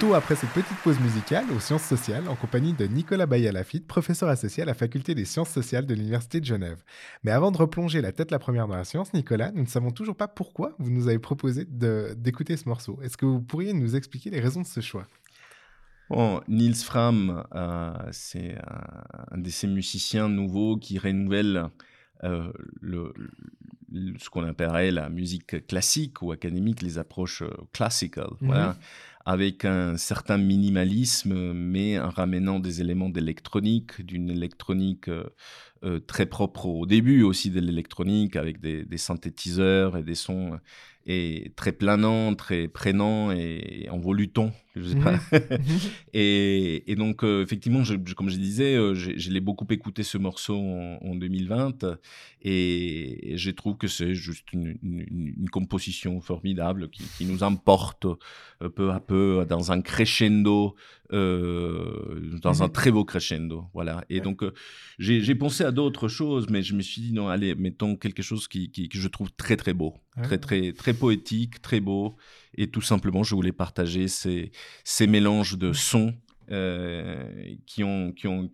[0.00, 4.30] Retour après cette petite pause musicale aux sciences sociales en compagnie de Nicolas Bayalafitte, professeur
[4.30, 6.82] associé à la faculté des sciences sociales de l'Université de Genève.
[7.22, 9.90] Mais avant de replonger la tête la première dans la science, Nicolas, nous ne savons
[9.90, 12.98] toujours pas pourquoi vous nous avez proposé d'écouter ce morceau.
[13.02, 15.06] Est-ce que vous pourriez nous expliquer les raisons de ce choix?
[16.08, 18.56] Bon, Niels Fram, euh, c'est
[19.30, 21.66] un, de ces musiciens nouveaux qui renouvelle
[22.24, 22.50] euh,
[22.80, 23.12] le,
[24.18, 28.76] ce qu'on appellerait la musique classique ou académique, les approches euh, classiques, voilà,
[29.24, 35.10] avec un certain minimalisme, mais en ramenant des éléments d'électronique, d'une électronique
[36.06, 40.58] très propre au début aussi de l'électronique, avec des, synthétiseurs et des sons
[41.06, 44.52] et très planant, très prénant et envolutant,
[44.82, 45.18] je sais pas.
[45.50, 45.78] Mhm.
[46.12, 50.18] et, et, donc, euh, effectivement, je, comme je disais, euh, je l'ai beaucoup écouté ce
[50.18, 51.84] morceau en, 2020
[52.42, 58.06] et, je trouve que c'est juste une, une, composition formidable qui, qui nous emporte
[58.62, 60.74] euh, peu à peu dans un crescendo,
[61.10, 62.72] dans un mhm.
[62.72, 63.64] très beau crescendo.
[63.74, 64.04] Voilà.
[64.08, 64.44] Et donc,
[64.98, 68.48] j'ai pensé à d'autres choses, mais je me suis dit, non, allez, mettons quelque chose
[68.48, 72.16] qui, qui que je trouve très, très beau, très, très, très poétique, très beau.
[72.54, 74.50] Et tout simplement, je voulais partager ces,
[74.84, 76.14] ces mélanges de sons
[76.50, 78.50] euh, qui, ont, qui, ont,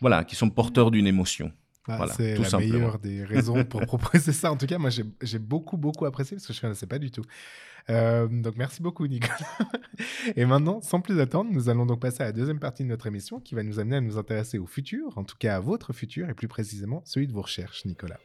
[0.00, 1.52] voilà, qui sont porteurs d'une émotion.
[1.88, 4.52] Ah, voilà, c'est la meilleure des raisons pour proposer ça.
[4.52, 7.10] En tout cas, moi, j'ai beaucoup, beaucoup apprécié parce que je ne connaissais pas du
[7.10, 7.24] tout.
[7.88, 9.34] Euh, donc, merci beaucoup, Nicolas.
[10.36, 13.06] Et maintenant, sans plus attendre, nous allons donc passer à la deuxième partie de notre
[13.06, 15.92] émission qui va nous amener à nous intéresser au futur, en tout cas à votre
[15.92, 18.20] futur, et plus précisément celui de vos recherches, Nicolas.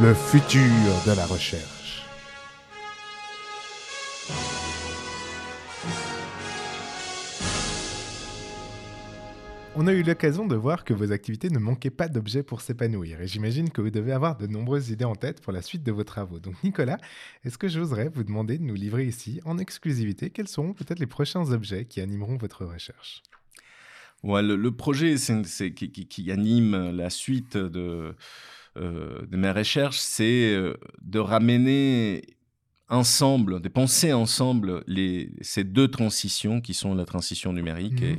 [0.00, 0.60] Le futur
[1.06, 2.04] de la recherche.
[9.74, 13.20] On a eu l'occasion de voir que vos activités ne manquaient pas d'objets pour s'épanouir
[13.20, 15.90] et j'imagine que vous devez avoir de nombreuses idées en tête pour la suite de
[15.90, 16.38] vos travaux.
[16.38, 16.98] Donc Nicolas,
[17.44, 21.06] est-ce que j'oserais vous demander de nous livrer ici en exclusivité quels seront peut-être les
[21.06, 23.22] prochains objets qui animeront votre recherche?
[24.22, 28.12] Ouais, le, projet c'est, qui, anime la suite de, euh,
[28.78, 32.22] de mes recherches, c'est euh, de ramener
[32.88, 38.18] ensemble, de penser ensemble les, ces deux transitions qui sont la transition numérique mmh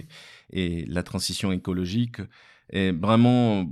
[0.51, 2.21] et, la transition écologique
[2.71, 3.65] et vraiment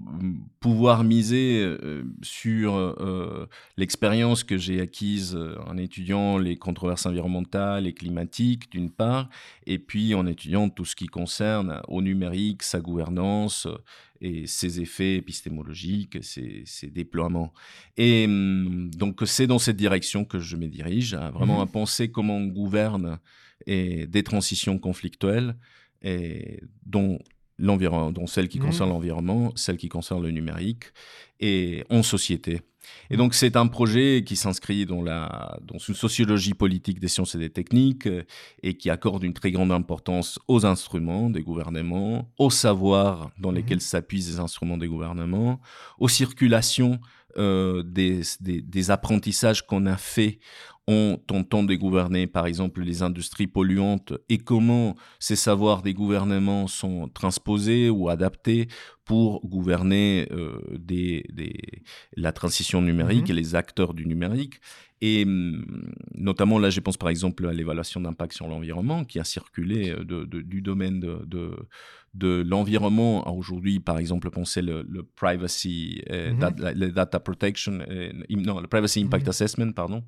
[0.59, 1.77] pouvoir miser
[2.23, 3.45] sur euh,
[3.77, 9.29] l'expérience que j'ai acquise en étudiant les controverses environnementales et climatiques d'une part,
[9.65, 13.67] et puis en étudiant tout ce qui concerne au numérique, sa gouvernance
[14.21, 17.53] et ses effets épistémologiques, ses, ses déploiements.
[17.97, 21.65] Et hum, donc c'est dans cette direction que je me dirige, à vraiment mmh à
[21.65, 23.19] penser comment on gouverne
[23.65, 25.55] et des transitions conflictuelles
[26.01, 27.19] et dont
[27.57, 28.65] l'environnement, dont celle qui mmh.
[28.65, 30.85] concerne l'environnement, celle qui concerne le numérique,
[31.39, 32.61] et en société.
[33.09, 37.35] Et donc c'est un projet qui s'inscrit dans, la, dans une sociologie politique des sciences
[37.35, 38.07] et des techniques
[38.63, 43.55] et qui accorde une très grande importance aux instruments des gouvernements, au savoir dans mmh.
[43.55, 45.59] lesquels s'appuient ces instruments des gouvernements,
[45.99, 46.99] aux circulations
[47.37, 50.39] euh, des, des, des, apprentissages qu'on a fait
[50.87, 56.67] en tentant de gouverner, par exemple, les industries polluantes et comment ces savoirs des gouvernements
[56.67, 58.67] sont transposés ou adaptés
[59.03, 61.83] pour gouverner euh, des, des,
[62.15, 64.59] la transition numérique mmh et les acteurs du numérique.
[65.01, 65.63] Et hum,
[66.15, 70.03] notamment, là, je pense par exemple à l'évaluation d'impact sur l'environnement qui a circulé euh,
[70.03, 71.51] de, de, du domaine de, de,
[72.15, 76.73] de l'environnement aujourd'hui, par exemple, penser le, le privacy, euh, mm-hmm.
[76.73, 79.29] le data protection, euh, non, le privacy impact mm-hmm.
[79.29, 80.03] assessment, pardon,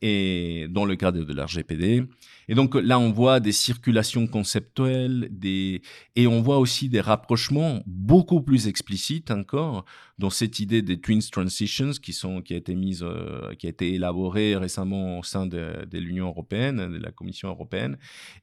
[0.00, 2.04] et dans le cadre de l'RGPD.
[2.52, 5.80] Et donc là, on voit des circulations conceptuelles, des...
[6.16, 9.86] et on voit aussi des rapprochements beaucoup plus explicites encore
[10.18, 13.70] dans cette idée des twins transitions qui sont qui a été mise, euh, qui a
[13.70, 17.96] été élaborée récemment au sein de, de l'Union européenne, de la Commission européenne,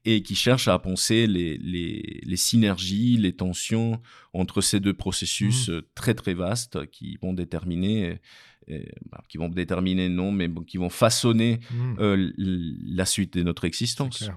[0.04, 5.68] et qui cherche à penser les, les, les synergies, les tensions entre ces deux processus
[5.68, 5.82] mmh.
[5.94, 8.18] très très vastes qui vont déterminer
[9.28, 11.94] qui vont déterminer non, mais qui vont façonner mmh.
[12.00, 14.30] euh, la suite de notre existence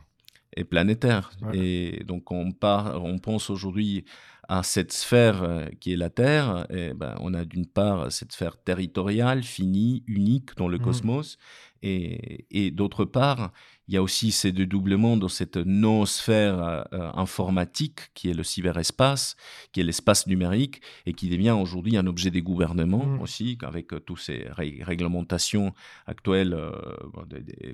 [0.55, 1.31] et planétaire.
[1.53, 4.05] Et donc on, part, on pense aujourd'hui
[4.47, 6.67] à cette sphère euh, qui est la Terre.
[6.69, 10.81] Et ben, on a d'une part cette sphère territoriale, finie, unique dans le mmh.
[10.81, 11.37] cosmos,
[11.81, 13.51] et, et d'autre part,
[13.87, 18.43] il y a aussi ces dédoublements dans cette noosphère sphère euh, informatique qui est le
[18.43, 19.35] cyberespace,
[19.71, 23.21] qui est l'espace numérique et qui devient aujourd'hui un objet des gouvernements mmh.
[23.21, 25.73] aussi, avec euh, toutes ces réglementations
[26.07, 26.71] actuelles euh,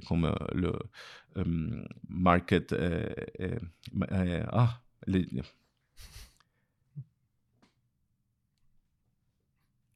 [0.08, 0.74] comme le
[2.08, 2.76] market.
[4.52, 5.28] ah, les,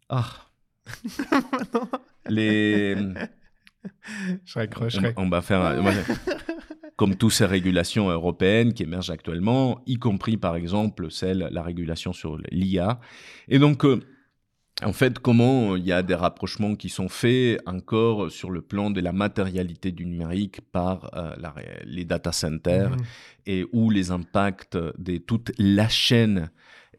[0.10, 0.50] Ah.
[2.30, 2.96] les.
[4.46, 5.14] Je raccrocherai.
[5.18, 5.82] On, va faire.
[6.96, 12.14] comme toutes ces régulations européennes qui émergent actuellement, y compris par exemple celle, la régulation
[12.14, 13.00] sur l'IA.
[13.48, 14.00] Et donc, euh,
[14.82, 18.90] en fait, comment il y a des rapprochements qui sont faits encore sur le plan
[18.90, 21.36] de la matérialité du numérique par euh,
[21.86, 23.04] les data centers mmh.
[23.46, 26.50] et où les impacts de toute la chaîne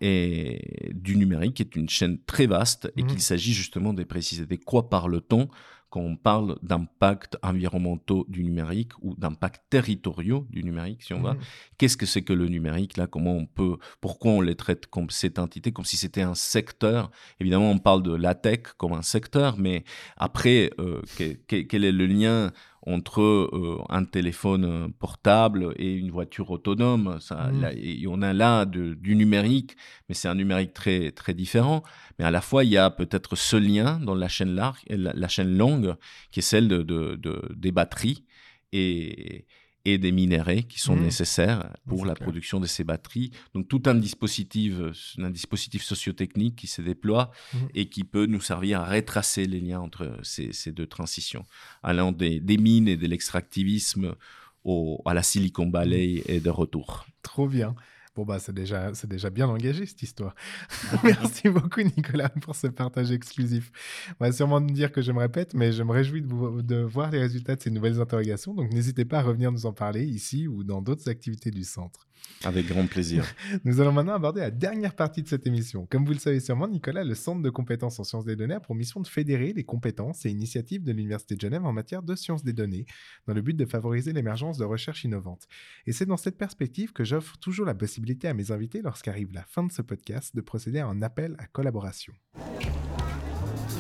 [0.01, 3.07] et du numérique est une chaîne très vaste et mmh.
[3.07, 5.49] qu'il s'agit justement de préciser de quoi parle-t-on
[5.95, 11.35] quand on parle d'impact environnementaux du numérique ou d'impact territoriaux du numérique, si on va.
[11.35, 11.41] Mmh.
[11.79, 13.07] Qu'est-ce que c'est que le numérique là?
[13.07, 17.13] Comment on peut Pourquoi on les traite comme cette entité, comme si c'était un secteur?
[17.39, 19.85] Évidemment, on parle de la tech comme un secteur, mais
[20.17, 21.01] après, euh,
[21.47, 22.51] quel est le lien
[22.87, 27.19] entre euh, un téléphone euh, portable et une voiture autonome.
[27.21, 28.09] Ça, mmh.
[28.09, 29.77] on a là du numérique,
[30.09, 31.83] mais c'est un numérique très, très différent.
[32.19, 35.29] Mais à la fois, il y a peut-être ce lien dans la chaîne, large, la,
[35.29, 35.95] chaîne longue,
[36.31, 38.25] qui est celle de, de des batteries.
[38.73, 39.47] Et,
[39.85, 41.03] et des minéraux qui sont mmh.
[41.03, 43.31] nécessaires pour la production de ces batteries.
[43.55, 44.75] Donc tout un dispositif,
[45.19, 47.59] un dispositif sociotechnique qui se déploie mmh.
[47.75, 51.45] et qui peut nous servir à retracer les liens entre ces, deux transitions,
[51.83, 54.15] allant des, des mines et de l'extractivisme
[55.05, 56.31] à la Silicon Valley mmh.
[56.31, 57.07] et de retour.
[57.23, 57.75] Trop bien.
[58.17, 60.37] Bon, bah, c'est déjà, c'est déjà bien engagé, cette histoire.
[61.03, 63.73] Merci beaucoup, Nicolas, pour ce partage exclusif.
[64.21, 66.77] On va sûrement me dire que je me répète, mais je me réjouis de, de
[66.77, 68.55] voir les résultats de ces nouvelles interrogations.
[68.55, 72.07] Donc, n'hésitez pas à revenir nous en parler ici ou dans d'autres activités du centre.
[72.45, 73.25] Avec grand plaisir.
[73.65, 75.87] Nous allons maintenant aborder la dernière partie de cette émission.
[75.87, 78.61] Comme vous le savez sûrement, Nicolas, le Centre de compétences en sciences des données a
[78.61, 82.15] pour mission de fédérer les compétences et initiatives de l'Université de Genève en matière de
[82.15, 82.85] sciences des données,
[83.27, 85.47] dans le but de favoriser l'émergence de recherches innovantes.
[85.87, 89.45] Et c'est dans cette perspective que j'offre toujours la possibilité à mes invités, lorsqu'arrive la
[89.45, 92.13] fin de ce podcast, de procéder à un appel à collaboration.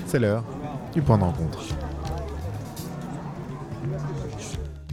[0.07, 0.45] C'est l'heure
[0.93, 1.94] du point de rencontre.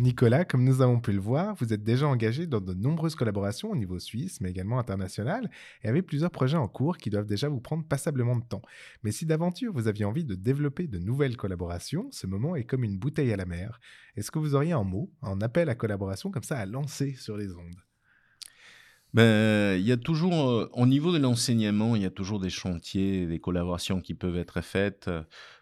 [0.01, 3.69] Nicolas, comme nous avons pu le voir, vous êtes déjà engagé dans de nombreuses collaborations
[3.69, 5.51] au niveau suisse, mais également international,
[5.83, 8.63] et avez plusieurs projets en cours qui doivent déjà vous prendre passablement de temps.
[9.03, 12.83] Mais si d'aventure vous aviez envie de développer de nouvelles collaborations, ce moment est comme
[12.83, 13.79] une bouteille à la mer.
[14.17, 17.37] Est-ce que vous auriez un mot, un appel à collaboration comme ça à lancer sur
[17.37, 17.75] les ondes?
[19.13, 22.49] Ben, il y a toujours, euh, au niveau de l'enseignement, il y a toujours des
[22.49, 25.09] chantiers, des collaborations qui peuvent être faites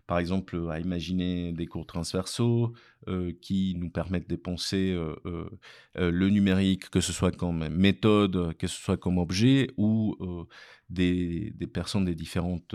[0.09, 2.73] par exemple, à imaginer des cours transversaux
[3.07, 8.57] euh, qui nous permettent de penser euh, euh, le numérique, que ce soit comme méthode,
[8.57, 10.17] que ce soit comme objet, ou
[10.89, 12.73] des, personnes des, différentes,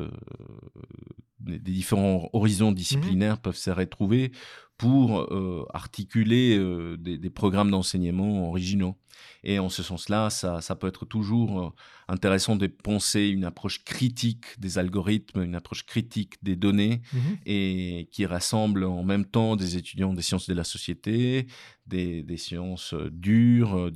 [1.41, 4.31] des différents horizons mmh disciplinaires peuvent se retrouver
[4.77, 5.29] pour
[5.73, 6.59] articuler
[6.99, 8.97] des, programmes d'enseignement originaux.
[9.45, 11.75] Et en ce sens-là, ça, ça, peut être toujours
[12.09, 18.09] intéressant de penser une approche critique des algorithmes, une approche critique des données, mmh et
[18.11, 21.47] qui rassemble en même temps des étudiants des sciences de la société,
[21.87, 23.91] des, sciences dures,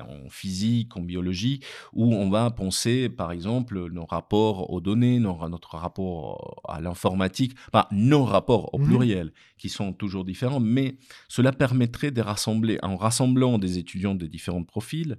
[0.00, 1.60] en physique, en biologie,
[1.92, 7.56] où on va penser, par exemple, nos rapports aux données, notre rapport à l'informatique,
[7.90, 10.96] nos rapports au mmh pluriel, qui sont toujours différents, mais
[11.28, 15.18] cela permettrait de rassembler, en rassemblant des étudiants de différents profils,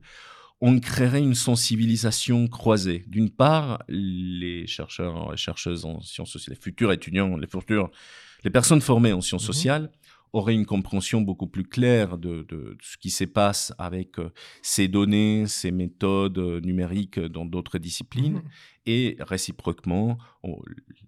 [0.61, 3.03] on créerait une sensibilisation croisée.
[3.07, 7.91] D'une part, les chercheurs et chercheuses en sciences sociales, les futurs étudiants, les futurs,
[8.44, 9.91] les personnes formées en sciences mmh sociales
[10.36, 12.45] auraient une compréhension beaucoup plus claire de,
[12.82, 14.30] ce qui se passe avec euh,
[14.62, 18.36] ces données, ces méthodes euh, numériques dans d'autres disciplines.
[18.36, 18.49] Mmh
[18.86, 20.18] et réciproquement,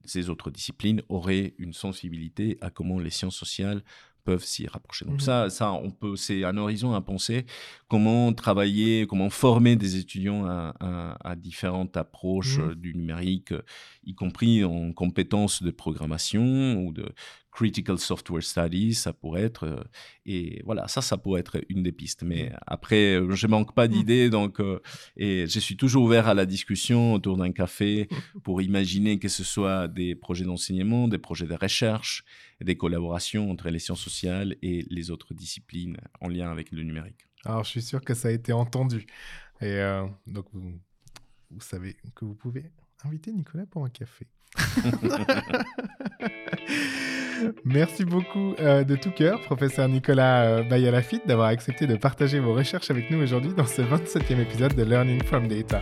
[0.03, 3.83] ces autres disciplines auraient une sensibilité à comment les sciences sociales
[4.27, 5.05] peuvent s'y rapprocher.
[5.05, 7.45] Donc mmh ça, ça, on peut, c'est un horizon à penser.
[7.87, 13.53] Comment travailler, comment former des étudiants à, différentes approches mmh du numérique,
[14.03, 17.05] y compris en compétences de programmation ou de
[17.57, 19.63] critical software studies, ça pourrait être.
[19.63, 19.83] Euh,
[20.27, 22.21] et voilà, ça, ça pourrait être une des pistes.
[22.21, 22.57] Mais mmh.
[22.67, 24.79] après, euh, je manque pas d'idées, donc euh,
[25.15, 28.09] et je suis toujours ouvert à la discussion autour d'un café
[28.43, 32.23] pour imaginer que ce soit des projets d'enseignement, des projets de recherche,
[32.61, 37.27] des collaborations entre les sciences sociales et les autres disciplines en lien avec le numérique.
[37.45, 39.05] Alors, je suis sûr que ça a été entendu.
[39.61, 39.79] Et
[40.25, 40.79] donc, vous,
[41.51, 42.71] vous savez que vous pouvez
[43.03, 44.27] inviter Nicolas pour un café.
[47.65, 52.53] Merci beaucoup euh, de tout cœur, professeur Nicolas euh, Bayalafit, d'avoir accepté de partager vos
[52.53, 55.81] recherches avec nous aujourd'hui dans ce 27e épisode de Learning from Data.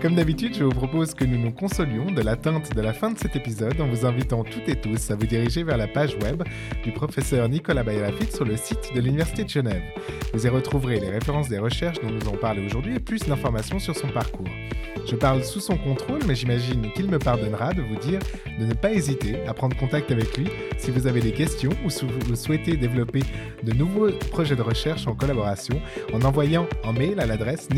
[0.00, 3.18] Comme d'habitude, je vous propose que nous nous consolions de l'atteinte de la fin de
[3.18, 6.44] cet épisode en vous invitant toutes et tous à vous diriger vers la page web
[6.84, 9.82] du professeur Nicolas Bayalafitte sur le site de l'Université de Genève.
[10.32, 13.80] Vous y retrouverez les références des recherches dont nous avons parlé aujourd'hui et plus d'informations
[13.80, 14.46] sur son parcours.
[15.06, 18.20] Je parle sous son contrôle, mais j'imagine qu'il me pardonnera de vous dire
[18.60, 20.46] de ne pas hésiter à prendre contact avec lui
[20.76, 23.22] si vous avez des questions ou si vous souhaitez développer
[23.62, 25.80] de nouveaux projets de recherche en collaboration
[26.12, 27.68] en envoyant un mail à l'adresse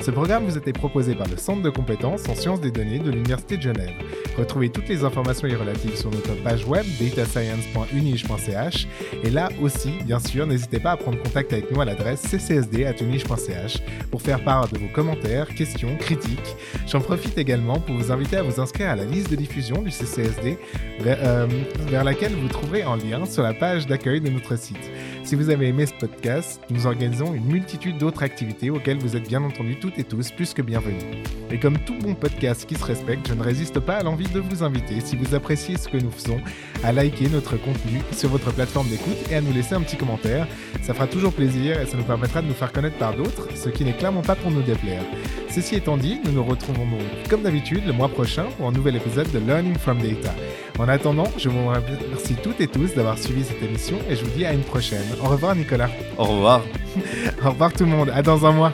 [0.00, 3.10] Ce programme vous été proposé par le Centre de compétences en sciences des données de
[3.10, 3.92] l'Université de Genève.
[4.36, 8.88] Retrouvez toutes les informations y relatives sur notre page web datascience.unige.ch
[9.22, 13.78] et là aussi, bien sûr, n'hésitez pas à prendre contact avec nous à l'adresse ccsd.unige.ch
[14.10, 16.56] pour faire part de vos commentaires, questions, critiques.
[16.86, 19.90] J'en profite également pour vous inviter à vous inscrire à la liste de diffusion du
[19.90, 20.58] CCSD
[21.00, 21.46] vers, euh,
[21.86, 24.90] vers laquelle vous trouverez en lien sur la page d'accueil de notre site.
[25.24, 29.28] Si vous avez aimé ce podcast, nous organisons une multitude d'autres activités auxquelles vous êtes
[29.28, 31.02] bien entendu toutes et tous plus que bienvenus.
[31.50, 34.40] Et comme tout bon podcast qui se respecte, je ne résiste pas à l'envie de
[34.40, 36.40] vous inviter, si vous appréciez ce que nous faisons,
[36.82, 40.48] à liker notre contenu sur votre plateforme d'écoute et à nous laisser un petit commentaire.
[40.82, 43.68] Ça fera toujours plaisir et ça nous permettra de nous faire connaître par d'autres, ce
[43.68, 45.04] qui n'est clairement pas pour nous déplaire.
[45.50, 48.96] Ceci étant dit, nous nous retrouvons donc comme d'habitude le mois prochain pour un nouvel
[48.96, 50.34] épisode de Learning from Data.
[50.78, 54.30] En attendant, je vous remercie toutes et tous d'avoir suivi cette émission et je vous
[54.30, 55.11] dis à une prochaine.
[55.20, 55.90] Au revoir Nicolas.
[56.18, 56.62] Au revoir.
[57.44, 58.10] Au revoir tout le monde.
[58.14, 58.72] À dans un mois.